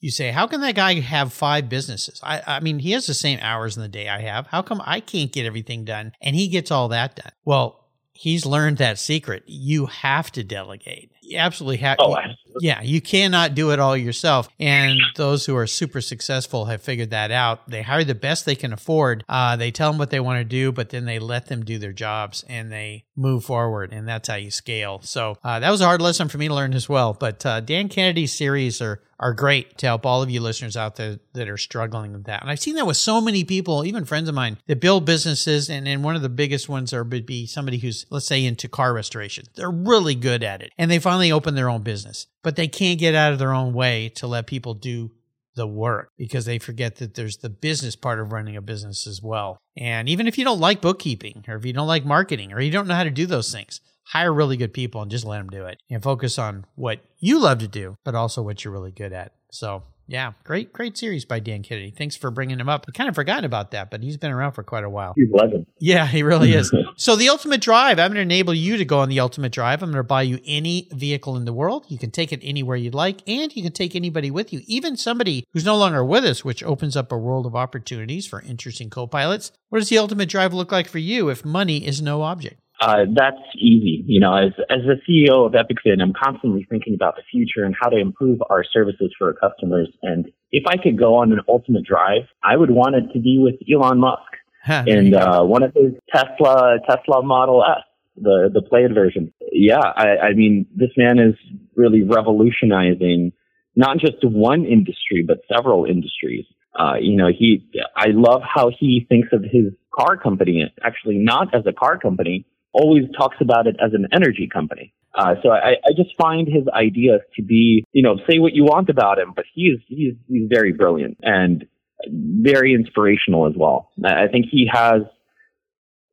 You 0.00 0.12
say, 0.12 0.30
how 0.30 0.46
can 0.46 0.60
that 0.60 0.76
guy 0.76 1.00
have 1.00 1.32
five 1.32 1.68
businesses? 1.68 2.20
I, 2.22 2.40
I 2.46 2.60
mean, 2.60 2.78
he 2.78 2.92
has 2.92 3.06
the 3.06 3.14
same 3.14 3.40
hours 3.42 3.76
in 3.76 3.82
the 3.82 3.88
day 3.88 4.08
I 4.08 4.20
have. 4.20 4.46
How 4.46 4.62
come 4.62 4.80
I 4.84 5.00
can't 5.00 5.32
get 5.32 5.46
everything 5.46 5.84
done 5.84 6.12
and 6.20 6.36
he 6.36 6.46
gets 6.46 6.70
all 6.70 6.88
that 6.88 7.16
done? 7.16 7.32
Well, 7.44 7.88
he's 8.12 8.46
learned 8.46 8.78
that 8.78 9.00
secret. 9.00 9.42
You 9.46 9.86
have 9.86 10.30
to 10.32 10.44
delegate. 10.44 11.10
Absolutely 11.34 11.78
have. 11.78 11.96
Oh, 12.00 12.16
yeah, 12.60 12.82
you 12.82 13.00
cannot 13.00 13.54
do 13.54 13.70
it 13.70 13.78
all 13.78 13.96
yourself. 13.96 14.48
And 14.58 14.98
those 15.16 15.46
who 15.46 15.56
are 15.56 15.66
super 15.66 16.00
successful 16.00 16.66
have 16.66 16.82
figured 16.82 17.10
that 17.10 17.30
out. 17.30 17.68
They 17.68 17.82
hire 17.82 18.04
the 18.04 18.14
best 18.14 18.44
they 18.44 18.56
can 18.56 18.72
afford. 18.72 19.24
Uh, 19.28 19.56
they 19.56 19.70
tell 19.70 19.90
them 19.90 19.98
what 19.98 20.10
they 20.10 20.20
want 20.20 20.40
to 20.40 20.44
do, 20.44 20.72
but 20.72 20.90
then 20.90 21.04
they 21.04 21.18
let 21.18 21.46
them 21.46 21.64
do 21.64 21.78
their 21.78 21.92
jobs 21.92 22.44
and 22.48 22.70
they 22.72 23.04
move 23.16 23.44
forward. 23.44 23.92
And 23.92 24.08
that's 24.08 24.28
how 24.28 24.36
you 24.36 24.50
scale. 24.50 25.00
So 25.02 25.36
uh, 25.44 25.60
that 25.60 25.70
was 25.70 25.80
a 25.80 25.86
hard 25.86 26.02
lesson 26.02 26.28
for 26.28 26.38
me 26.38 26.48
to 26.48 26.54
learn 26.54 26.74
as 26.74 26.88
well. 26.88 27.12
But 27.14 27.44
uh, 27.44 27.60
Dan 27.60 27.88
Kennedy's 27.88 28.32
series 28.32 28.80
are 28.80 29.00
are 29.20 29.32
great 29.32 29.76
to 29.78 29.86
help 29.86 30.06
all 30.06 30.22
of 30.22 30.30
you 30.30 30.40
listeners 30.40 30.76
out 30.76 30.94
there 30.94 31.18
that 31.32 31.48
are 31.48 31.56
struggling 31.56 32.12
with 32.12 32.24
that. 32.24 32.40
And 32.40 32.50
I've 32.50 32.60
seen 32.60 32.76
that 32.76 32.86
with 32.86 32.96
so 32.96 33.20
many 33.20 33.42
people, 33.42 33.84
even 33.84 34.04
friends 34.04 34.28
of 34.28 34.34
mine 34.34 34.58
that 34.66 34.80
build 34.80 35.04
businesses. 35.04 35.68
And, 35.68 35.88
and 35.88 36.04
one 36.04 36.14
of 36.14 36.22
the 36.22 36.28
biggest 36.28 36.68
ones 36.68 36.92
are 36.92 37.02
would 37.02 37.26
be 37.26 37.46
somebody 37.46 37.78
who's, 37.78 38.06
let's 38.10 38.26
say, 38.26 38.44
into 38.44 38.68
car 38.68 38.92
restoration. 38.92 39.46
They're 39.56 39.70
really 39.70 40.14
good 40.14 40.44
at 40.44 40.62
it 40.62 40.72
and 40.78 40.88
they 40.88 41.00
finally 41.00 41.17
open 41.32 41.54
their 41.54 41.70
own 41.70 41.82
business, 41.82 42.26
but 42.42 42.56
they 42.56 42.68
can't 42.68 42.98
get 42.98 43.14
out 43.14 43.32
of 43.32 43.38
their 43.38 43.52
own 43.52 43.72
way 43.72 44.08
to 44.16 44.26
let 44.26 44.46
people 44.46 44.74
do 44.74 45.10
the 45.54 45.66
work 45.66 46.10
because 46.16 46.44
they 46.44 46.58
forget 46.58 46.96
that 46.96 47.14
there's 47.14 47.38
the 47.38 47.50
business 47.50 47.96
part 47.96 48.20
of 48.20 48.32
running 48.32 48.56
a 48.56 48.62
business 48.62 49.06
as 49.06 49.20
well. 49.22 49.58
And 49.76 50.08
even 50.08 50.26
if 50.26 50.38
you 50.38 50.44
don't 50.44 50.60
like 50.60 50.80
bookkeeping 50.80 51.44
or 51.48 51.56
if 51.56 51.64
you 51.64 51.72
don't 51.72 51.88
like 51.88 52.04
marketing 52.04 52.52
or 52.52 52.60
you 52.60 52.70
don't 52.70 52.86
know 52.86 52.94
how 52.94 53.04
to 53.04 53.10
do 53.10 53.26
those 53.26 53.52
things, 53.52 53.80
hire 54.04 54.32
really 54.32 54.56
good 54.56 54.72
people 54.72 55.02
and 55.02 55.10
just 55.10 55.24
let 55.24 55.38
them 55.38 55.48
do 55.48 55.66
it 55.66 55.80
and 55.90 56.02
focus 56.02 56.38
on 56.38 56.64
what 56.76 57.00
you 57.18 57.38
love 57.38 57.58
to 57.58 57.68
do, 57.68 57.96
but 58.04 58.14
also 58.14 58.40
what 58.40 58.64
you're 58.64 58.72
really 58.72 58.92
good 58.92 59.12
at. 59.12 59.32
So 59.50 59.82
yeah, 60.08 60.32
great, 60.42 60.72
great 60.72 60.96
series 60.96 61.26
by 61.26 61.38
Dan 61.38 61.62
Kennedy. 61.62 61.90
Thanks 61.90 62.16
for 62.16 62.30
bringing 62.30 62.58
him 62.58 62.68
up. 62.68 62.86
I 62.88 62.92
kind 62.92 63.10
of 63.10 63.14
forgotten 63.14 63.44
about 63.44 63.72
that, 63.72 63.90
but 63.90 64.02
he's 64.02 64.16
been 64.16 64.32
around 64.32 64.52
for 64.52 64.62
quite 64.62 64.82
a 64.82 64.88
while. 64.88 65.12
He's 65.14 65.28
legend. 65.30 65.66
Yeah, 65.80 66.06
he 66.06 66.22
really 66.22 66.54
is. 66.54 66.72
so 66.96 67.14
the 67.14 67.28
Ultimate 67.28 67.60
Drive, 67.60 67.98
I'm 67.98 68.08
going 68.08 68.16
to 68.16 68.22
enable 68.22 68.54
you 68.54 68.78
to 68.78 68.86
go 68.86 69.00
on 69.00 69.10
the 69.10 69.20
Ultimate 69.20 69.52
Drive. 69.52 69.82
I'm 69.82 69.90
going 69.90 69.98
to 69.98 70.04
buy 70.04 70.22
you 70.22 70.40
any 70.46 70.88
vehicle 70.92 71.36
in 71.36 71.44
the 71.44 71.52
world. 71.52 71.84
You 71.88 71.98
can 71.98 72.10
take 72.10 72.32
it 72.32 72.40
anywhere 72.42 72.76
you'd 72.76 72.94
like, 72.94 73.20
and 73.28 73.54
you 73.54 73.62
can 73.62 73.72
take 73.72 73.94
anybody 73.94 74.30
with 74.30 74.50
you, 74.50 74.62
even 74.66 74.96
somebody 74.96 75.44
who's 75.52 75.66
no 75.66 75.76
longer 75.76 76.02
with 76.02 76.24
us, 76.24 76.42
which 76.42 76.64
opens 76.64 76.96
up 76.96 77.12
a 77.12 77.18
world 77.18 77.44
of 77.44 77.54
opportunities 77.54 78.26
for 78.26 78.40
interesting 78.40 78.88
co-pilots. 78.88 79.52
What 79.68 79.80
does 79.80 79.90
the 79.90 79.98
Ultimate 79.98 80.30
Drive 80.30 80.54
look 80.54 80.72
like 80.72 80.88
for 80.88 80.98
you 80.98 81.28
if 81.28 81.44
money 81.44 81.86
is 81.86 82.00
no 82.00 82.22
object? 82.22 82.62
Uh, 82.80 83.06
that's 83.12 83.42
easy. 83.56 84.04
You 84.06 84.20
know, 84.20 84.34
as 84.34 84.52
as 84.70 84.78
the 84.86 85.00
CEO 85.08 85.46
of 85.46 85.52
EpicVin, 85.52 86.00
I'm 86.00 86.12
constantly 86.12 86.66
thinking 86.70 86.94
about 86.94 87.16
the 87.16 87.22
future 87.30 87.64
and 87.64 87.74
how 87.80 87.88
to 87.88 87.98
improve 87.98 88.40
our 88.50 88.64
services 88.64 89.12
for 89.18 89.28
our 89.28 89.34
customers. 89.34 89.88
And 90.02 90.26
if 90.52 90.64
I 90.66 90.76
could 90.76 90.98
go 90.98 91.16
on 91.16 91.32
an 91.32 91.40
ultimate 91.48 91.84
drive, 91.84 92.22
I 92.42 92.56
would 92.56 92.70
want 92.70 92.94
it 92.94 93.12
to 93.12 93.18
be 93.18 93.38
with 93.40 93.56
Elon 93.68 93.98
Musk 93.98 94.22
and 94.66 95.14
uh, 95.14 95.42
one 95.42 95.62
of 95.62 95.74
his 95.74 95.92
Tesla 96.14 96.78
Tesla 96.88 97.22
Model 97.22 97.64
S, 97.64 97.82
the 98.16 98.48
the 98.52 98.62
Plaid 98.62 98.94
version. 98.94 99.32
Yeah, 99.50 99.80
I, 99.80 100.28
I 100.28 100.34
mean, 100.34 100.66
this 100.74 100.90
man 100.96 101.18
is 101.18 101.34
really 101.74 102.02
revolutionizing 102.02 103.32
not 103.74 103.98
just 103.98 104.16
one 104.22 104.64
industry 104.64 105.24
but 105.26 105.38
several 105.52 105.84
industries. 105.84 106.44
Uh, 106.78 106.94
you 107.00 107.16
know, 107.16 107.26
he, 107.26 107.64
I 107.96 108.08
love 108.10 108.42
how 108.42 108.70
he 108.78 109.04
thinks 109.08 109.28
of 109.32 109.42
his 109.42 109.72
car 109.92 110.16
company, 110.16 110.72
actually 110.84 111.16
not 111.18 111.52
as 111.52 111.64
a 111.66 111.72
car 111.72 111.98
company, 111.98 112.46
always 112.80 113.04
talks 113.16 113.36
about 113.40 113.66
it 113.66 113.76
as 113.84 113.92
an 113.92 114.06
energy 114.12 114.48
company. 114.52 114.92
Uh, 115.14 115.34
so 115.42 115.50
I, 115.50 115.70
I 115.84 115.90
just 115.96 116.10
find 116.16 116.46
his 116.46 116.68
ideas 116.72 117.20
to 117.36 117.42
be, 117.42 117.84
you 117.92 118.02
know, 118.02 118.16
say 118.28 118.38
what 118.38 118.52
you 118.54 118.64
want 118.64 118.88
about 118.88 119.18
him, 119.18 119.32
but 119.34 119.44
he's 119.52 119.78
he's 119.88 120.14
he's 120.28 120.48
very 120.48 120.72
brilliant 120.72 121.18
and 121.22 121.66
very 122.06 122.74
inspirational 122.74 123.46
as 123.46 123.54
well. 123.56 123.90
I 124.04 124.28
think 124.28 124.46
he 124.50 124.70
has 124.72 125.02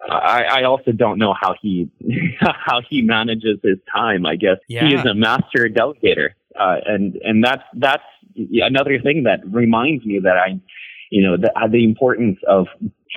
I, 0.01 0.43
I 0.59 0.63
also 0.63 0.91
don't 0.91 1.18
know 1.20 1.34
how 1.39 1.55
he 1.61 1.89
how 2.39 2.82
he 2.89 3.01
manages 3.01 3.59
his 3.63 3.78
time. 3.93 4.26
I 4.26 4.36
guess 4.36 4.57
Yeah. 4.68 4.88
he 4.88 4.95
is 4.95 5.05
a 5.05 5.13
master 5.13 5.70
delegator, 5.70 6.30
uh, 6.59 6.78
and 6.86 7.16
and 7.24 7.43
that's 7.43 7.63
that's 7.76 8.03
another 8.36 8.99
thing 9.01 9.24
that 9.24 9.39
reminds 9.45 10.05
me 10.05 10.20
that 10.24 10.38
I, 10.38 10.59
you 11.11 11.23
know, 11.25 11.37
the, 11.37 11.51
the 11.71 11.83
importance 11.83 12.39
of 12.47 12.67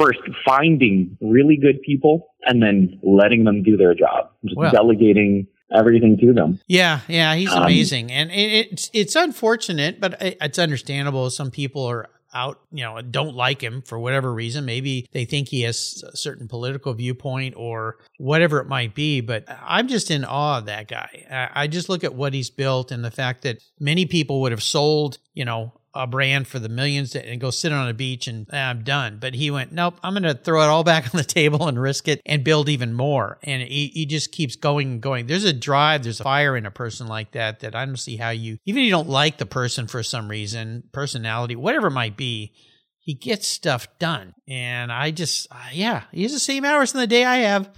first 0.01 0.21
finding 0.45 1.17
really 1.21 1.57
good 1.57 1.81
people 1.83 2.29
and 2.45 2.63
then 2.63 2.99
letting 3.03 3.45
them 3.45 3.63
do 3.63 3.77
their 3.77 3.95
job, 3.95 4.31
just 4.45 4.57
Well- 4.57 4.71
delegating 4.73 5.47
everything 5.75 6.17
to 6.19 6.33
them. 6.33 6.61
Yeah, 6.67 7.01
yeah, 7.09 7.35
he's 7.35 7.53
Um, 7.53 7.65
amazing, 7.65 8.11
and 8.11 8.31
it's 8.33 8.91
it's 8.95 9.15
unfortunate, 9.17 10.01
but 10.01 10.17
it's 10.21 10.59
understandable. 10.59 11.29
Some 11.31 11.51
people 11.51 11.85
are 11.85 12.09
out, 12.35 12.61
you 12.71 12.83
know, 12.85 13.01
don't 13.01 13.35
like 13.35 13.63
him 13.63 13.83
for 13.83 13.99
whatever 13.99 14.33
reason. 14.33 14.65
Maybe 14.65 15.09
they 15.13 15.25
think 15.25 15.49
he 15.49 15.63
has 15.63 16.05
a 16.11 16.17
certain 16.17 16.47
political 16.47 16.93
viewpoint 16.93 17.55
or 17.57 17.97
whatever 18.19 18.61
it 18.61 18.67
might 18.69 18.95
be. 18.95 19.21
But 19.21 19.45
I'm 19.49 19.89
just 19.89 20.11
in 20.11 20.25
awe 20.25 20.59
of 20.59 20.67
that 20.67 20.89
guy. 20.89 21.25
I, 21.31 21.63
I 21.63 21.67
just 21.67 21.89
look 21.89 22.05
at 22.05 22.15
what 22.15 22.35
he's 22.35 22.51
built 22.51 22.93
and 22.93 23.05
the 23.05 23.11
fact 23.11 23.43
that 23.43 23.63
many 23.81 24.05
people 24.07 24.43
would 24.43 24.53
have 24.53 24.63
sold, 24.63 25.19
you 25.35 25.45
know. 25.45 25.73
A 25.95 26.07
brand 26.07 26.47
for 26.47 26.59
the 26.59 26.69
millions 26.69 27.17
and 27.17 27.41
go 27.41 27.51
sit 27.51 27.73
on 27.73 27.89
a 27.89 27.95
beach 27.95 28.29
and 28.29 28.47
"Ah, 28.53 28.69
I'm 28.69 28.85
done. 28.85 29.19
But 29.21 29.35
he 29.35 29.51
went, 29.51 29.73
nope, 29.73 29.99
I'm 30.03 30.13
going 30.13 30.23
to 30.23 30.35
throw 30.35 30.63
it 30.63 30.67
all 30.67 30.85
back 30.93 31.13
on 31.13 31.19
the 31.19 31.25
table 31.25 31.67
and 31.67 31.81
risk 31.81 32.09
it 32.09 32.21
and 32.27 32.45
build 32.45 32.69
even 32.69 32.93
more. 32.93 33.39
And 33.43 33.63
he, 33.63 33.89
he 33.89 34.07
just 34.07 34.31
keeps 34.31 34.55
going 34.57 34.89
and 34.93 35.01
going. 35.01 35.27
There's 35.27 35.45
a 35.45 35.53
drive, 35.53 36.03
there's 36.03 36.21
a 36.21 36.25
fire 36.25 36.57
in 36.57 36.67
a 36.67 36.71
person 36.71 37.07
like 37.07 37.33
that 37.33 37.61
that 37.61 37.75
I 37.75 37.85
don't 37.85 37.97
see 37.97 38.17
how 38.17 38.31
you, 38.31 38.59
even 38.67 38.83
if 38.83 38.87
you 38.87 38.91
don't 38.91 39.09
like 39.09 39.39
the 39.39 39.47
person 39.47 39.87
for 39.87 40.03
some 40.03 40.29
reason, 40.29 40.85
personality, 40.93 41.57
whatever 41.57 41.89
it 41.89 41.93
might 41.93 42.17
be, 42.17 42.53
he 43.01 43.15
gets 43.15 43.49
stuff 43.49 43.89
done. 43.99 44.35
And 44.47 44.93
I 44.93 45.11
just, 45.11 45.49
yeah, 45.73 46.03
he 46.13 46.23
has 46.25 46.33
the 46.33 46.39
same 46.39 46.65
hours 46.65 46.93
in 46.93 47.01
the 47.01 47.07
day 47.07 47.25
I 47.25 47.39
have. 47.39 47.71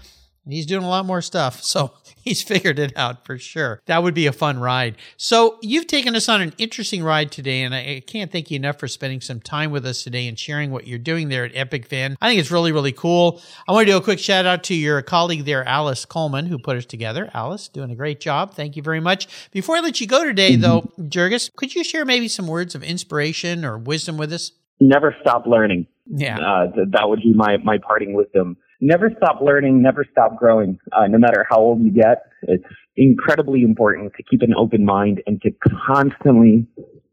He's 0.48 0.66
doing 0.66 0.82
a 0.82 0.88
lot 0.88 1.06
more 1.06 1.22
stuff. 1.22 1.62
So 1.70 1.94
he's 2.24 2.42
figured 2.42 2.78
it 2.78 2.92
out 2.96 3.24
for 3.24 3.38
sure. 3.38 3.80
That 3.86 4.02
would 4.02 4.14
be 4.14 4.26
a 4.26 4.32
fun 4.32 4.58
ride. 4.58 4.96
So 5.16 5.58
you've 5.62 5.86
taken 5.86 6.14
us 6.14 6.28
on 6.28 6.40
an 6.40 6.52
interesting 6.58 7.02
ride 7.02 7.32
today, 7.32 7.62
and 7.62 7.74
I 7.74 8.02
can't 8.06 8.30
thank 8.30 8.50
you 8.50 8.56
enough 8.56 8.78
for 8.78 8.88
spending 8.88 9.20
some 9.20 9.40
time 9.40 9.70
with 9.70 9.86
us 9.86 10.02
today 10.02 10.28
and 10.28 10.38
sharing 10.38 10.70
what 10.70 10.86
you're 10.86 10.98
doing 10.98 11.28
there 11.28 11.44
at 11.44 11.54
EpicVin. 11.54 12.16
I 12.20 12.28
think 12.28 12.40
it's 12.40 12.50
really, 12.50 12.72
really 12.72 12.92
cool. 12.92 13.40
I 13.68 13.72
want 13.72 13.86
to 13.86 13.92
do 13.92 13.96
a 13.96 14.02
quick 14.02 14.18
shout 14.18 14.46
out 14.46 14.64
to 14.64 14.74
your 14.74 15.00
colleague 15.02 15.44
there, 15.44 15.66
Alice 15.66 16.04
Coleman, 16.04 16.46
who 16.46 16.58
put 16.58 16.76
us 16.76 16.86
together. 16.86 17.30
Alice, 17.32 17.68
doing 17.68 17.90
a 17.90 17.96
great 17.96 18.20
job. 18.20 18.54
Thank 18.54 18.76
you 18.76 18.82
very 18.82 19.00
much. 19.00 19.26
Before 19.50 19.76
I 19.76 19.80
let 19.80 20.00
you 20.00 20.06
go 20.06 20.24
today, 20.24 20.56
though, 20.56 20.82
Jurgis, 20.98 21.50
could 21.56 21.74
you 21.74 21.84
share 21.84 22.04
maybe 22.04 22.28
some 22.28 22.46
words 22.46 22.74
of 22.74 22.82
inspiration 22.82 23.64
or 23.64 23.78
wisdom 23.78 24.16
with 24.16 24.32
us? 24.32 24.52
Never 24.80 25.14
stop 25.20 25.46
learning. 25.46 25.86
Yeah. 26.06 26.38
Uh, 26.38 26.72
th- 26.72 26.88
that 26.92 27.08
would 27.08 27.20
be 27.20 27.32
my, 27.34 27.58
my 27.58 27.78
parting 27.78 28.14
wisdom. 28.14 28.56
Never 28.80 29.10
stop 29.16 29.40
learning, 29.42 29.82
never 29.82 30.04
stop 30.10 30.36
growing. 30.38 30.78
Uh, 30.92 31.06
no 31.06 31.18
matter 31.18 31.46
how 31.50 31.58
old 31.58 31.82
you 31.82 31.90
get, 31.92 32.22
it's 32.42 32.64
incredibly 32.96 33.62
important 33.62 34.12
to 34.16 34.22
keep 34.22 34.42
an 34.42 34.54
open 34.56 34.84
mind 34.84 35.22
and 35.26 35.40
to 35.42 35.50
constantly 35.86 36.66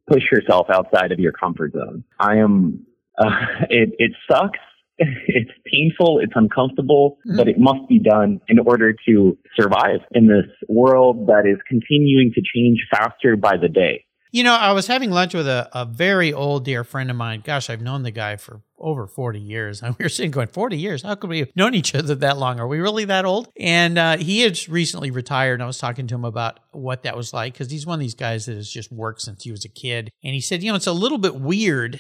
push 0.10 0.24
yourself 0.32 0.68
outside 0.74 1.12
of 1.12 1.20
your 1.20 1.34
comfort 1.34 1.74
zone. 1.74 2.04
I 2.20 2.38
am, 2.38 2.86
uh, 3.18 3.30
it, 3.70 3.90
it 4.00 4.12
sucks. 4.32 4.60
It's 5.00 5.52
painful. 5.72 6.20
It's 6.24 6.34
uncomfortable, 6.36 7.20
Mhm. 7.28 7.38
but 7.38 7.48
it 7.48 7.60
must 7.60 7.88
be 7.88 8.00
done 8.00 8.40
in 8.48 8.58
order 8.58 8.96
to 9.08 9.38
survive 9.56 10.00
in 10.12 10.26
this 10.28 10.48
world 10.68 11.28
that 11.28 11.46
is 11.46 11.60
continuing 11.68 12.32
to 12.34 12.42
change 12.42 12.80
faster 12.90 13.36
by 13.36 13.58
the 13.58 13.70
day. 13.70 14.06
You 14.38 14.44
know, 14.44 14.54
I 14.54 14.74
was 14.74 14.86
having 14.86 15.10
lunch 15.10 15.34
with 15.34 15.48
a, 15.48 15.68
a 15.74 15.84
very 15.84 16.32
old 16.32 16.64
dear 16.64 16.84
friend 16.84 17.10
of 17.10 17.16
mine. 17.16 17.42
Gosh, 17.44 17.72
I've 17.72 17.82
known 17.82 18.04
the 18.04 18.12
guy 18.12 18.36
for 18.36 18.62
over 18.78 19.08
40 19.08 19.40
years. 19.40 19.82
And 19.88 19.96
we 19.98 20.06
were 20.06 20.10
sitting 20.10 20.30
going, 20.30 20.50
40 20.50 20.78
years? 20.78 21.02
How 21.02 21.16
could 21.16 21.32
we 21.32 21.40
have 21.40 21.50
known 21.56 21.74
each 21.74 21.96
other 21.96 22.14
that 22.14 22.38
long? 22.38 22.60
Are 22.60 22.68
we 22.68 22.78
really 22.78 23.06
that 23.06 23.26
old? 23.26 23.52
And 23.60 23.98
uh, 23.98 24.18
he 24.18 24.42
had 24.42 24.56
recently 24.70 25.10
retired. 25.10 25.56
And 25.56 25.64
I 25.64 25.66
was 25.66 25.80
talking 25.80 26.06
to 26.06 26.14
him 26.14 26.24
about 26.24 26.60
what 26.70 27.02
that 27.02 27.18
was 27.18 27.34
like 27.34 27.54
because 27.54 27.72
he's 27.72 27.88
one 27.88 27.96
of 27.96 28.00
these 28.00 28.14
guys 28.14 28.46
that 28.46 28.58
has 28.58 28.70
just 28.70 28.92
worked 28.92 29.22
since 29.24 29.44
he 29.44 29.50
was 29.50 29.66
a 29.66 29.70
kid. 29.70 30.12
And 30.24 30.36
he 30.36 30.42
said, 30.42 30.62
you 30.62 30.72
know, 30.72 30.76
it's 30.76 30.86
a 30.86 30.94
little 30.94 31.18
bit 31.18 31.34
weird 31.34 32.00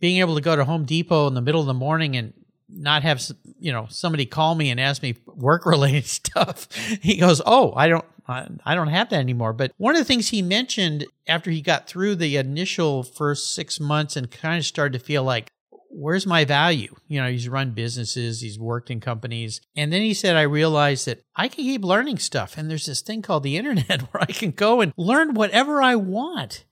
being 0.00 0.18
able 0.18 0.34
to 0.34 0.40
go 0.40 0.56
to 0.56 0.64
Home 0.64 0.84
Depot 0.84 1.28
in 1.28 1.34
the 1.34 1.40
middle 1.40 1.60
of 1.60 1.68
the 1.68 1.74
morning 1.74 2.16
and 2.16 2.32
not 2.72 3.02
have 3.02 3.22
you 3.58 3.72
know 3.72 3.86
somebody 3.90 4.26
call 4.26 4.54
me 4.54 4.70
and 4.70 4.80
ask 4.80 5.02
me 5.02 5.16
work 5.26 5.66
related 5.66 6.06
stuff. 6.06 6.72
He 7.02 7.16
goes, 7.16 7.40
"Oh, 7.44 7.72
I 7.74 7.88
don't 7.88 8.04
I 8.28 8.74
don't 8.74 8.88
have 8.88 9.10
that 9.10 9.20
anymore." 9.20 9.52
But 9.52 9.72
one 9.76 9.94
of 9.94 10.00
the 10.00 10.04
things 10.04 10.28
he 10.28 10.42
mentioned 10.42 11.06
after 11.26 11.50
he 11.50 11.62
got 11.62 11.86
through 11.86 12.16
the 12.16 12.36
initial 12.36 13.02
first 13.02 13.54
6 13.54 13.80
months 13.80 14.16
and 14.16 14.30
kind 14.30 14.58
of 14.58 14.66
started 14.66 14.98
to 14.98 15.04
feel 15.04 15.24
like 15.24 15.50
where's 15.90 16.26
my 16.26 16.44
value? 16.44 16.94
You 17.08 17.20
know, 17.20 17.30
he's 17.30 17.48
run 17.48 17.72
businesses, 17.72 18.40
he's 18.40 18.58
worked 18.58 18.90
in 18.90 19.00
companies. 19.00 19.60
And 19.76 19.92
then 19.92 20.02
he 20.02 20.14
said, 20.14 20.36
I 20.36 20.42
realized 20.42 21.06
that 21.06 21.22
I 21.36 21.48
can 21.48 21.64
keep 21.64 21.84
learning 21.84 22.18
stuff. 22.18 22.56
And 22.56 22.70
there's 22.70 22.86
this 22.86 23.02
thing 23.02 23.22
called 23.22 23.42
the 23.42 23.56
internet 23.58 24.02
where 24.12 24.22
I 24.22 24.32
can 24.32 24.52
go 24.52 24.80
and 24.80 24.92
learn 24.96 25.34
whatever 25.34 25.82
I 25.82 25.96
want. 25.96 26.64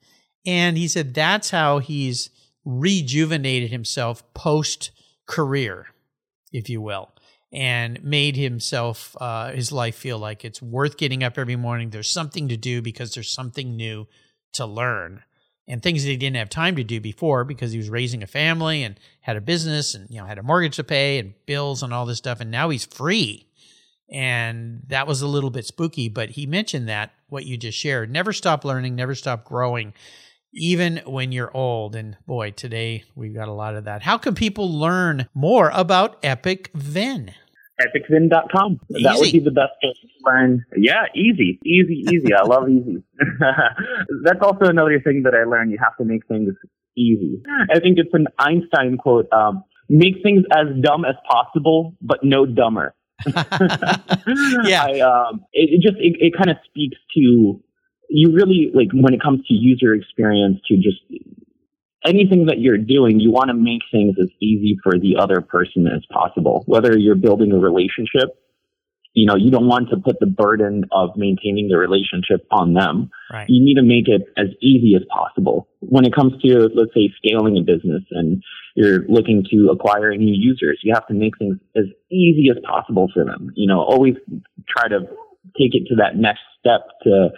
And 0.45 0.77
he 0.77 0.87
said 0.87 1.13
that's 1.13 1.51
how 1.51 1.79
he's 1.79 2.29
rejuvenated 2.65 3.69
himself 3.71 4.23
post 4.33 4.91
career, 5.29 5.85
if 6.51 6.69
you 6.69 6.81
will, 6.81 7.11
and 7.53 8.03
made 8.03 8.35
himself, 8.35 9.15
uh, 9.21 9.51
his 9.51 9.71
life 9.71 9.95
feel 9.95 10.17
like 10.17 10.43
it's 10.43 10.61
worth 10.61 10.97
getting 10.97 11.23
up 11.23 11.37
every 11.37 11.55
morning. 11.55 11.91
There's 11.91 12.09
something 12.09 12.49
to 12.49 12.57
do 12.57 12.81
because 12.81 13.13
there's 13.13 13.31
something 13.31 13.75
new 13.75 14.07
to 14.53 14.65
learn 14.65 15.23
and 15.67 15.83
things 15.83 16.03
that 16.03 16.09
he 16.09 16.17
didn't 16.17 16.37
have 16.37 16.49
time 16.49 16.75
to 16.75 16.83
do 16.83 16.99
before 16.99 17.43
because 17.43 17.71
he 17.71 17.77
was 17.77 17.91
raising 17.91 18.23
a 18.23 18.27
family 18.27 18.83
and 18.83 18.99
had 19.21 19.37
a 19.37 19.41
business 19.41 19.93
and, 19.93 20.09
you 20.09 20.19
know, 20.19 20.25
had 20.25 20.39
a 20.39 20.43
mortgage 20.43 20.77
to 20.77 20.83
pay 20.83 21.19
and 21.19 21.35
bills 21.45 21.83
and 21.83 21.93
all 21.93 22.07
this 22.07 22.17
stuff. 22.17 22.41
And 22.41 22.49
now 22.49 22.69
he's 22.69 22.85
free. 22.85 23.45
And 24.11 24.81
that 24.87 25.05
was 25.05 25.21
a 25.21 25.27
little 25.27 25.51
bit 25.51 25.67
spooky, 25.67 26.09
but 26.09 26.31
he 26.31 26.47
mentioned 26.47 26.89
that 26.89 27.13
what 27.27 27.45
you 27.45 27.55
just 27.55 27.77
shared. 27.77 28.11
Never 28.11 28.33
stop 28.33 28.65
learning, 28.65 28.95
never 28.95 29.13
stop 29.13 29.45
growing, 29.45 29.93
even 30.53 31.01
when 31.05 31.31
you're 31.31 31.55
old. 31.55 31.95
And 31.95 32.17
boy, 32.25 32.51
today 32.51 33.03
we've 33.15 33.33
got 33.33 33.47
a 33.47 33.53
lot 33.53 33.75
of 33.75 33.85
that. 33.85 34.03
How 34.03 34.17
can 34.17 34.35
people 34.35 34.71
learn 34.71 35.27
more 35.33 35.71
about 35.73 36.21
EpicVin? 36.21 37.33
epicvin.com. 37.79 38.79
That 38.89 39.15
would 39.17 39.31
be 39.31 39.39
the 39.39 39.51
best 39.51 39.71
place 39.81 39.95
to 40.01 40.07
learn. 40.25 40.65
Yeah, 40.75 41.05
easy, 41.15 41.59
easy, 41.65 42.05
easy. 42.11 42.33
I 42.33 42.43
love 42.45 42.69
easy. 42.69 43.03
That's 44.23 44.39
also 44.41 44.65
another 44.65 44.99
thing 44.99 45.23
that 45.23 45.33
I 45.33 45.49
learned. 45.49 45.71
You 45.71 45.77
have 45.81 45.95
to 45.97 46.05
make 46.05 46.27
things 46.27 46.53
easy. 46.97 47.41
I 47.73 47.79
think 47.79 47.97
it's 47.97 48.13
an 48.13 48.27
Einstein 48.37 48.97
quote. 48.97 49.31
Um, 49.31 49.63
make 49.87 50.21
things 50.23 50.43
as 50.51 50.67
dumb 50.81 51.05
as 51.05 51.15
possible, 51.29 51.95
but 52.01 52.19
no 52.23 52.45
dumber. 52.45 52.93
Yeah. 54.63 54.83
I, 54.83 54.99
um, 54.99 55.45
it, 55.53 55.69
it 55.71 55.81
just 55.81 55.97
it, 55.99 56.15
it 56.19 56.33
kind 56.37 56.49
of 56.49 56.57
speaks 56.65 56.97
to 57.15 57.61
you 58.09 58.33
really 58.33 58.71
like 58.73 58.89
when 58.93 59.13
it 59.13 59.21
comes 59.21 59.45
to 59.47 59.53
user 59.53 59.93
experience 59.93 60.57
to 60.67 60.75
just 60.75 60.99
anything 62.05 62.47
that 62.47 62.59
you're 62.59 62.77
doing, 62.77 63.19
you 63.19 63.31
want 63.31 63.49
to 63.49 63.53
make 63.53 63.81
things 63.91 64.15
as 64.21 64.29
easy 64.41 64.77
for 64.83 64.93
the 64.97 65.17
other 65.19 65.41
person 65.41 65.87
as 65.87 66.01
possible. 66.11 66.63
Whether 66.65 66.97
you're 66.97 67.15
building 67.15 67.51
a 67.51 67.57
relationship, 67.57 68.35
you 69.13 69.25
know, 69.25 69.35
you 69.35 69.51
don't 69.51 69.67
want 69.67 69.89
to 69.89 69.97
put 69.97 70.19
the 70.19 70.27
burden 70.27 70.85
of 70.91 71.09
maintaining 71.17 71.67
the 71.67 71.77
relationship 71.77 72.45
on 72.51 72.73
them. 72.73 73.09
Right. 73.31 73.45
You 73.49 73.63
need 73.63 73.75
to 73.75 73.83
make 73.83 74.07
it 74.07 74.27
as 74.37 74.47
easy 74.61 74.93
as 74.95 75.03
possible. 75.09 75.67
When 75.79 76.05
it 76.05 76.13
comes 76.13 76.33
to, 76.41 76.69
let's 76.73 76.93
say, 76.93 77.11
scaling 77.17 77.57
a 77.57 77.61
business 77.61 78.03
and 78.11 78.41
you're 78.75 79.05
looking 79.07 79.43
to 79.51 79.69
acquire 79.73 80.15
new 80.15 80.33
users, 80.33 80.79
you 80.83 80.93
have 80.93 81.07
to 81.07 81.13
make 81.13 81.37
things 81.37 81.57
as 81.75 81.85
easy 82.11 82.49
as 82.49 82.57
possible 82.63 83.09
for 83.13 83.25
them. 83.25 83.51
You 83.55 83.67
know, 83.67 83.79
always 83.79 84.15
try 84.67 84.87
to 84.87 84.99
take 85.57 85.73
it 85.73 85.87
to 85.89 85.95
that 85.97 86.15
next 86.15 86.41
step 86.59 86.81
to, 87.03 87.29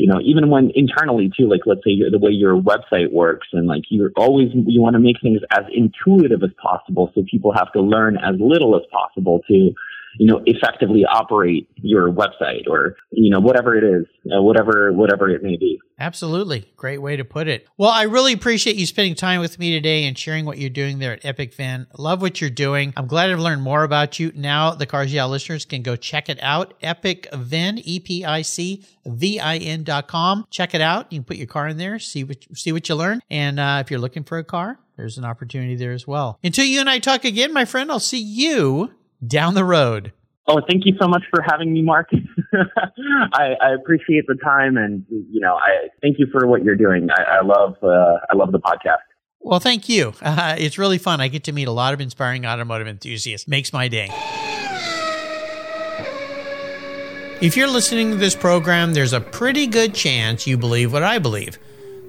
you 0.00 0.06
know, 0.06 0.18
even 0.24 0.48
when 0.48 0.72
internally 0.74 1.30
too, 1.36 1.46
like 1.46 1.60
let's 1.66 1.84
say 1.84 1.92
the 2.10 2.18
way 2.18 2.30
your 2.30 2.56
website 2.56 3.12
works 3.12 3.48
and 3.52 3.66
like 3.66 3.82
you're 3.90 4.12
always, 4.16 4.48
you 4.54 4.80
want 4.80 4.94
to 4.94 4.98
make 4.98 5.20
things 5.20 5.40
as 5.50 5.64
intuitive 5.72 6.42
as 6.42 6.50
possible 6.60 7.12
so 7.14 7.22
people 7.30 7.52
have 7.52 7.70
to 7.72 7.82
learn 7.82 8.16
as 8.16 8.34
little 8.38 8.74
as 8.76 8.82
possible 8.90 9.42
to, 9.46 9.74
you 10.18 10.26
know, 10.26 10.42
effectively 10.46 11.04
operate 11.04 11.68
your 11.76 12.10
website 12.10 12.68
or, 12.68 12.96
you 13.10 13.30
know, 13.30 13.40
whatever 13.40 13.76
it 13.76 13.84
is, 13.84 14.06
whatever, 14.24 14.92
whatever 14.92 15.28
it 15.28 15.42
may 15.42 15.56
be. 15.56 15.78
Absolutely. 15.98 16.72
Great 16.76 16.98
way 16.98 17.16
to 17.16 17.24
put 17.24 17.46
it. 17.46 17.66
Well, 17.76 17.90
I 17.90 18.04
really 18.04 18.32
appreciate 18.32 18.76
you 18.76 18.86
spending 18.86 19.14
time 19.14 19.40
with 19.40 19.58
me 19.58 19.72
today 19.72 20.04
and 20.04 20.18
sharing 20.18 20.46
what 20.46 20.56
you're 20.56 20.70
doing 20.70 20.98
there 20.98 21.12
at 21.12 21.22
EpicVin. 21.22 21.86
Love 21.98 22.22
what 22.22 22.40
you're 22.40 22.48
doing. 22.48 22.94
I'm 22.96 23.06
glad 23.06 23.30
I've 23.30 23.38
learned 23.38 23.62
more 23.62 23.84
about 23.84 24.18
you. 24.18 24.32
Now 24.34 24.70
the 24.72 24.86
Cars 24.86 25.12
Yeah 25.12 25.26
listeners 25.26 25.64
can 25.66 25.82
go 25.82 25.96
check 25.96 26.28
it 26.28 26.38
out. 26.42 26.74
Epic 26.82 27.28
Vin, 27.34 27.78
E 27.78 28.00
P 28.00 28.24
I 28.24 28.42
C 28.42 28.84
V 29.04 29.38
I 29.38 29.58
N 29.58 29.84
dot 29.84 30.08
com. 30.08 30.46
Check 30.50 30.74
it 30.74 30.80
out. 30.80 31.12
You 31.12 31.18
can 31.18 31.24
put 31.24 31.36
your 31.36 31.46
car 31.46 31.68
in 31.68 31.76
there, 31.76 31.98
see 31.98 32.24
what 32.24 32.46
see 32.54 32.72
what 32.72 32.88
you 32.88 32.94
learn. 32.94 33.20
And 33.30 33.60
uh, 33.60 33.82
if 33.84 33.90
you're 33.90 34.00
looking 34.00 34.24
for 34.24 34.38
a 34.38 34.44
car, 34.44 34.78
there's 34.96 35.18
an 35.18 35.24
opportunity 35.24 35.76
there 35.76 35.92
as 35.92 36.06
well. 36.06 36.38
Until 36.42 36.64
you 36.64 36.80
and 36.80 36.88
I 36.88 36.98
talk 36.98 37.24
again, 37.24 37.52
my 37.52 37.66
friend, 37.66 37.90
I'll 37.90 38.00
see 38.00 38.20
you 38.20 38.92
down 39.26 39.54
the 39.54 39.64
road. 39.64 40.12
Oh, 40.46 40.60
thank 40.68 40.84
you 40.84 40.94
so 41.00 41.06
much 41.06 41.22
for 41.30 41.42
having 41.42 41.72
me, 41.72 41.82
Mark. 41.82 42.10
I, 43.32 43.54
I, 43.60 43.74
appreciate 43.74 44.24
the 44.26 44.36
time, 44.42 44.76
and 44.76 45.04
you 45.08 45.40
know, 45.40 45.54
I 45.54 45.88
thank 46.02 46.18
you 46.18 46.26
for 46.32 46.46
what 46.46 46.64
you're 46.64 46.76
doing. 46.76 47.08
I, 47.16 47.36
I 47.36 47.44
love, 47.44 47.76
uh, 47.82 48.18
I 48.30 48.34
love 48.34 48.50
the 48.50 48.58
podcast. 48.58 48.98
Well, 49.38 49.60
thank 49.60 49.88
you. 49.88 50.12
Uh, 50.20 50.56
it's 50.58 50.76
really 50.76 50.98
fun. 50.98 51.20
I 51.20 51.28
get 51.28 51.44
to 51.44 51.52
meet 51.52 51.68
a 51.68 51.72
lot 51.72 51.94
of 51.94 52.00
inspiring 52.00 52.46
automotive 52.46 52.88
enthusiasts. 52.88 53.46
Makes 53.46 53.72
my 53.72 53.86
day. 53.88 54.08
If 57.40 57.56
you're 57.56 57.68
listening 57.68 58.10
to 58.10 58.16
this 58.16 58.34
program, 58.34 58.92
there's 58.92 59.12
a 59.12 59.20
pretty 59.20 59.66
good 59.66 59.94
chance 59.94 60.46
you 60.46 60.58
believe 60.58 60.92
what 60.92 61.02
I 61.02 61.18
believe 61.18 61.58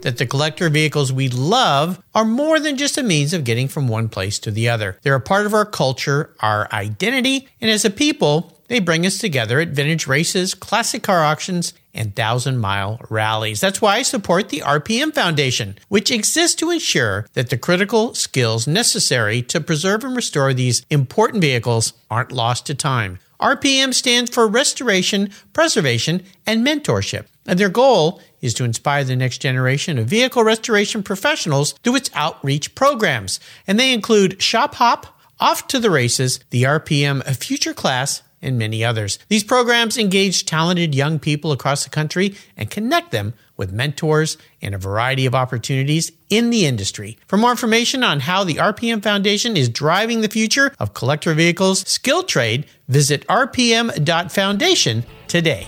that 0.01 0.17
the 0.17 0.25
collector 0.25 0.69
vehicles 0.69 1.11
we 1.13 1.29
love 1.29 2.01
are 2.13 2.25
more 2.25 2.59
than 2.59 2.77
just 2.77 2.97
a 2.97 3.03
means 3.03 3.33
of 3.33 3.43
getting 3.43 3.67
from 3.67 3.87
one 3.87 4.09
place 4.09 4.39
to 4.39 4.51
the 4.51 4.69
other. 4.69 4.97
They're 5.01 5.15
a 5.15 5.21
part 5.21 5.45
of 5.45 5.53
our 5.53 5.65
culture, 5.65 6.33
our 6.39 6.67
identity, 6.71 7.47
and 7.59 7.69
as 7.71 7.85
a 7.85 7.89
people, 7.89 8.57
they 8.67 8.79
bring 8.79 9.05
us 9.05 9.17
together 9.17 9.59
at 9.59 9.69
vintage 9.69 10.07
races, 10.07 10.53
classic 10.53 11.03
car 11.03 11.23
auctions, 11.23 11.73
and 11.93 12.15
thousand 12.15 12.57
mile 12.57 13.01
rallies. 13.09 13.59
That's 13.59 13.81
why 13.81 13.97
I 13.97 14.01
support 14.01 14.47
the 14.47 14.61
RPM 14.61 15.13
Foundation, 15.13 15.77
which 15.89 16.09
exists 16.09 16.55
to 16.55 16.71
ensure 16.71 17.27
that 17.33 17.49
the 17.49 17.57
critical 17.57 18.13
skills 18.13 18.67
necessary 18.67 19.41
to 19.43 19.59
preserve 19.59 20.05
and 20.05 20.15
restore 20.15 20.53
these 20.53 20.85
important 20.89 21.41
vehicles 21.41 21.93
aren't 22.09 22.31
lost 22.31 22.65
to 22.67 22.75
time. 22.75 23.19
RPM 23.41 23.93
stands 23.93 24.29
for 24.29 24.47
Restoration, 24.47 25.29
Preservation, 25.53 26.23
and 26.45 26.65
Mentorship. 26.65 27.25
And 27.45 27.59
their 27.59 27.69
goal 27.69 28.21
is 28.41 28.53
to 28.55 28.63
inspire 28.63 29.03
the 29.03 29.15
next 29.15 29.39
generation 29.39 29.97
of 29.97 30.07
vehicle 30.07 30.43
restoration 30.43 31.03
professionals 31.03 31.73
through 31.83 31.95
its 31.95 32.11
outreach 32.13 32.75
programs. 32.75 33.39
And 33.67 33.79
they 33.79 33.93
include 33.93 34.41
Shop 34.41 34.75
Hop, 34.75 35.19
Off 35.39 35.67
to 35.67 35.79
the 35.79 35.89
Races, 35.89 36.39
the 36.51 36.63
RPM 36.63 37.23
Future 37.35 37.73
Class, 37.73 38.21
and 38.41 38.57
many 38.57 38.83
others. 38.83 39.19
These 39.29 39.43
programs 39.43 39.97
engage 39.97 40.45
talented 40.45 40.95
young 40.95 41.19
people 41.19 41.51
across 41.51 41.83
the 41.83 41.89
country 41.89 42.35
and 42.57 42.69
connect 42.69 43.11
them 43.11 43.33
with 43.57 43.71
mentors 43.71 44.37
and 44.61 44.73
a 44.73 44.79
variety 44.79 45.25
of 45.25 45.35
opportunities 45.35 46.11
in 46.29 46.49
the 46.49 46.65
industry. 46.65 47.17
For 47.27 47.37
more 47.37 47.51
information 47.51 48.03
on 48.03 48.21
how 48.21 48.43
the 48.43 48.55
RPM 48.55 49.03
Foundation 49.03 49.55
is 49.55 49.69
driving 49.69 50.21
the 50.21 50.29
future 50.29 50.73
of 50.79 50.93
collector 50.93 51.33
vehicles 51.33 51.87
skill 51.87 52.23
trade, 52.23 52.65
visit 52.87 53.25
rpm.foundation 53.27 55.05
today. 55.27 55.67